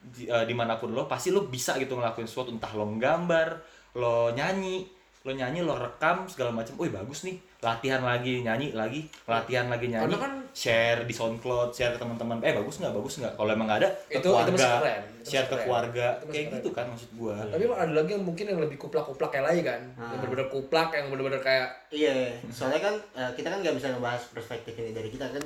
di, 0.05 0.25
eh, 0.25 0.43
di 0.43 0.53
mana 0.53 0.75
pun 0.75 0.91
lo 0.91 1.05
pasti 1.05 1.29
lo 1.29 1.45
bisa 1.45 1.75
gitu 1.75 1.95
ngelakuin 1.95 2.23
sesuatu 2.23 2.49
entah 2.49 2.71
lo 2.71 2.85
nggambar 2.91 3.47
lo 3.95 4.29
nyanyi 4.29 4.85
lo 5.23 5.31
nyanyi 5.31 5.59
lo 5.59 5.73
rekam 5.73 6.23
segala 6.25 6.53
macam, 6.53 6.77
wih 6.77 6.87
bagus 6.87 7.25
nih 7.25 7.33
latihan 7.59 7.97
lagi 7.99 8.39
nyanyi 8.39 8.69
lagi 8.71 9.09
latihan 9.25 9.65
lagi 9.65 9.89
nyanyi 9.89 10.05
Karena 10.05 10.19
kan- 10.19 10.43
share 10.53 11.01
di 11.01 11.11
SoundCloud 11.11 11.73
share 11.73 11.91
ke 11.91 11.99
teman-teman 11.99 12.37
eh 12.39 12.53
bagus 12.53 12.77
nggak 12.77 12.93
bagus 12.93 13.13
nggak 13.17 13.33
kalau 13.33 13.49
emang 13.49 13.65
nggak 13.65 13.79
ada 13.81 13.89
ke 14.05 14.13
Itu- 14.13 14.21
itu 14.21 14.29
keluarga 14.29 14.53
masih 14.53 14.69
keren. 14.77 15.01
Itu 15.01 15.25
share 15.25 15.25
masih 15.25 15.41
ke 15.41 15.49
keren. 15.49 15.65
keluarga 15.65 16.05
Itu 16.13 16.25
kayak 16.27 16.45
keren. 16.45 16.55
gitu 16.55 16.69
kan 16.71 16.85
maksud 16.85 17.09
gua 17.17 17.35
Tapi 17.41 17.61
emang 17.65 17.79
ada 17.81 17.93
lagi 17.95 18.11
yang 18.13 18.23
mungkin 18.23 18.45
yang 18.45 18.59
lebih 18.61 18.77
kuplak-kuplak 18.77 19.29
kayak 19.31 19.45
lain 19.49 19.61
kan. 19.65 19.81
Yang 19.81 20.05
Ah. 20.05 20.11
bener-bener 20.15 20.47
kuplak, 20.47 20.89
yang 20.93 21.05
bener-bener 21.09 21.41
kayak 21.41 21.67
Iya, 21.89 22.15
soalnya 22.47 22.79
kan 22.79 22.95
eh, 23.15 23.31
kita 23.33 23.47
kan 23.49 23.59
nggak 23.59 23.75
bisa 23.75 23.87
ngebahas 23.89 24.21
perspektif 24.29 24.73
ini 24.75 24.91
dari 24.91 25.09
kita 25.09 25.25
kan. 25.27 25.43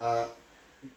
eh, 0.00 0.24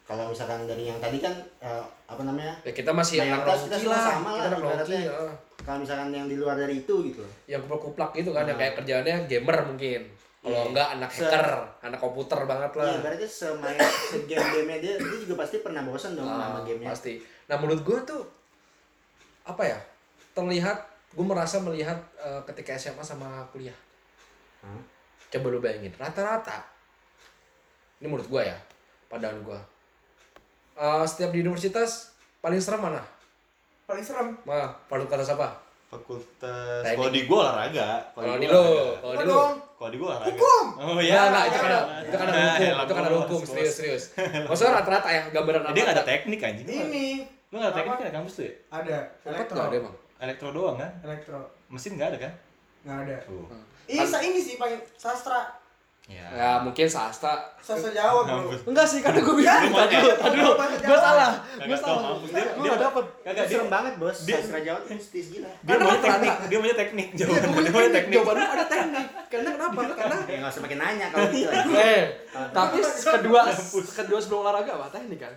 kalau 0.04 0.30
misalkan 0.30 0.64
dari 0.64 0.86
yang 0.86 0.98
tadi 0.98 1.18
kan 1.18 1.34
eh, 1.58 1.84
apa 2.06 2.22
namanya? 2.22 2.54
ya 2.62 2.72
kita 2.72 2.92
masih 2.92 3.20
yang 3.20 3.34
anak 3.36 3.58
kita 3.60 3.78
semua 3.78 3.92
lah. 3.92 4.04
sama 4.08 4.30
Kita 4.32 4.48
lah 4.48 4.60
ibaratnya. 4.60 5.00
ya. 5.02 5.14
Kalau 5.62 5.78
misalkan 5.78 6.10
yang 6.10 6.26
di 6.26 6.36
luar 6.36 6.56
dari 6.56 6.76
itu 6.80 6.96
gitu. 7.04 7.22
Yang 7.46 7.66
kuplak-kuplak 7.66 8.12
gitu 8.14 8.30
kan, 8.30 8.44
yang 8.44 8.56
Ah. 8.56 8.62
kayak 8.62 8.74
kerjaannya 8.76 9.16
gamer 9.26 9.58
mungkin. 9.64 10.02
Kalau 10.40 10.58
Iya. 10.58 10.68
enggak 10.68 10.88
anak 10.92 11.10
Se- 11.12 11.22
hacker, 11.22 11.48
anak 11.82 12.00
komputer 12.00 12.40
banget 12.44 12.72
lah. 12.74 12.86
Iya, 12.88 12.98
berarti 13.00 13.26
semain 13.28 13.78
segame 14.10 14.48
game 14.56 14.74
dia, 14.80 14.94
dia 14.96 15.18
juga 15.20 15.36
pasti 15.38 15.58
pernah 15.60 15.82
bosan 15.82 16.14
dong 16.14 16.26
Ah, 16.26 16.50
sama 16.50 16.60
gamenya. 16.64 16.90
Pasti. 16.90 17.14
Nah 17.46 17.56
menurut 17.56 17.82
gue 17.82 17.98
tuh 18.04 18.22
apa 19.44 19.64
ya? 19.64 19.78
Terlihat, 20.32 20.78
gue 21.12 21.22
merasa 21.24 21.58
melihat 21.60 21.94
eh, 22.18 22.42
ketika 22.44 22.74
SMA 22.74 23.02
sama 23.02 23.30
kuliah. 23.48 23.78
Hah? 24.62 24.82
Coba 25.30 25.48
lu 25.48 25.60
bayangin, 25.60 25.94
rata-rata. 25.94 26.58
Ini 27.98 28.06
menurut 28.06 28.26
gue 28.28 28.42
ya, 28.44 28.58
pandangan 29.08 29.42
gue. 29.44 29.60
Eh, 30.82 31.06
setiap 31.06 31.30
di 31.30 31.40
universitas 31.40 32.10
paling 32.42 32.58
serem 32.58 32.82
mana? 32.82 33.02
paling 33.86 34.02
serem 34.02 34.34
Mah, 34.42 34.72
fakultas 34.88 35.30
apa? 35.30 35.62
fakultas 35.92 36.82
Teknik. 36.82 36.96
kalau 36.96 37.12
di 37.12 37.22
gua 37.24 37.40
olahraga 37.46 37.90
Kalau 38.10 38.34
di 38.34 38.48
gua 38.48 38.56
lo, 38.56 38.64
olahraga. 38.64 38.98
kalau 38.98 39.12
apa 39.12 39.22
di 39.22 39.28
lo. 39.28 39.42
kalau 39.78 39.90
di 39.92 39.98
gua 40.00 40.08
olahraga 40.10 40.32
Hukum. 40.32 40.66
oh 40.74 40.98
Ya, 40.98 41.04
iya 41.04 41.22
enggak, 41.28 41.44
itu 41.46 41.58
karena 41.60 41.80
itu 42.02 42.16
karena 42.16 42.34
hukum, 42.42 42.64
Elah, 42.64 42.82
itu 42.82 42.94
karena 42.96 43.10
hukum, 43.14 43.40
serius, 43.44 43.74
serius. 43.76 44.04
Maksudnya 44.50 44.74
rata-rata 44.74 45.10
ya, 45.12 45.22
gambaran 45.30 45.62
dia 45.70 45.84
nggak 45.84 45.98
ada 46.00 46.06
teknik 46.08 46.40
anjing 46.42 46.66
ini 46.66 47.08
lu 47.52 47.56
nggak 47.60 47.68
ada 47.68 47.76
teknik 47.76 47.92
Apa? 47.92 48.00
kan 48.00 48.08
di 48.08 48.16
kampus 48.16 48.34
tuh 48.34 48.44
ya 48.44 48.54
ada 48.72 48.98
elektro 49.28 49.60
ada 49.60 49.76
emang? 49.78 49.96
elektro 50.18 50.48
doang 50.50 50.76
kan 50.80 50.92
elektro 51.04 51.40
mesin 51.68 51.92
nggak 51.94 52.10
ada 52.10 52.18
kan 52.18 52.34
nggak 52.82 52.98
ada 53.04 53.16
tuh 53.22 53.44
ini 53.86 54.02
ini 54.02 54.40
sih 54.40 54.56
paling 54.56 54.80
sastra 54.96 55.61
Ya. 56.10 56.28
Ya 56.28 56.50
mungkin 56.60 56.86
sastra. 56.86 57.40
Sosok 57.58 57.94
jawab 57.94 58.26
bro. 58.26 58.52
Enggak 58.66 58.84
sih, 58.84 59.00
karena 59.00 59.22
gue 59.22 59.36
bilang 59.38 59.64
Ya, 59.64 59.72
tadi 59.72 59.96
tadi 59.96 60.38
Gue 60.42 60.58
Jawa. 60.82 60.98
salah, 60.98 61.32
gue 61.56 61.78
salah. 61.78 62.02
Dia- 62.20 62.52
Gue 62.52 62.64
dia- 62.64 62.72
gak 62.72 62.82
dapet. 62.84 63.06
Kagak 63.22 63.46
serem 63.48 63.70
banget 63.70 63.94
bos 63.96 64.18
dia- 64.22 64.42
sastra 64.42 64.60
Jawa 64.60 64.80
mistis 64.84 65.26
gila 65.30 65.48
dia 65.56 65.76
apa? 65.78 65.94
teknik, 65.96 66.36
dia 66.50 66.58
maunya 66.58 66.76
teknik. 66.76 67.08
Iya, 67.12 67.20
Jawaban 67.22 67.48
dia 67.56 67.72
maunya 67.72 67.92
teknik. 67.94 68.16
Jawaban 68.18 68.34
lu 68.34 68.46
ada 68.50 68.66
teknik. 68.66 69.06
Karena 69.30 69.50
kenapa? 69.54 69.80
Karena 69.94 70.18
ya 70.26 70.36
nggak 70.38 70.52
usah 70.52 70.62
pakai 70.62 70.78
nanya 70.78 71.06
kalau 71.08 71.28
gitu 71.30 71.72
Eh, 71.72 72.04
tapi 72.50 72.78
kedua 72.82 73.42
kedua 73.94 74.20
sebelum 74.20 74.40
olahraga 74.42 74.72
apa 74.74 74.88
teknik 74.92 75.20
kan? 75.22 75.34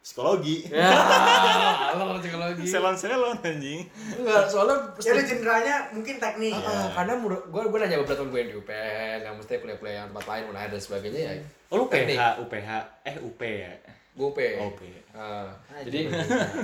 Psikologi. 0.00 0.64
Ya, 0.66 0.88
lo 1.94 2.16
psikologi. 2.16 2.64
Selon-selon 2.64 3.36
anjing. 3.38 3.84
Enggak, 4.14 4.44
soalnya 4.46 4.76
Ya 4.98 5.12
udah 5.12 5.24
jenderalnya 5.24 5.76
mungkin 5.90 6.16
teknik. 6.16 6.56
Ah, 6.56 6.88
karena 6.90 7.12
menurut 7.14 7.44
gue 7.46 7.62
gue 7.62 7.78
nanya 7.78 7.96
beberapa 7.98 8.16
temen 8.16 8.30
gue 8.30 8.40
yang 8.40 8.50
di 8.50 8.56
UPN 8.56 9.18
yang 9.22 9.34
mesti 9.34 9.52
kuliah-kuliah 9.56 9.94
yang 9.98 10.08
tempat 10.08 10.24
lain 10.26 10.44
UNAIR 10.48 10.68
dan 10.68 10.80
sebagainya 10.80 11.20
ya 11.20 11.32
Oh 11.68 11.76
lu 11.76 11.84
Teknik. 11.86 12.16
PH, 12.16 12.24
UPH, 12.40 12.68
eh 13.04 13.16
UP 13.20 13.40
ya. 13.40 13.72
gue 14.10 14.26
UP 14.26 14.38
Oh, 14.58 14.68
UP. 14.68 14.80
Ah, 15.12 15.52
Ah, 15.68 15.80
jadi 15.80 16.10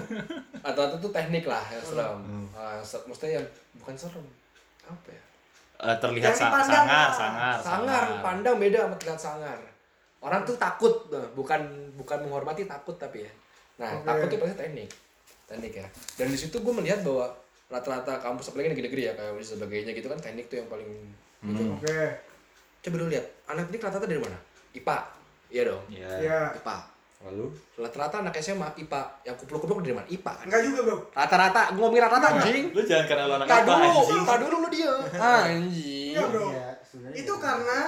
atau 0.68 0.82
itu 0.92 1.08
teknik 1.10 1.44
lah 1.44 1.62
yang 1.68 1.84
serem 1.84 2.18
Ah, 2.50 2.80
se- 2.80 3.04
maksudnya 3.04 3.38
yang 3.38 3.46
bukan 3.76 3.94
serem 3.94 4.24
apa 4.82 5.08
ya 5.08 5.22
Eh, 5.78 5.96
terlihat 6.00 6.32
sa- 6.32 6.48
sangar, 6.56 6.82
lah. 6.82 7.08
sangar, 7.12 7.56
sangar 7.60 8.02
pandang 8.18 8.56
beda 8.56 8.78
sama 8.82 8.96
terlihat 8.96 9.20
sangar 9.20 9.56
orang 10.26 10.42
tuh 10.42 10.56
takut 10.56 11.06
nah, 11.08 11.22
bukan 11.32 11.60
bukan 11.94 12.18
menghormati 12.20 12.66
takut 12.66 12.94
tapi 12.94 13.22
ya 13.22 13.32
nah 13.76 13.94
Oke. 13.94 14.04
takut 14.04 14.26
itu 14.26 14.36
pasti 14.40 14.56
teknik 14.58 14.90
teknik 15.46 15.72
ya 15.76 15.86
dan 16.16 16.26
di 16.26 16.36
situ 16.36 16.56
gue 16.56 16.74
melihat 16.74 17.00
bahwa 17.00 17.30
rata-rata 17.66 18.18
kampus 18.18 18.50
apalagi 18.50 18.70
negeri-negeri 18.70 19.02
ya 19.04 19.12
kayak 19.12 19.32
dan 19.32 19.46
sebagainya 19.48 19.92
gitu 19.92 20.06
kan 20.06 20.18
teknik 20.18 20.46
tuh 20.46 20.56
yang 20.56 20.66
paling 20.66 20.90
gitu. 21.40 21.62
Hmm. 21.62 21.76
Oke. 21.76 22.00
coba 22.80 22.96
lu 22.96 23.06
lihat 23.08 23.26
anak 23.46 23.66
teknik 23.66 23.82
rata-rata 23.82 24.06
dari 24.06 24.18
mana 24.18 24.38
IPA 24.72 24.98
iya 25.48 25.62
dong 25.64 25.82
Iya. 25.86 26.08
Ya. 26.20 26.40
IPA 26.52 26.78
Lalu 27.16 27.48
rata-rata 27.74 28.20
anak 28.20 28.38
SMA 28.38 28.68
IPA 28.76 29.02
yang 29.24 29.34
kupluk-kupluk 29.34 29.80
dari 29.80 29.94
mana 29.94 30.06
IPA 30.06 30.32
kan 30.36 30.46
Enggak 30.46 30.62
juga 30.62 30.80
bro. 30.84 30.96
rata-rata 31.10 31.60
gue 31.68 31.80
ngomongin 31.80 32.02
rata-rata 32.02 32.28
anjing 32.34 32.64
lu 32.70 32.80
jangan 32.82 33.04
karena 33.04 33.22
lu 33.24 33.34
anak 33.34 33.46
Tak 33.46 33.56
apa 33.56 33.66
dulu, 33.66 33.82
anjing. 33.82 34.22
tak 34.22 34.38
dulu 34.38 34.56
lu 34.56 34.68
dia. 34.68 34.92
Anjing. 35.16 36.12
Enggak 36.12 36.26
bro. 36.28 36.46
Iya, 36.46 36.66
sebenarnya 36.82 37.16
Itu 37.16 37.24
gitu. 37.26 37.34
karena 37.40 37.78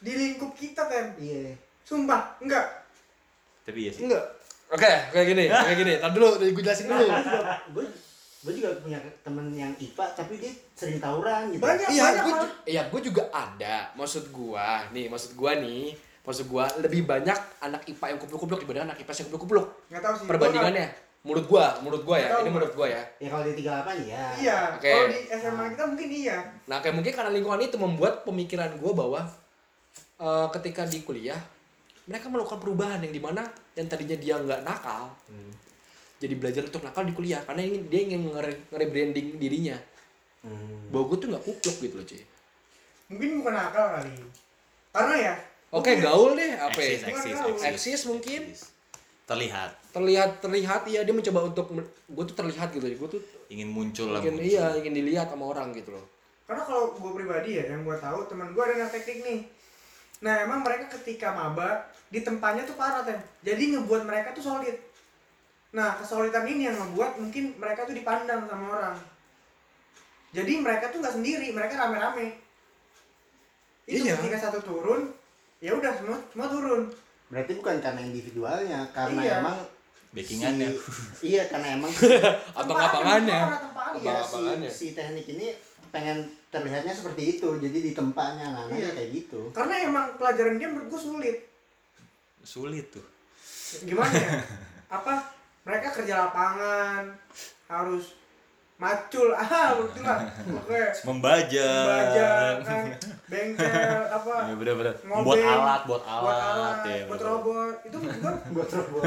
di 0.00 0.12
lingkup 0.12 0.52
kita 0.52 0.84
tem. 0.90 1.16
iya 1.18 1.56
Sumpah, 1.86 2.36
enggak. 2.42 2.66
Tapi 3.62 3.78
iya 3.86 3.90
sih. 3.94 4.04
Enggak. 4.04 4.24
Oke, 4.66 4.90
kayak 5.14 5.26
gini, 5.30 5.44
kayak 5.46 5.78
gini. 5.78 5.92
Tar 6.02 6.10
dulu, 6.10 6.42
gue 6.42 6.62
jelasin 6.62 6.90
dulu. 6.90 7.06
gue 7.74 7.86
gue 8.46 8.52
juga 8.62 8.78
punya 8.78 8.98
temen 9.26 9.50
yang 9.50 9.74
IPA 9.74 10.06
tapi 10.14 10.38
dia 10.38 10.54
sering 10.78 11.02
tawuran 11.02 11.50
gitu 11.50 11.62
Banyak. 11.66 11.88
Iya, 11.90 12.02
banyak, 12.02 12.22
gue 12.22 12.34
Bang. 12.34 12.50
iya, 12.66 12.82
gue 12.86 13.00
juga 13.02 13.22
ada. 13.34 13.90
Maksud 13.98 14.30
gua, 14.30 14.86
nih, 14.90 15.06
maksud 15.10 15.34
gua 15.34 15.58
nih, 15.58 15.94
maksud 16.22 16.46
gua 16.46 16.66
lebih 16.78 17.06
banyak 17.06 17.38
anak 17.62 17.82
IPA 17.90 18.06
yang 18.14 18.18
kupluk-kupluk 18.22 18.62
dibanding 18.62 18.86
anak 18.86 18.98
IPS 19.02 19.18
yang 19.22 19.26
kupluk-kupluk. 19.30 19.66
Enggak 19.90 20.02
tahu 20.02 20.14
sih. 20.18 20.26
Perbandingannya, 20.30 20.86
menurut 21.26 21.46
gua, 21.50 21.66
menurut 21.82 22.02
gua 22.06 22.16
ya, 22.22 22.28
Tahu, 22.34 22.40
ini 22.42 22.50
menurut 22.54 22.72
gua 22.74 22.86
ya. 22.86 23.02
ya 23.18 23.28
kalau 23.30 23.44
di 23.46 23.52
38 23.58 24.10
ya 24.10 24.24
Iya. 24.38 24.58
Oke. 24.78 24.90
Kalau 24.94 25.08
di 25.10 25.20
SMA 25.26 25.64
kita 25.74 25.84
mungkin 25.90 26.08
iya. 26.10 26.36
Nah, 26.70 26.76
kayak 26.82 26.94
mungkin 26.94 27.12
karena 27.14 27.30
lingkungan 27.34 27.60
itu 27.62 27.76
membuat 27.78 28.22
pemikiran 28.22 28.70
gua 28.78 28.92
bahwa 28.94 29.20
eh, 30.16 30.46
ketika 30.52 30.82
di 30.84 31.00
kuliah 31.00 31.38
mereka 32.04 32.26
melakukan 32.26 32.56
perubahan 32.56 33.00
yang 33.00 33.10
di 33.10 33.18
mana 33.18 33.42
yang 33.74 33.86
tadinya 33.86 34.14
dia 34.14 34.34
nggak 34.36 34.62
nakal 34.62 35.10
jadi 36.16 36.32
belajar 36.34 36.62
untuk 36.64 36.80
nakal 36.80 37.02
di 37.02 37.12
kuliah 37.12 37.42
karena 37.42 37.60
ingin 37.62 37.82
dia 37.86 38.00
ingin 38.02 38.20
nge- 38.26 38.60
nge-rebranding 38.70 39.36
dirinya 39.36 39.76
Hmm. 40.38 40.94
bahwa 40.94 41.10
gue 41.10 41.18
tuh 41.18 41.28
nggak 41.28 41.42
kupluk 41.42 41.76
gitu 41.80 41.94
loh 41.96 42.06
cuy 42.06 42.22
Mungkin 43.06 43.30
bukan 43.38 43.54
akal 43.56 43.86
kali. 43.92 44.14
Karena 44.92 45.14
ya. 45.16 45.34
oke 45.68 45.82
mungkin- 45.82 45.98
gaul 46.00 46.30
deh 46.34 46.52
apa 46.54 46.78
ya? 46.78 46.86
Eksis, 46.88 47.02
eksis, 47.04 47.34
eksis. 47.34 47.62
eksis 47.66 48.00
mungkin 48.06 48.42
Terlihat 49.26 49.70
terlihat 49.90 50.38
terlihat 50.38 50.86
iya 50.86 51.02
dia 51.02 51.10
mencoba 51.10 51.40
untuk 51.44 51.66
gue 52.06 52.24
tuh 52.24 52.36
terlihat 52.36 52.70
gitu 52.70 52.86
gue 52.86 53.08
tuh 53.10 53.22
ingin 53.48 53.66
muncul 53.66 54.06
lah. 54.08 54.22
ingin 54.22 54.38
muncul. 54.38 54.46
iya 54.46 54.66
ingin 54.76 54.94
dilihat 54.94 55.26
sama 55.26 55.50
orang 55.50 55.74
gitu 55.74 55.90
loh 55.90 56.06
Karena 56.46 56.62
kalau 56.62 56.94
gue 56.94 57.10
pribadi 57.12 57.58
ya, 57.58 57.64
yang 57.66 57.82
gue 57.82 57.96
tahu 57.98 58.18
teman 58.24 58.54
gue 58.54 58.62
ada 58.62 58.86
teknik 58.86 59.18
nih. 59.20 59.38
Nah 60.18 60.34
emang 60.40 60.60
mereka 60.60 60.88
ketika 60.96 61.30
maba 61.30 61.82
di 62.06 62.20
tempatnya 62.20 62.64
tuh 62.64 62.74
parah 62.74 63.02
tem. 63.02 63.18
Jadi 63.42 63.74
ngebuat 63.74 64.02
mereka 64.02 64.32
tuh 64.32 64.42
solid. 64.42 64.76
Nah 65.70 65.96
kesolidan 65.96 66.46
ini 66.46 66.64
yang 66.64 66.76
ngebuat 66.76 67.18
mungkin 67.18 67.52
mereka 67.56 67.84
tuh 67.84 67.92
dipandang 67.92 68.44
sama 68.44 68.66
orang. 68.70 68.96
Jadi 70.30 70.52
mereka 70.56 70.88
tuh 70.88 71.00
nggak 71.00 71.14
sendiri, 71.14 71.48
mereka 71.50 71.76
rame-rame. 71.78 72.36
Itu 73.84 74.02
Iya. 74.02 74.16
ketika 74.16 74.38
satu 74.42 74.60
turun, 74.60 75.14
ya 75.58 75.72
udah 75.72 75.92
semua 75.94 76.18
semua 76.26 76.48
turun. 76.48 76.82
berarti 77.26 77.52
bukan 77.54 77.82
karena 77.82 78.00
individualnya 78.00 78.86
karena 78.92 79.18
Iya. 79.20 79.34
emang 79.40 79.58
Backingannya. 80.12 80.70
si- 81.12 81.34
iya 81.34 81.42
karena 81.44 81.74
emang 81.74 81.90
Karena 83.42 83.58
tempatnya. 83.58 84.14
iya, 84.62 84.70
si 84.70 84.94
teknik 84.94 85.26
ini 85.28 85.50
pengen 85.96 86.18
terlihatnya 86.46 86.92
seperti 86.92 87.22
itu 87.34 87.48
jadi 87.56 87.78
di 87.80 87.92
tempatnya 87.92 88.46
nah 88.50 88.64
Iya. 88.68 88.92
kayak 88.92 89.10
gitu 89.14 89.48
Karena 89.50 89.80
emang 89.82 90.12
pelajaran 90.14 90.60
dia 90.60 90.68
menurut 90.68 90.88
gue 90.88 91.00
sulit. 91.02 91.36
Sulit 92.42 92.86
tuh. 92.90 93.06
Gimana 93.80 94.12
ya? 94.12 94.44
Apa? 94.96 95.32
Mereka 95.64 95.88
kerja 95.90 96.14
lapangan 96.20 97.16
harus 97.66 98.12
macul 98.76 99.32
ah 99.32 99.72
betul 99.72 100.04
lah 100.04 100.20
oke 100.52 100.82
Membajak. 101.02 101.84
baja 101.88 102.28
kan 102.60 102.84
bengkel 103.24 103.64
apa 104.06 104.34
Iya 104.44 104.54
bener-bener. 104.54 104.92
Ngobeng, 105.00 105.24
Buat 105.24 105.40
alat, 105.40 105.80
buat 105.82 106.02
alat, 106.04 106.20
buat 106.20 106.36
alat 106.44 106.76
ya. 106.84 106.92
buat 107.00 107.08
betul. 107.10 107.28
robot 107.32 107.74
itu 107.82 107.96
menurut 107.96 108.20
gua 108.20 108.32
buat 108.54 108.68
robot 108.70 109.02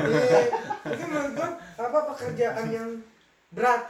itu 0.90 1.04
menurut 1.06 1.32
gua 1.32 1.50
apa 1.78 2.00
pekerjaan 2.10 2.66
yang 2.68 2.90
berat 3.52 3.82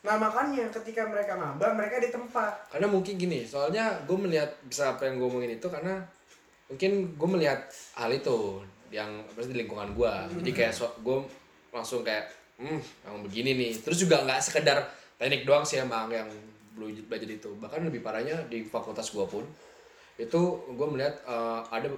nah 0.00 0.16
makanya 0.16 0.64
ketika 0.72 1.04
mereka 1.04 1.36
maba 1.36 1.76
mereka 1.76 2.00
di 2.00 2.08
tempat. 2.08 2.72
Karena 2.72 2.88
mungkin 2.88 3.20
gini 3.20 3.44
soalnya 3.44 4.00
gue 4.08 4.16
melihat 4.16 4.48
bisa 4.64 4.96
apa 4.96 5.04
yang 5.04 5.20
gue 5.20 5.28
omongin 5.28 5.52
itu 5.60 5.68
karena 5.68 6.00
mungkin 6.72 7.12
gue 7.20 7.28
melihat 7.28 7.60
hal 8.00 8.08
itu 8.08 8.64
yang 8.88 9.22
di 9.36 9.54
lingkungan 9.54 9.94
gue 9.94 10.12
jadi 10.40 10.50
kayak 10.50 10.72
so, 10.74 10.88
gue 11.04 11.20
langsung 11.70 12.00
kayak 12.00 12.32
hmm 12.60 12.80
emang 13.08 13.20
begini 13.24 13.56
nih. 13.56 13.72
Terus 13.80 14.04
juga 14.04 14.24
nggak 14.24 14.40
sekedar 14.40 14.88
teknik 15.20 15.44
doang 15.44 15.64
sih 15.64 15.80
emang 15.80 16.08
yang 16.08 16.28
belajar 16.76 17.28
itu. 17.28 17.50
Bahkan 17.60 17.84
lebih 17.84 18.00
parahnya 18.00 18.40
di 18.48 18.64
fakultas 18.64 19.12
gue 19.12 19.24
pun 19.28 19.44
itu 20.16 20.40
gue 20.64 20.86
melihat 20.88 21.16
eh, 21.28 21.60
ada 21.68 21.88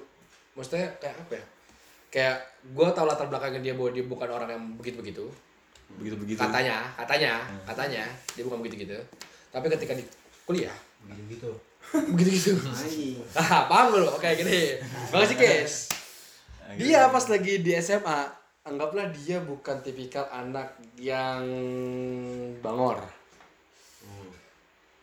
maksudnya 0.59 0.91
kayak 0.99 1.17
apa 1.23 1.33
ya? 1.39 1.45
Kayak 2.13 2.37
gue 2.67 2.89
tahu 2.93 3.07
latar 3.07 3.27
belakangnya 3.31 3.63
dia 3.63 3.75
bahwa 3.79 3.91
dia 3.95 4.05
bukan 4.05 4.29
orang 4.31 4.51
yang 4.51 4.65
begitu 4.75 4.99
begitu 4.99 5.27
Begitu-begitu. 6.01 6.41
katanya 6.41 6.89
katanya 6.97 7.33
katanya 7.69 8.05
dia 8.35 8.43
bukan 8.43 8.59
begitu 8.65 8.89
gitu 8.89 8.99
tapi 9.53 9.69
ketika 9.69 9.93
di 9.95 10.05
kuliah. 10.49 10.75
Gitu 11.07 11.23
gitu 11.37 11.51
begitu 12.15 12.31
gitu 12.39 12.53
ah 13.37 13.67
paham 13.67 13.99
lu 14.01 14.09
oke 14.09 14.29
gini. 14.39 14.79
Makasih 15.13 15.37
kes 15.37 15.73
dia 16.79 17.11
pas 17.13 17.25
lagi 17.29 17.61
di 17.61 17.77
SMA 17.83 18.43
anggaplah 18.63 19.11
dia 19.11 19.43
bukan 19.43 19.83
tipikal 19.83 20.31
anak 20.31 20.79
yang 20.95 21.43
bangor. 22.63 23.03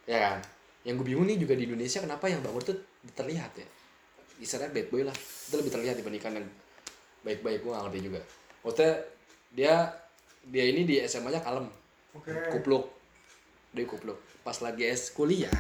Ya 0.08 0.18
kan? 0.32 0.38
Yang 0.88 1.04
gue 1.04 1.08
bingung 1.14 1.28
nih 1.28 1.38
juga 1.38 1.54
di 1.54 1.68
Indonesia 1.68 2.00
kenapa 2.02 2.32
yang 2.32 2.42
bangor 2.42 2.64
tuh 2.64 2.78
terlihat 3.14 3.52
ya? 3.60 3.68
Istilahnya 4.40 4.72
bad 4.72 4.88
boy 4.90 5.04
lah. 5.04 5.16
Itu 5.16 5.60
lebih 5.60 5.72
terlihat 5.76 5.96
dibandingkan 6.00 6.40
yang 6.40 6.48
baik-baik 7.22 7.60
gue 7.62 7.72
gak 7.76 7.84
ngerti 7.86 8.00
juga. 8.00 8.20
Maksudnya 8.64 8.94
dia 9.54 9.74
dia 10.46 10.64
ini 10.70 10.88
di 10.88 10.96
SMA 11.04 11.34
nya 11.34 11.42
kalem. 11.44 11.68
Oke. 12.16 12.32
Kupluk. 12.54 12.90
Dia 13.76 13.86
kupluk. 13.86 14.18
Pas 14.42 14.56
lagi 14.64 14.88
es 14.88 15.12
kuliah. 15.12 15.52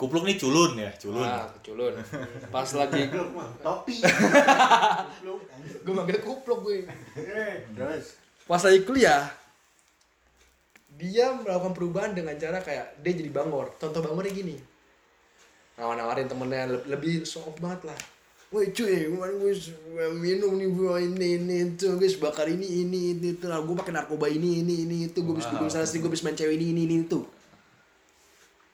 Kupluk 0.00 0.24
nih 0.24 0.40
culun 0.40 0.80
ya, 0.80 0.90
culun. 0.96 1.28
ah 1.28 1.44
culun. 1.60 1.92
Pas 2.54 2.68
lagi 2.72 3.04
topi. 3.60 4.00
Gue 5.84 5.92
manggil 5.92 6.24
kupluk 6.24 6.64
gue. 6.64 6.88
Terus? 7.76 8.16
Pas 8.48 8.60
lagi 8.64 8.80
kuliah 8.88 9.28
dia 11.00 11.32
melakukan 11.32 11.72
perubahan 11.72 12.12
dengan 12.12 12.36
cara 12.36 12.60
kayak 12.64 12.96
dia 13.04 13.12
jadi 13.12 13.28
bangor. 13.28 13.76
Contoh 13.76 14.00
bangornya 14.00 14.32
gini. 14.32 14.56
Nawar-nawarin 15.76 16.28
temennya 16.28 16.64
le- 16.68 16.86
lebih 16.92 17.24
soft 17.24 17.60
banget 17.60 17.92
lah 17.92 18.00
Woi 18.50 18.74
cuy, 18.74 19.06
kemarin 19.06 19.38
gue 19.38 19.54
minum 20.18 20.58
nih 20.58 20.66
gue 20.68 20.94
ini 21.06 21.26
ini 21.38 21.56
itu 21.70 21.86
guys 21.94 22.18
bakar 22.18 22.50
ini 22.50 22.66
ini 22.82 23.14
itu 23.14 23.26
itu. 23.32 23.44
Lah 23.46 23.62
gue 23.62 23.74
pakai 23.78 23.94
narkoba 23.94 24.26
ini 24.26 24.58
ini 24.58 24.82
ini 24.82 24.96
itu. 25.06 25.22
Gue 25.22 25.38
bisa 25.38 25.54
gue 25.54 25.62
misalnya 25.62 25.86
sering 25.86 26.02
gue 26.02 26.10
bisa 26.10 26.26
main 26.26 26.34
cewek 26.34 26.58
ini 26.58 26.74
ini 26.74 26.80
ini 26.84 26.96
itu. 27.06 27.22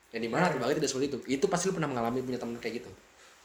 Yang 0.09 0.21
di 0.25 0.29
mana 0.29 0.49
terbagi 0.49 0.73
tidak 0.75 0.89
seperti 0.89 1.07
itu. 1.07 1.19
Itu 1.29 1.45
pasti 1.45 1.69
lu 1.69 1.77
pernah 1.77 1.85
mengalami 1.87 2.25
punya 2.25 2.41
temen 2.41 2.57
kayak 2.57 2.81
gitu? 2.81 2.89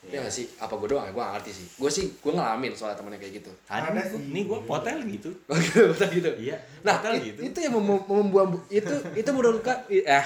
Ya 0.02 0.18
nggak 0.18 0.32
sih? 0.32 0.48
Apa 0.56 0.72
gue 0.74 0.88
doang? 0.88 1.04
Gue 1.06 1.20
gak 1.20 1.32
ngerti 1.36 1.50
sih. 1.52 1.66
Gue 1.76 1.90
sih 1.92 2.04
gue 2.10 2.32
ngalamin 2.32 2.72
soal 2.72 2.96
temennya 2.96 3.20
kayak 3.20 3.32
gitu. 3.38 3.52
Ada, 3.68 3.92
sih. 4.08 4.18
nih 4.24 4.42
gua 4.48 4.58
potel 4.64 5.04
gitu. 5.04 5.30
Oh 5.46 5.54
gitu, 5.54 5.84
betul 5.92 6.08
gitu. 6.10 6.30
Iya, 6.40 6.56
Nah, 6.80 6.96
hotel 6.96 7.12
it- 7.12 7.24
gitu. 7.28 7.40
itu 7.44 7.58
yang 7.60 7.76
mem- 7.76 8.08
membuat 8.08 8.56
itu 8.66 8.88
itu 9.12 9.28
menurut 9.30 9.60
Kak 9.60 9.84
eh 9.86 10.24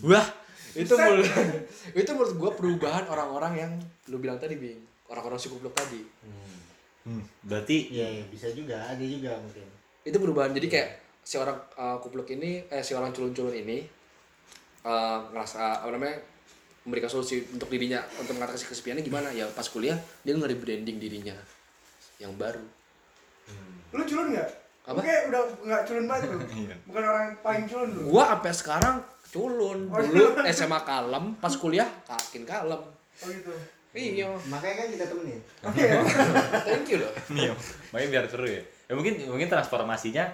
wah 0.00 0.26
itu 0.72 0.92
menurut 0.94 1.26
itu 1.98 2.08
menurut 2.08 2.34
gue 2.36 2.50
perubahan 2.54 3.04
orang-orang 3.04 3.52
yang 3.58 3.72
lu 4.06 4.16
bilang 4.16 4.38
tadi 4.38 4.54
bing 4.54 4.80
orang-orang 5.08 5.36
si 5.36 5.48
goblok 5.48 5.74
tadi 5.74 6.02
Hmm, 7.00 7.24
berarti 7.42 7.88
Iya, 7.88 8.06
iya, 8.10 8.24
bisa 8.26 8.52
juga, 8.52 8.76
ada 8.76 9.00
juga 9.00 9.32
mungkin. 9.34 9.64
itu 10.02 10.12
perubahan 10.14 10.52
jadi 10.52 10.68
kayak 10.68 10.90
si 11.22 11.36
orang 11.36 11.56
uh, 11.74 11.96
kupluk 11.98 12.28
ini 12.28 12.64
eh 12.66 12.80
si 12.80 12.92
orang 12.92 13.10
culun-culun 13.10 13.52
ini 13.54 13.80
uh, 14.82 15.24
ngerasa 15.26 15.80
apa 15.80 15.90
namanya 15.90 16.20
memberikan 16.82 17.08
solusi 17.10 17.44
untuk 17.48 17.68
dirinya 17.68 18.00
untuk 18.14 18.32
mengatasi 18.34 18.64
kesepiannya 18.66 19.00
gimana 19.02 19.28
ya 19.30 19.48
pas 19.48 19.64
kuliah 19.66 19.96
dia 20.18 20.32
nggak 20.32 20.48
rebranding 20.50 20.96
dirinya 20.96 21.36
yang 22.16 22.32
baru 22.34 22.60
Lu 23.90 24.04
culun 24.04 24.28
nggak? 24.30 24.50
Apa? 24.84 25.00
Oke, 25.00 25.14
udah 25.28 25.40
nggak 25.62 25.82
culun 25.84 26.04
banget 26.06 26.24
lu. 26.26 26.38
Iya. 26.62 26.76
Bukan 26.82 27.02
orang 27.02 27.26
paling 27.38 27.64
culun 27.64 27.88
lu. 27.90 28.00
gua 28.10 28.24
sampai 28.30 28.52
sekarang 28.52 28.96
culun 29.26 29.78
Oh, 29.86 30.00
dulu 30.02 30.24
SMA 30.46 30.80
kalem 30.82 31.24
pas 31.36 31.52
kuliah 31.54 31.88
makin 32.04 32.44
kalem 32.44 32.82
Oh 33.18 33.28
gitu. 33.28 33.52
Iya 33.96 34.26
Makanya 34.48 34.74
kan 34.84 34.86
kita 34.92 35.04
temenin. 35.08 35.40
Oke. 35.64 35.80
ya. 35.80 36.00
thank 36.68 36.88
you 36.92 36.98
loh 37.00 37.12
Nih, 37.32 37.48
makanya 37.92 38.08
biar 38.12 38.24
seru 38.28 38.46
ya. 38.48 38.62
Ya 38.88 38.92
mungkin 38.96 39.14
mungkin 39.28 39.48
transformasinya 39.48 40.24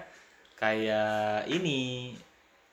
kayak 0.55 1.47
ini. 1.47 2.13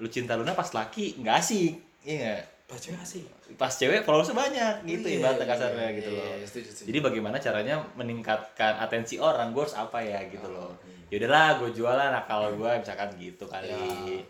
Lu 0.03 0.11
cinta 0.11 0.35
Luna 0.35 0.55
pas 0.55 0.67
laki 0.75 1.23
nggak 1.23 1.37
asik. 1.39 1.75
Iya 2.03 2.17
nggak? 2.19 2.43
pas 2.73 2.81
cewek 2.81 3.05
sih 3.05 3.23
Pas 3.61 3.69
cewek 3.69 4.01
followersnya 4.01 4.33
banyak 4.33 4.75
gitu 4.89 5.05
Iya, 5.13 5.17
ibaratnya 5.21 5.45
iya, 5.45 5.53
kasarnya 5.53 5.87
iya, 5.93 5.97
gitu 6.01 6.11
iya, 6.17 6.23
loh. 6.25 6.35
iya, 6.41 6.47
setuju, 6.49 6.69
setuju. 6.73 6.87
Jadi 6.89 6.99
bagaimana 7.05 7.37
caranya 7.37 7.75
meningkatkan 8.01 8.73
atensi 8.81 9.21
orang, 9.21 9.53
gue 9.53 9.61
harus 9.61 9.77
apa 9.77 10.01
ya 10.01 10.25
gitu 10.33 10.49
loh. 10.49 10.73
Ya 11.13 11.21
udahlah, 11.21 11.61
gue 11.61 11.71
jualan 11.77 12.13
akal 12.17 12.57
gue 12.57 12.71
misalkan 12.81 13.13
gitu 13.21 13.45
kali. 13.45 13.69
Ya. 13.69 14.25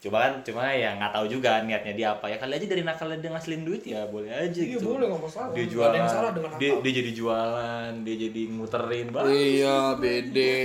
Coba 0.00 0.16
kan, 0.22 0.32
cuma 0.40 0.64
ya 0.66 0.96
nggak 0.96 1.12
tahu 1.12 1.28
juga 1.28 1.60
niatnya 1.60 1.92
dia 1.92 2.08
apa 2.10 2.24
ya. 2.24 2.36
Kali 2.36 2.56
aja 2.56 2.66
dari 2.66 2.80
nakalnya 2.80 3.20
dia 3.20 3.30
ngasilin 3.30 3.62
duit 3.62 3.84
ya 3.84 4.00
boleh 4.04 4.32
aja 4.32 4.48
Iya, 4.56 4.74
gitu. 4.74 4.96
boleh, 4.96 5.06
nggak 5.06 5.20
masalah. 5.20 5.52
Dia 5.52 5.66
jualan, 5.66 5.86
ada 5.86 5.98
yang 5.98 6.08
salah 6.08 6.30
dengan 6.32 6.50
dia, 6.56 6.70
nakal. 6.70 6.80
dia 6.80 6.92
jadi 6.96 7.10
jualan, 7.12 7.90
dia 8.00 8.16
jadi 8.18 8.42
muterin 8.48 9.06
banget. 9.10 9.32
iya 9.36 9.76
bede 9.94 10.58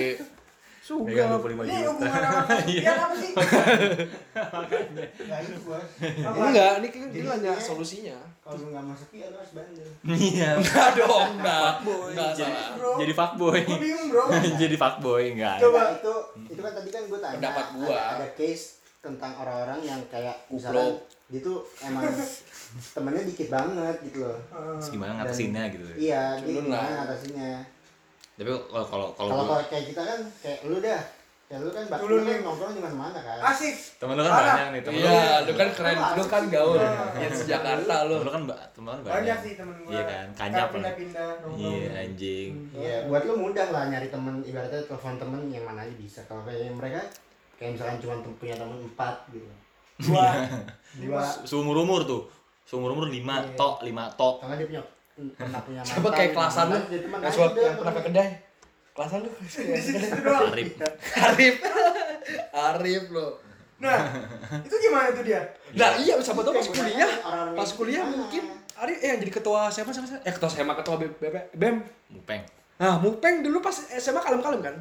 suga 0.80 1.42
25 1.42 1.66
Ini 1.66 1.82
juta. 1.82 1.90
hubungan 1.90 2.22
sama 2.22 2.42
kesepian 2.54 2.94
apa 2.96 3.16
sih? 3.18 3.32
Nah 6.22 6.46
enggak 6.46 6.72
ini 6.78 6.88
kan 6.90 7.10
dia 7.10 7.24
nanya 7.26 7.52
solusinya 7.58 8.18
Kalau 8.40 8.62
lu 8.62 8.68
nggak 8.70 8.86
masuk 8.86 9.10
ya 9.12 9.26
lu 9.28 9.36
harus 9.36 9.54
bandel. 9.58 9.90
Iya. 10.06 10.50
enggak 10.56 10.90
dong 10.94 11.30
enggak 11.36 11.72
enggak 11.82 12.30
jadi, 12.38 12.54
salah 12.54 12.96
jadi 13.02 13.14
fuckboy. 13.14 13.60
Gue 13.66 13.80
bingung 13.82 14.06
bro. 14.08 14.24
jadi 14.56 14.76
fuckboy 14.78 15.24
enggak. 15.34 15.58
Coba. 15.58 15.82
Itu 15.92 16.14
itu 16.46 16.62
kan 16.62 16.72
tadi 16.72 16.90
kan 16.94 17.02
gue 17.04 17.20
tanya. 17.20 17.36
Pendapat 17.36 17.66
gua. 17.74 17.98
Ada 18.14 18.28
case 18.38 18.75
tentang 19.06 19.32
orang-orang 19.36 19.80
yang 19.80 20.02
kayak 20.08 20.34
dia 21.26 21.40
tuh 21.40 21.62
emang 21.80 22.06
temennya 22.96 23.24
dikit 23.24 23.48
banget 23.48 23.96
gitu 24.04 24.18
loh. 24.22 24.38
Terus 24.76 24.90
gimana 24.90 25.12
ngatasinnya 25.18 25.64
gitu. 25.70 25.86
Iya, 25.96 26.38
dia 26.38 26.50
Culun 26.52 26.66
gimana 26.68 26.90
ngatasinnya. 27.00 27.52
Tapi 28.36 28.50
kalau 28.52 28.86
kalau 28.86 29.08
kalau 29.12 29.30
Kalau 29.32 29.44
gua- 29.48 29.66
kayak 29.66 29.86
kita 29.90 30.02
kan 30.02 30.20
kayak 30.38 30.60
lu 30.66 30.78
dah. 30.80 31.02
Ya 31.46 31.62
lu 31.62 31.70
kan 31.70 31.86
bakal 31.86 32.10
lu 32.10 32.26
nih. 32.26 32.42
nongkrong 32.42 32.74
di 32.74 32.82
mana-mana 32.82 33.22
kan. 33.22 33.38
Asik. 33.48 33.78
temen 33.96 34.18
lu 34.18 34.24
kan 34.24 34.34
Parah. 34.34 34.50
banyak 34.50 34.68
nih, 34.68 34.82
temen 34.82 34.98
iya 34.98 35.14
lu. 35.38 35.46
lu 35.46 35.54
kan 35.56 35.70
keren 35.72 35.98
lu 36.18 36.24
kan 36.26 36.44
gaul 36.50 36.74
Iya. 36.76 36.90
yang 37.22 37.34
Jakarta 37.48 37.96
lu 38.04 38.16
lu 38.18 38.32
kan 38.32 38.44
ba- 38.44 38.66
temen 38.68 38.92
lu 38.92 39.02
banyak. 39.04 39.14
Banyak 39.16 39.38
sih 39.40 39.52
temen 39.54 39.76
gue. 39.80 39.94
Iya 39.94 40.04
kan, 40.04 40.26
kanyap 40.36 40.58
lah. 40.58 40.74
pindah-pindah. 40.76 41.30
nongkrong. 41.40 41.62
Iya 41.78 41.90
anjing. 41.96 42.52
Iya, 42.74 42.96
buat 43.06 43.24
lu 43.24 43.34
mudah 43.40 43.68
lah 43.70 43.84
nyari 43.88 44.10
temen 44.10 44.42
ibaratnya 44.42 44.82
telepon 44.84 45.16
temen 45.16 45.42
yang 45.48 45.64
mana 45.64 45.80
aja 45.82 45.94
bisa. 45.94 46.20
Kalau 46.24 46.42
kayak 46.42 46.70
mereka 46.72 47.02
kayak 47.56 47.72
misalkan 47.74 47.98
cuma 47.98 48.14
punya 48.36 48.56
temen 48.56 48.78
empat 48.84 49.16
gitu. 49.30 49.48
Dua. 50.02 50.28
Dua. 50.98 51.22
Seumur 51.42 51.76
umur 51.78 52.04
tuh. 52.04 52.22
Seumur 52.62 52.92
umur 52.92 53.06
lima 53.06 53.40
Iya. 53.40 53.56
tok, 53.56 53.82
lima 53.82 54.10
tok. 54.12 54.42
Karena 54.42 54.56
dia 54.56 54.68
punya 54.68 54.84
pernah 55.32 55.62
punya 55.62 55.80
coba 55.80 55.96
mantan, 56.02 56.12
kayak 56.14 56.32
kelasan 56.34 56.66
lu 56.66 56.78
teman 56.84 57.20
yang 57.56 57.78
pernah 57.78 57.94
ke 57.94 58.02
kedai 58.04 58.30
kelasan 58.92 59.20
lu 59.22 59.30
Di 59.40 59.80
situ 59.80 60.20
doang. 60.20 60.52
Arif. 60.52 60.70
Arif 61.16 61.56
Arif 62.52 63.04
lo 63.10 63.28
Nah, 63.76 64.08
itu 64.58 64.72
gimana 64.74 65.12
tuh 65.12 65.20
dia? 65.22 65.44
nah 65.72 65.92
iya 65.96 66.16
siapa 66.18 66.40
tau 66.40 66.52
pas 66.52 66.64
kuliah 66.66 67.12
pas 67.54 67.70
kuliah 67.70 68.04
mungkin 68.04 68.44
Arif 68.74 68.98
eh 68.98 69.08
yang 69.10 69.20
jadi 69.20 69.32
ketua 69.34 69.68
siapa 69.68 69.92
siapa 69.92 70.04
siapa? 70.06 70.20
eh 70.22 70.32
ketua 70.32 70.48
SMA 70.50 70.74
ketua 70.76 70.96
B- 70.98 71.12
B- 71.14 71.48
BEM 71.54 71.76
Mupeng. 72.10 72.40
nah 72.76 72.96
Mupeng 72.98 73.40
dulu 73.40 73.60
pas 73.60 73.76
SMA 73.76 74.16
kalem-kalem 74.18 74.60
kan 74.62 74.76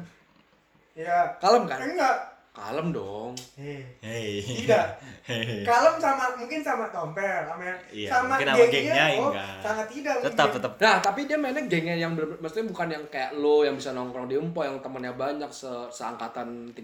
Ya. 0.95 1.27
kalem 1.37 1.63
kan 1.65 1.75
Enggak. 1.77 2.15
Kalem 2.55 2.87
dong 2.89 3.35
Hei. 3.53 3.83
Hei. 3.99 4.39
Tidak. 4.39 4.85
Hei. 5.27 5.61
Kalem 5.61 5.95
sama 5.97 6.31
mungkin 6.33 6.59
sama 6.59 6.87
Tompel, 6.87 7.43
sama 7.43 7.67
Iya, 7.89 8.09
sama 8.09 8.23
mungkin 8.31 8.47
sama 8.47 8.65
gengnya 8.65 9.05
oh, 9.17 9.29
enggak. 9.29 9.55
sangat 9.59 9.87
tidak 9.89 10.15
Tetap 10.21 10.31
mungkin. 10.45 10.55
tetap. 10.55 10.71
Nah, 10.77 10.95
tapi 11.01 11.19
dia 11.23 11.35
mainnya 11.35 11.63
gengnya 11.65 11.95
yang 11.97 12.11
bener 12.13 12.37
maksudnya 12.37 12.65
bukan 12.67 12.87
yang 12.89 13.03
kayak 13.07 13.31
lo 13.33 13.61
yang 13.61 13.75
bisa 13.75 13.91
nongkrong 13.91 14.25
di 14.25 14.35
Empo 14.35 14.61
yang 14.61 14.79
temennya 14.79 15.11
banyak 15.13 15.49
se 15.49 15.67
seangkatan 15.89 16.47
38, 16.71 16.79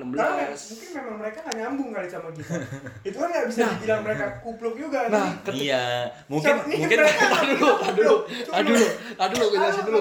16. 0.00 0.16
Karena 0.16 0.34
mungkin 0.48 0.88
memang 0.94 1.16
mereka 1.18 1.38
gak 1.42 1.56
nyambung 1.58 1.88
kali 1.90 2.06
sama 2.06 2.28
kita. 2.30 2.54
Itu 3.08 3.16
kan 3.16 3.28
gak 3.28 3.46
bisa 3.46 3.58
Nah. 3.60 3.72
dibilang 3.76 4.00
mereka 4.02 4.24
kupluk 4.40 4.74
juga. 4.74 4.98
Nah, 5.06 5.28
nih. 5.44 5.60
Iya, 5.62 5.84
mungkin 6.26 6.48
Siapa- 6.50 6.64
nih 6.66 6.78
mungkin 6.80 6.96
mereka 6.98 7.24
Aduh 7.30 7.52
dulu, 7.52 7.70
aduh 7.76 7.92
dulu, 7.92 8.16
aduh 8.48 8.68
dulu, 8.70 8.86
aduh 9.18 9.34
dulu, 9.34 9.46
gue 9.46 9.58
jelasin 9.58 9.84
dulu. 9.84 10.00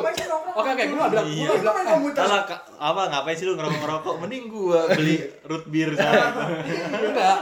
Oke, 0.52 0.70
oke, 0.70 0.84
gue 0.84 0.98
bilang, 0.98 1.26
gue 1.26 1.58
bilang, 1.58 1.78
eh, 1.78 2.60
apa 2.80 3.02
ngapain 3.08 3.36
sih 3.36 3.46
lu 3.46 3.54
ngerokok-ngerokok? 3.54 4.14
Mending 4.20 4.44
gua 4.48 4.82
beli 4.90 5.09
root 5.46 5.66
beer 5.70 5.90
sana. 5.96 6.50
enggak, 7.10 7.38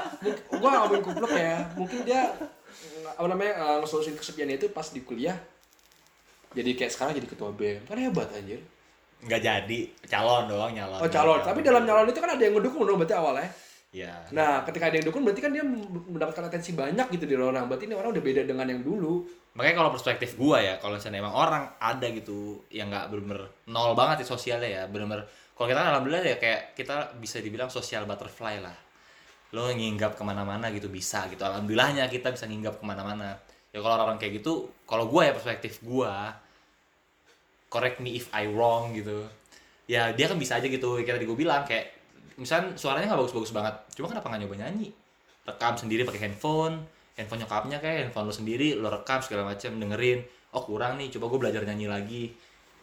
gue 0.51 0.67
gak 0.67 0.81
ngomongin 0.85 1.03
kupluk 1.03 1.33
ya, 1.33 1.57
mungkin 1.75 1.99
dia 2.07 2.21
apa 3.17 3.27
namanya 3.27 3.53
eh, 3.57 3.77
ngesolusin 3.81 4.15
kesepian 4.15 4.51
itu 4.51 4.69
pas 4.69 4.87
di 4.91 5.01
kuliah. 5.01 5.37
Jadi 6.55 6.73
kayak 6.73 6.91
sekarang 6.93 7.13
jadi 7.17 7.27
ketua 7.27 7.51
BEM. 7.51 7.85
Kan 7.85 7.99
hebat 7.99 8.29
anjir. 8.33 8.61
Enggak 9.21 9.41
jadi, 9.41 9.79
calon 10.05 10.45
doang 10.45 10.71
nyalon. 10.73 11.01
oh 11.01 11.09
calon. 11.09 11.41
Tapi 11.41 11.59
dalam 11.65 11.83
nyalon 11.83 12.09
itu 12.09 12.19
kan 12.21 12.37
ada 12.37 12.43
yang 12.43 12.53
ngedukung 12.57 12.85
dong 12.85 13.01
berarti 13.01 13.17
awalnya. 13.17 13.49
Iya. 13.87 14.19
nah 14.35 14.67
ketika 14.67 14.91
ada 14.91 14.99
yang 14.99 15.07
dukung 15.07 15.23
berarti 15.23 15.39
kan 15.39 15.49
dia 15.55 15.63
mendapatkan 15.63 16.43
atensi 16.51 16.75
banyak 16.75 17.07
gitu 17.17 17.25
di 17.25 17.33
orang. 17.39 17.65
Berarti 17.71 17.87
ini 17.87 17.95
orang 17.95 18.11
udah 18.13 18.23
beda 18.23 18.41
dengan 18.43 18.67
yang 18.67 18.83
dulu. 18.83 19.25
Makanya 19.57 19.75
kalau 19.79 19.89
perspektif 19.89 20.37
gua 20.37 20.61
ya, 20.61 20.77
kalau 20.77 20.99
misalnya 20.99 21.23
emang 21.23 21.33
orang 21.33 21.63
ada 21.81 22.05
gitu 22.13 22.61
yang 22.69 22.93
nggak 22.93 23.09
bener 23.09 23.49
nol 23.65 23.97
banget 23.97 24.21
di 24.21 24.25
sosialnya 24.27 24.69
ya, 24.69 24.83
bener-bener 24.85 25.25
kalau 25.57 25.67
kita 25.73 25.79
kan 25.81 25.87
alhamdulillah 25.97 26.23
ya 26.23 26.37
kayak 26.37 26.77
kita 26.77 27.17
bisa 27.17 27.41
dibilang 27.41 27.73
sosial 27.73 28.05
butterfly 28.05 28.61
lah. 28.61 28.77
Lo 29.57 29.73
nginggap 29.73 30.13
ke 30.13 30.21
mana-mana 30.21 30.69
gitu 30.69 30.85
bisa 30.85 31.25
gitu. 31.33 31.41
Alhamdulillahnya 31.41 32.05
kita 32.13 32.29
bisa 32.29 32.45
nginggap 32.45 32.77
ke 32.77 32.85
mana-mana. 32.85 33.33
Ya 33.73 33.81
kalau 33.81 33.97
orang 33.97 34.21
kayak 34.21 34.39
gitu, 34.39 34.69
kalau 34.85 35.09
gua 35.09 35.27
ya 35.27 35.33
perspektif 35.33 35.81
gua, 35.81 36.37
correct 37.67 37.99
me 37.99 38.15
if 38.15 38.29
I 38.31 38.47
wrong 38.47 38.95
gitu. 38.95 39.27
Ya 39.87 40.11
dia 40.11 40.27
kan 40.27 40.35
bisa 40.35 40.59
aja 40.59 40.67
gitu, 40.67 40.99
kayak 40.99 41.15
tadi 41.19 41.27
gue 41.27 41.37
bilang 41.39 41.63
kayak 41.63 41.95
misalnya 42.35 42.75
suaranya 42.75 43.07
nggak 43.07 43.23
bagus-bagus 43.23 43.55
banget, 43.55 43.75
cuma 43.95 44.11
kenapa 44.11 44.27
nggak 44.27 44.41
nyoba 44.43 44.55
nyanyi? 44.67 44.91
Rekam 45.47 45.73
sendiri 45.79 46.03
pakai 46.03 46.27
handphone, 46.27 46.83
handphone 47.15 47.39
nyokapnya 47.47 47.79
kayak 47.79 47.97
handphone 48.07 48.27
lo 48.27 48.35
sendiri, 48.35 48.75
lo 48.75 48.91
rekam 48.91 49.23
segala 49.23 49.47
macam, 49.47 49.79
dengerin. 49.79 50.27
Oh 50.51 50.63
kurang 50.63 50.99
nih, 50.99 51.07
coba 51.15 51.31
gue 51.31 51.39
belajar 51.39 51.61
nyanyi 51.63 51.87
lagi. 51.87 52.23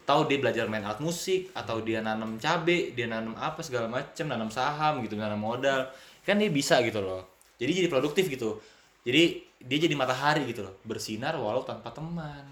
Tahu 0.05 0.29
dia 0.29 0.37
belajar 0.37 0.69
main 0.69 0.85
alat 0.85 1.01
musik, 1.01 1.49
atau 1.57 1.81
dia 1.81 1.99
nanam 1.99 2.37
cabe, 2.37 2.93
dia 2.93 3.09
nanam 3.09 3.33
apa 3.35 3.65
segala 3.65 3.89
macam, 3.89 4.25
nanam 4.29 4.53
saham 4.53 5.01
gitu, 5.01 5.17
nanam 5.17 5.41
modal. 5.41 5.89
Kan 6.21 6.37
dia 6.37 6.53
bisa 6.53 6.77
gitu 6.85 7.01
loh. 7.01 7.25
Jadi 7.57 7.83
jadi 7.83 7.89
produktif 7.89 8.29
gitu. 8.29 8.61
Jadi 9.01 9.41
dia 9.65 9.77
jadi 9.89 9.95
matahari 9.97 10.45
gitu 10.49 10.61
loh, 10.65 10.77
bersinar 10.85 11.33
walau 11.37 11.65
tanpa 11.65 11.89
teman. 11.89 12.45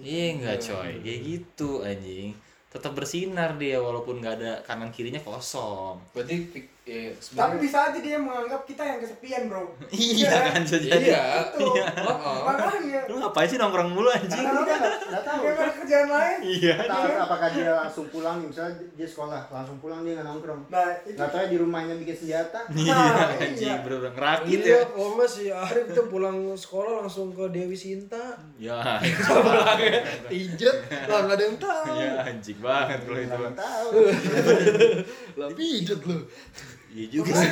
Iya 0.00 0.34
enggak 0.34 0.58
coy, 0.64 0.92
kayak 1.04 1.20
gitu 1.22 1.84
anjing. 1.84 2.32
Tetap 2.70 2.94
bersinar 2.94 3.58
dia 3.58 3.82
walaupun 3.82 4.22
nggak 4.22 4.34
ada 4.40 4.52
kanan 4.62 4.94
kirinya 4.94 5.20
kosong. 5.20 5.98
berarti 6.14 6.48
eh, 6.90 7.08
Tapi 7.08 7.22
sebenarnya 7.22 7.58
bisa 7.60 7.78
aja 7.86 7.98
dia 7.98 8.18
menganggap 8.18 8.62
kita 8.64 8.82
yang 8.82 8.98
kesepian, 8.98 9.42
Bro. 9.46 9.78
Iya 9.90 10.30
kan 10.50 10.60
bisa 10.60 10.76
jadi. 10.76 10.98
iya 11.00 11.22
Itu. 11.46 11.66
Oh. 11.70 12.42
Makanya. 12.44 13.00
Lu 13.06 13.14
ngapain 13.18 13.46
sih 13.46 13.56
nongkrong 13.56 13.90
mulu 13.90 14.08
anjing? 14.08 14.42
Karena 14.42 14.60
kita 14.60 14.76
nggak 15.06 15.24
tahu. 15.24 15.40
Dia 15.40 15.50
nggak 15.50 15.62
ada 15.62 15.72
kerjaan 15.76 16.08
lain. 16.08 16.38
Iya. 16.42 16.74
Tahu 16.82 17.04
apakah 17.16 17.48
dia 17.48 17.68
langsung 17.72 18.06
pulang 18.08 18.36
nih, 18.38 18.48
misalnya 18.48 18.74
dia 18.90 19.06
sekolah 19.06 19.40
langsung 19.48 19.76
pulang 19.78 20.00
dia 20.02 20.12
nggak 20.14 20.26
nongkrong. 20.26 20.60
Nah, 20.66 20.88
itu 21.00 21.14
Nggak 21.14 21.30
tahu 21.30 21.40
ya 21.40 21.48
di 21.48 21.56
rumahnya 21.56 21.94
bikin 21.96 22.16
senjata. 22.16 22.60
Iya 22.80 22.94
Nah, 22.96 23.28
anjing, 23.32 23.68
iya. 23.68 23.74
bener-bener 23.80 24.12
ngerakit 24.12 24.58
Iya, 24.60 24.74
ya. 24.74 24.80
oh 24.92 25.08
mas 25.14 25.30
si 25.30 25.44
Arif 25.46 25.86
tuh 25.90 26.06
pulang 26.06 26.36
sekolah 26.52 27.00
langsung 27.00 27.30
ke 27.30 27.44
Dewi 27.48 27.76
Sinta. 27.76 28.34
Ya, 28.56 28.98
Pijet, 30.26 30.76
lah 31.06 31.24
nggak 31.24 31.36
ada 31.36 31.44
yang 31.44 31.56
tahu. 31.56 31.94
ya 31.96 32.12
anjing 32.22 32.58
banget 32.58 32.98
kalau 33.02 33.20
itu. 33.20 33.40
Tahu. 33.54 33.90
Lah 35.36 35.48
pijet 35.52 36.00
lu. 36.02 36.18
Iya 36.90 37.06
juga 37.06 37.32
sih. 37.38 37.50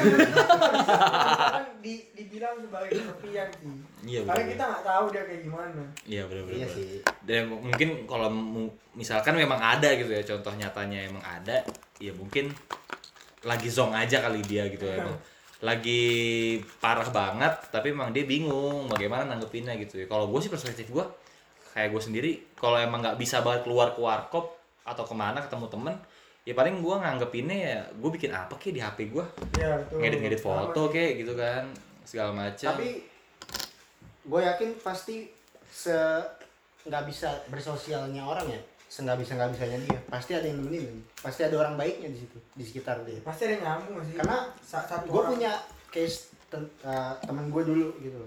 kan 1.55 1.67
di, 1.79 2.03
dibilang 2.11 2.59
sebagai 2.59 2.91
kesepian 2.91 3.49
sih. 3.55 3.75
Iya 4.03 4.21
Karena 4.27 4.45
kita 4.51 4.65
nggak 4.67 4.85
tahu 4.85 5.05
dia 5.15 5.23
kayak 5.23 5.43
gimana. 5.47 5.83
Iya 6.03 6.23
bener-bener. 6.27 6.59
Iya 6.59 6.67
sih. 6.67 6.91
Dan 7.23 7.43
mungkin 7.51 7.89
kalau 8.11 8.29
misalkan 8.99 9.39
memang 9.39 9.63
ada 9.63 9.89
gitu 9.95 10.11
ya 10.11 10.23
contoh 10.27 10.53
nyatanya 10.59 11.07
emang 11.07 11.23
ada, 11.23 11.63
ya 12.03 12.11
mungkin 12.15 12.51
lagi 13.47 13.69
zong 13.71 13.95
aja 13.95 14.19
kali 14.25 14.43
dia 14.43 14.67
gitu 14.67 14.83
ya 14.83 14.99
emang. 14.99 15.19
lagi 15.63 16.03
parah 16.79 17.07
banget 17.11 17.55
tapi 17.71 17.95
emang 17.95 18.11
dia 18.11 18.27
bingung 18.27 18.87
bagaimana 18.91 19.27
nanggepinnya 19.27 19.79
gitu 19.79 20.03
ya 20.03 20.07
kalau 20.11 20.31
gue 20.31 20.41
sih 20.43 20.51
perspektif 20.51 20.91
gue 20.91 21.05
kayak 21.75 21.95
gue 21.95 22.03
sendiri 22.03 22.33
kalau 22.59 22.79
emang 22.79 23.03
nggak 23.03 23.19
bisa 23.19 23.43
banget 23.43 23.67
keluar 23.67 23.95
ke 23.95 24.01
warkop 24.03 24.59
atau 24.83 25.05
ke 25.07 25.15
mana 25.15 25.39
ketemu 25.43 25.67
temen 25.71 25.95
ya 26.49 26.57
paling 26.57 26.81
gue 26.81 26.95
nganggepinnya 26.97 27.57
ya 27.61 27.79
gue 27.93 28.11
bikin 28.11 28.33
apa 28.33 28.57
kek 28.57 28.73
di 28.73 28.81
hp 28.81 29.13
gue 29.13 29.25
Iya, 29.61 29.85
betul. 29.85 30.01
ngedit 30.01 30.19
ngedit 30.25 30.41
foto 30.41 30.83
kek 30.89 31.21
gitu 31.21 31.37
kan 31.37 31.69
segala 32.09 32.33
macam 32.33 32.73
tapi 32.73 33.05
gue 34.25 34.41
yakin 34.41 34.81
pasti 34.81 35.29
se 35.69 35.93
nggak 36.89 37.05
bisa 37.05 37.29
bersosialnya 37.49 38.25
orang 38.25 38.49
ya. 38.49 38.61
Se 38.89 39.05
nggak 39.05 39.21
bisa 39.21 39.37
nggak 39.37 39.53
bisanya 39.53 39.79
dia. 39.85 40.01
Pasti 40.09 40.33
ada 40.33 40.49
yang 40.49 40.65
nemenin. 40.65 41.05
Pasti 41.21 41.45
ada 41.45 41.57
orang 41.61 41.77
baiknya 41.77 42.09
di 42.09 42.25
situ 42.25 42.39
di 42.57 42.65
sekitar 42.65 43.05
dia. 43.05 43.21
Pasti 43.21 43.45
ada 43.45 43.61
yang 43.61 43.65
nyambung 43.69 44.01
sih. 44.09 44.17
karena 44.17 44.49
gue 45.05 45.23
punya 45.29 45.53
case 45.93 46.33
ten- 46.49 46.73
uh, 46.81 47.13
teman 47.21 47.53
gue 47.53 47.63
dulu 47.65 47.89
gitu. 48.01 48.21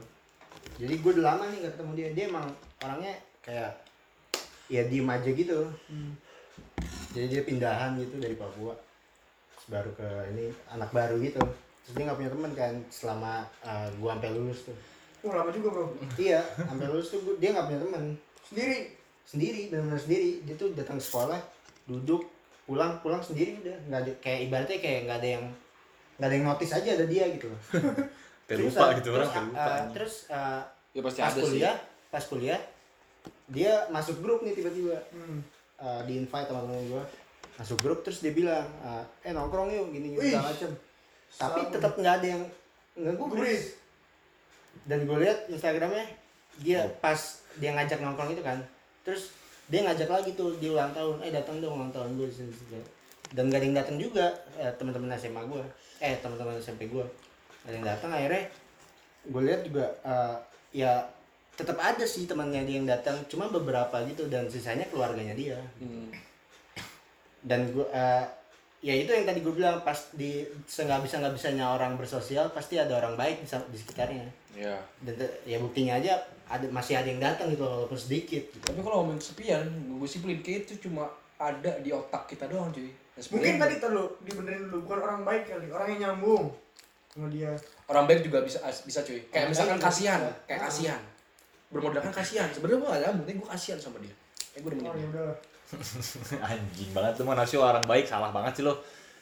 Jadi 0.77 0.93
gue 1.01 1.11
udah 1.17 1.25
lama 1.33 1.43
nih 1.49 1.65
gak 1.65 1.73
ketemu 1.77 1.91
dia. 1.97 2.07
Dia 2.13 2.25
emang 2.29 2.45
orangnya 2.85 3.13
kayak 3.41 3.71
ya 4.69 4.81
diem 4.85 5.09
aja 5.09 5.29
gitu. 5.33 5.59
Hmm. 5.89 6.13
Jadi 7.11 7.25
dia 7.27 7.41
pindahan 7.43 7.95
gitu 7.95 8.15
dari 8.17 8.33
Papua. 8.33 8.73
Terus 9.51 9.65
baru 9.67 9.91
ke 9.93 10.07
ini 10.31 10.45
anak 10.69 10.89
baru 10.89 11.19
gitu. 11.19 11.39
Terus 11.83 11.93
dia 11.93 12.03
nggak 12.05 12.17
punya 12.17 12.31
teman 12.31 12.51
kan 12.53 12.73
selama 12.87 13.33
uh, 13.61 13.87
gue 13.89 14.09
sampai 14.09 14.31
lulus 14.31 14.59
tuh. 14.65 14.77
Oh, 15.21 15.29
lama 15.29 15.53
juga, 15.53 15.69
Bro. 15.69 15.85
iya 16.17 16.41
sampai 16.57 16.89
lulus 16.89 17.13
tuh 17.13 17.21
gua- 17.21 17.37
dia 17.37 17.53
nggak 17.53 17.67
punya 17.67 17.79
teman 17.79 18.03
Sendiri. 18.41 18.79
sendiri 19.21 19.61
benar-benar 19.69 20.01
sendiri. 20.01 20.31
Dia 20.43 20.55
tuh 20.57 20.69
datang 20.73 20.97
sekolah 20.97 21.37
duduk 21.85 22.25
pulang 22.65 22.97
pulang 22.99 23.21
sendiri 23.21 23.61
udah. 23.61 23.77
Nggak 23.85 23.99
ada 24.01 24.11
kayak 24.17 24.39
ibaratnya 24.49 24.79
kayak 24.81 24.99
nggak 25.05 25.19
ada 25.21 25.29
yang 25.37 25.45
nggak 26.17 26.27
ada 26.27 26.35
yang 26.35 26.45
notice 26.45 26.73
aja 26.73 26.89
ada 26.95 27.05
dia 27.05 27.25
gitu 27.29 27.47
loh. 27.47 27.61
Terus, 28.49 28.75
terlupa 28.75 28.83
uh, 28.83 28.91
gitu 28.99 29.09
orang 29.15 29.23
terus, 29.23 29.31
terlupa 29.31 29.63
uh, 29.63 29.83
terus 29.95 30.13
uh, 30.27 30.61
Ya 30.91 30.99
pasti 30.99 31.19
pas 31.23 31.31
ada 31.31 31.39
sih. 31.39 31.43
kuliah 31.47 31.75
pas 32.11 32.23
kuliah 32.27 32.59
dia 33.47 33.71
masuk 33.87 34.19
grup 34.19 34.43
nih 34.43 34.51
tiba-tiba. 34.51 34.97
Hmm. 35.15 35.39
Uh, 35.81 36.01
di 36.05 36.21
invite 36.21 36.47
teman-teman 36.47 36.85
gue 36.87 37.03
masuk 37.59 37.77
grup 37.81 37.99
terus 38.05 38.21
dia 38.23 38.31
bilang 38.31 38.65
uh, 38.85 39.03
eh 39.25 39.33
nongkrong 39.33 39.69
yuk 39.73 39.91
gini 39.91 40.15
Wih. 40.15 40.31
segala 40.31 40.53
macem. 40.53 40.71
Tapi 41.31 41.59
tetap 41.73 41.93
nggak 41.97 42.15
ada 42.21 42.27
yang 42.27 42.43
nggak 42.95 43.15
gue 43.17 43.53
dan 44.87 44.99
gue 45.05 45.17
lihat 45.21 45.47
instagramnya 45.51 46.07
dia 46.59 46.87
pas 46.99 47.17
dia 47.59 47.71
ngajak 47.75 47.99
nongkrong 47.99 48.33
itu 48.33 48.43
kan 48.43 48.59
terus 49.03 49.31
dia 49.71 49.87
ngajak 49.87 50.09
lagi 50.09 50.31
tuh 50.35 50.55
di 50.59 50.67
ulang 50.67 50.91
tahun 50.91 51.23
eh 51.23 51.31
datang 51.31 51.63
dong 51.63 51.79
ulang 51.79 51.93
tahun 51.95 52.19
gue 52.19 52.27
di 52.27 52.35
sini 52.35 52.51
sini. 52.51 52.81
dan 53.31 53.47
gak 53.47 53.63
ada 53.63 53.65
yang 53.67 53.77
datang 53.79 53.97
juga 53.99 54.25
eh, 54.59 54.71
teman-teman 54.75 55.15
SMA 55.15 55.41
gue 55.47 55.63
eh 56.03 56.15
teman-teman 56.19 56.59
SMP 56.59 56.91
gue 56.91 57.05
ada 57.63 57.75
yang 57.75 57.87
datang 57.87 58.11
akhirnya 58.11 58.43
gue 59.31 59.41
lihat 59.47 59.61
juga 59.63 59.85
eh, 60.03 60.35
ya 60.75 61.07
tetap 61.53 61.77
ada 61.77 62.03
sih 62.03 62.23
temannya 62.23 62.63
dia 62.63 62.75
yang 62.75 62.87
datang 62.87 63.17
cuma 63.25 63.47
beberapa 63.47 63.93
gitu 64.03 64.25
dan 64.25 64.45
sisanya 64.45 64.87
keluarganya 64.87 65.33
dia 65.33 65.57
Hmm. 65.77 66.09
dan 67.41 67.67
gue 67.67 67.85
eh, 67.87 68.25
ya 68.79 68.93
itu 68.95 69.09
yang 69.09 69.23
tadi 69.23 69.39
gue 69.39 69.51
bilang 69.51 69.81
pas 69.81 70.09
di 70.11 70.41
nggak 70.65 71.01
bisa 71.01 71.17
nggak 71.17 71.33
bisanya 71.33 71.69
orang 71.69 71.93
bersosial 71.95 72.49
pasti 72.49 72.75
ada 72.75 72.95
orang 72.95 73.13
baik 73.13 73.39
di, 73.39 73.47
di 73.47 73.77
sekitarnya 73.77 74.25
Ya. 74.51 74.75
dan 74.99 75.15
te- 75.15 75.39
ya 75.45 75.57
buktinya 75.57 75.95
aja 75.95 76.19
ada 76.45 76.67
masih 76.67 76.93
ada 76.93 77.07
yang 77.07 77.19
datang 77.19 77.47
gitu 77.47 77.63
walaupun 77.63 77.95
sedikit 77.95 78.43
gitu. 78.43 78.59
Tapi 78.61 78.83
kalau 78.83 78.99
ngomongin 78.99 79.23
kesepian, 79.23 79.63
gue 79.89 80.03
simpulin 80.03 80.43
kayak 80.43 80.67
itu 80.67 80.83
cuma 80.83 81.07
ada 81.37 81.79
di 81.79 81.87
otak 81.89 82.27
kita 82.27 82.45
doang 82.45 82.67
cuy. 82.67 82.91
Nah, 83.15 83.23
Mungkin 83.31 83.55
tadi 83.55 83.79
terlalu 83.79 84.11
dibenerin 84.19 84.67
dulu 84.67 84.83
bukan 84.83 84.99
orang 84.99 85.21
baik 85.23 85.47
kali, 85.47 85.71
orang 85.71 85.87
yang 85.89 85.99
nyambung 86.03 86.51
sama 87.07 87.27
dia. 87.27 87.55
orang 87.87 88.03
baik 88.03 88.21
juga 88.21 88.43
bisa 88.43 88.59
bisa 88.83 88.99
cuy. 89.01 89.23
Kayak 89.25 89.31
Orang 89.31 89.51
misalkan 89.55 89.79
kasihan, 89.79 90.19
kayak 90.43 90.59
Ah. 90.59 90.65
kasihan. 90.67 91.01
Bermodalkan 91.71 92.11
kasihan. 92.11 92.47
Sebenarnya 92.47 92.77
gue 92.77 92.89
gak 92.89 93.01
nyambung, 93.01 93.25
tapi 93.25 93.37
gue 93.37 93.49
kasihan 93.49 93.79
sama 93.79 93.97
dia. 93.97 94.13
Eh 94.51 94.59
gue 94.59 94.69
Oh 94.69 94.77
ya 94.77 94.91
dia. 94.91 95.07
udahlah. 95.07 95.37
anjing 96.43 96.91
banget 96.91 97.13
lu 97.15 97.23
mana 97.25 97.43
sih 97.43 97.55
orang 97.55 97.79
baik 97.81 98.03
salah 98.03 98.27
banget 98.29 98.59
sih 98.59 98.63
lo 98.65 98.75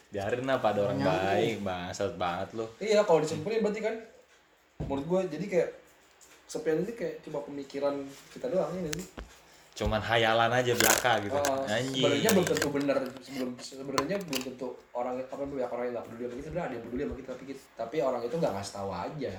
biarin 0.10 0.42
lah 0.44 0.58
pada 0.58 0.82
orang 0.82 0.98
Nyambung. 0.98 1.22
baik 1.22 1.56
bangsat 1.62 2.14
banget 2.16 2.50
lo 2.56 2.66
Iya, 2.80 3.06
kalau 3.06 3.22
disimpulin 3.22 3.62
berarti 3.62 3.80
kan 3.80 3.96
menurut 4.82 5.06
gue 5.06 5.38
jadi 5.38 5.46
kayak 5.46 5.70
kesepian 6.44 6.82
itu 6.82 6.94
kayak 6.96 7.22
cuma 7.22 7.46
pemikiran 7.46 7.94
kita 8.34 8.50
doang 8.50 8.74
ini 8.74 8.90
sih. 8.92 9.08
cuman 9.78 10.02
hayalan 10.02 10.50
aja 10.50 10.74
belaka 10.74 11.12
gitu 11.22 11.38
Oh, 11.38 11.62
anjing 11.64 12.02
sebenarnya 12.02 12.30
belum 12.34 12.48
tentu 12.50 12.68
benar 12.74 12.98
sebelum 13.22 13.50
sebenarnya 13.56 14.16
belum 14.20 14.42
tentu 14.44 14.68
orang 14.92 15.14
apa 15.22 15.42
ya 15.54 15.68
orang 15.70 15.84
yang 15.86 15.94
nggak 15.94 16.06
peduli 16.10 16.20
sama 16.20 16.34
kita 16.34 16.44
sebenarnya 16.44 16.66
ada 16.66 16.74
yang 16.74 16.84
peduli 16.84 17.02
sama 17.06 17.16
kita 17.16 17.32
tapi 17.32 17.54
tapi 17.78 17.96
orang 18.02 18.22
itu 18.26 18.36
nggak 18.36 18.54
ngasih 18.58 18.74
tahu 18.74 18.90
aja 18.90 19.34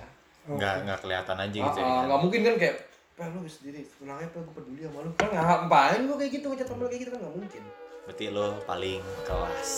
nggak 0.46 0.74
nggak 0.86 0.98
kelihatan 1.02 1.36
aja 1.36 1.58
gitu 1.58 1.66
Ah, 1.74 1.82
ya 1.82 1.90
ah, 1.90 2.02
nggak 2.06 2.20
mungkin 2.22 2.40
kan 2.40 2.54
kayak 2.56 2.76
Pak 3.20 3.36
lu 3.36 3.44
sendiri. 3.44 3.84
Tenang 3.84 4.16
aja 4.16 4.32
Pak 4.32 4.40
gue 4.48 4.54
peduli 4.56 4.80
sama 4.88 5.04
lu. 5.04 5.12
Kan 5.20 5.28
ngapain 5.28 6.00
gue 6.08 6.16
kayak 6.16 6.32
gitu? 6.40 6.46
Ngechat 6.48 6.72
sama 6.72 6.80
lu 6.80 6.88
kayak 6.88 7.02
gitu 7.04 7.10
kan 7.12 7.20
nggak 7.20 7.34
mungkin. 7.36 7.62
Berarti 8.08 8.24
lo 8.32 8.46
paling 8.64 9.04
kelas 9.28 9.70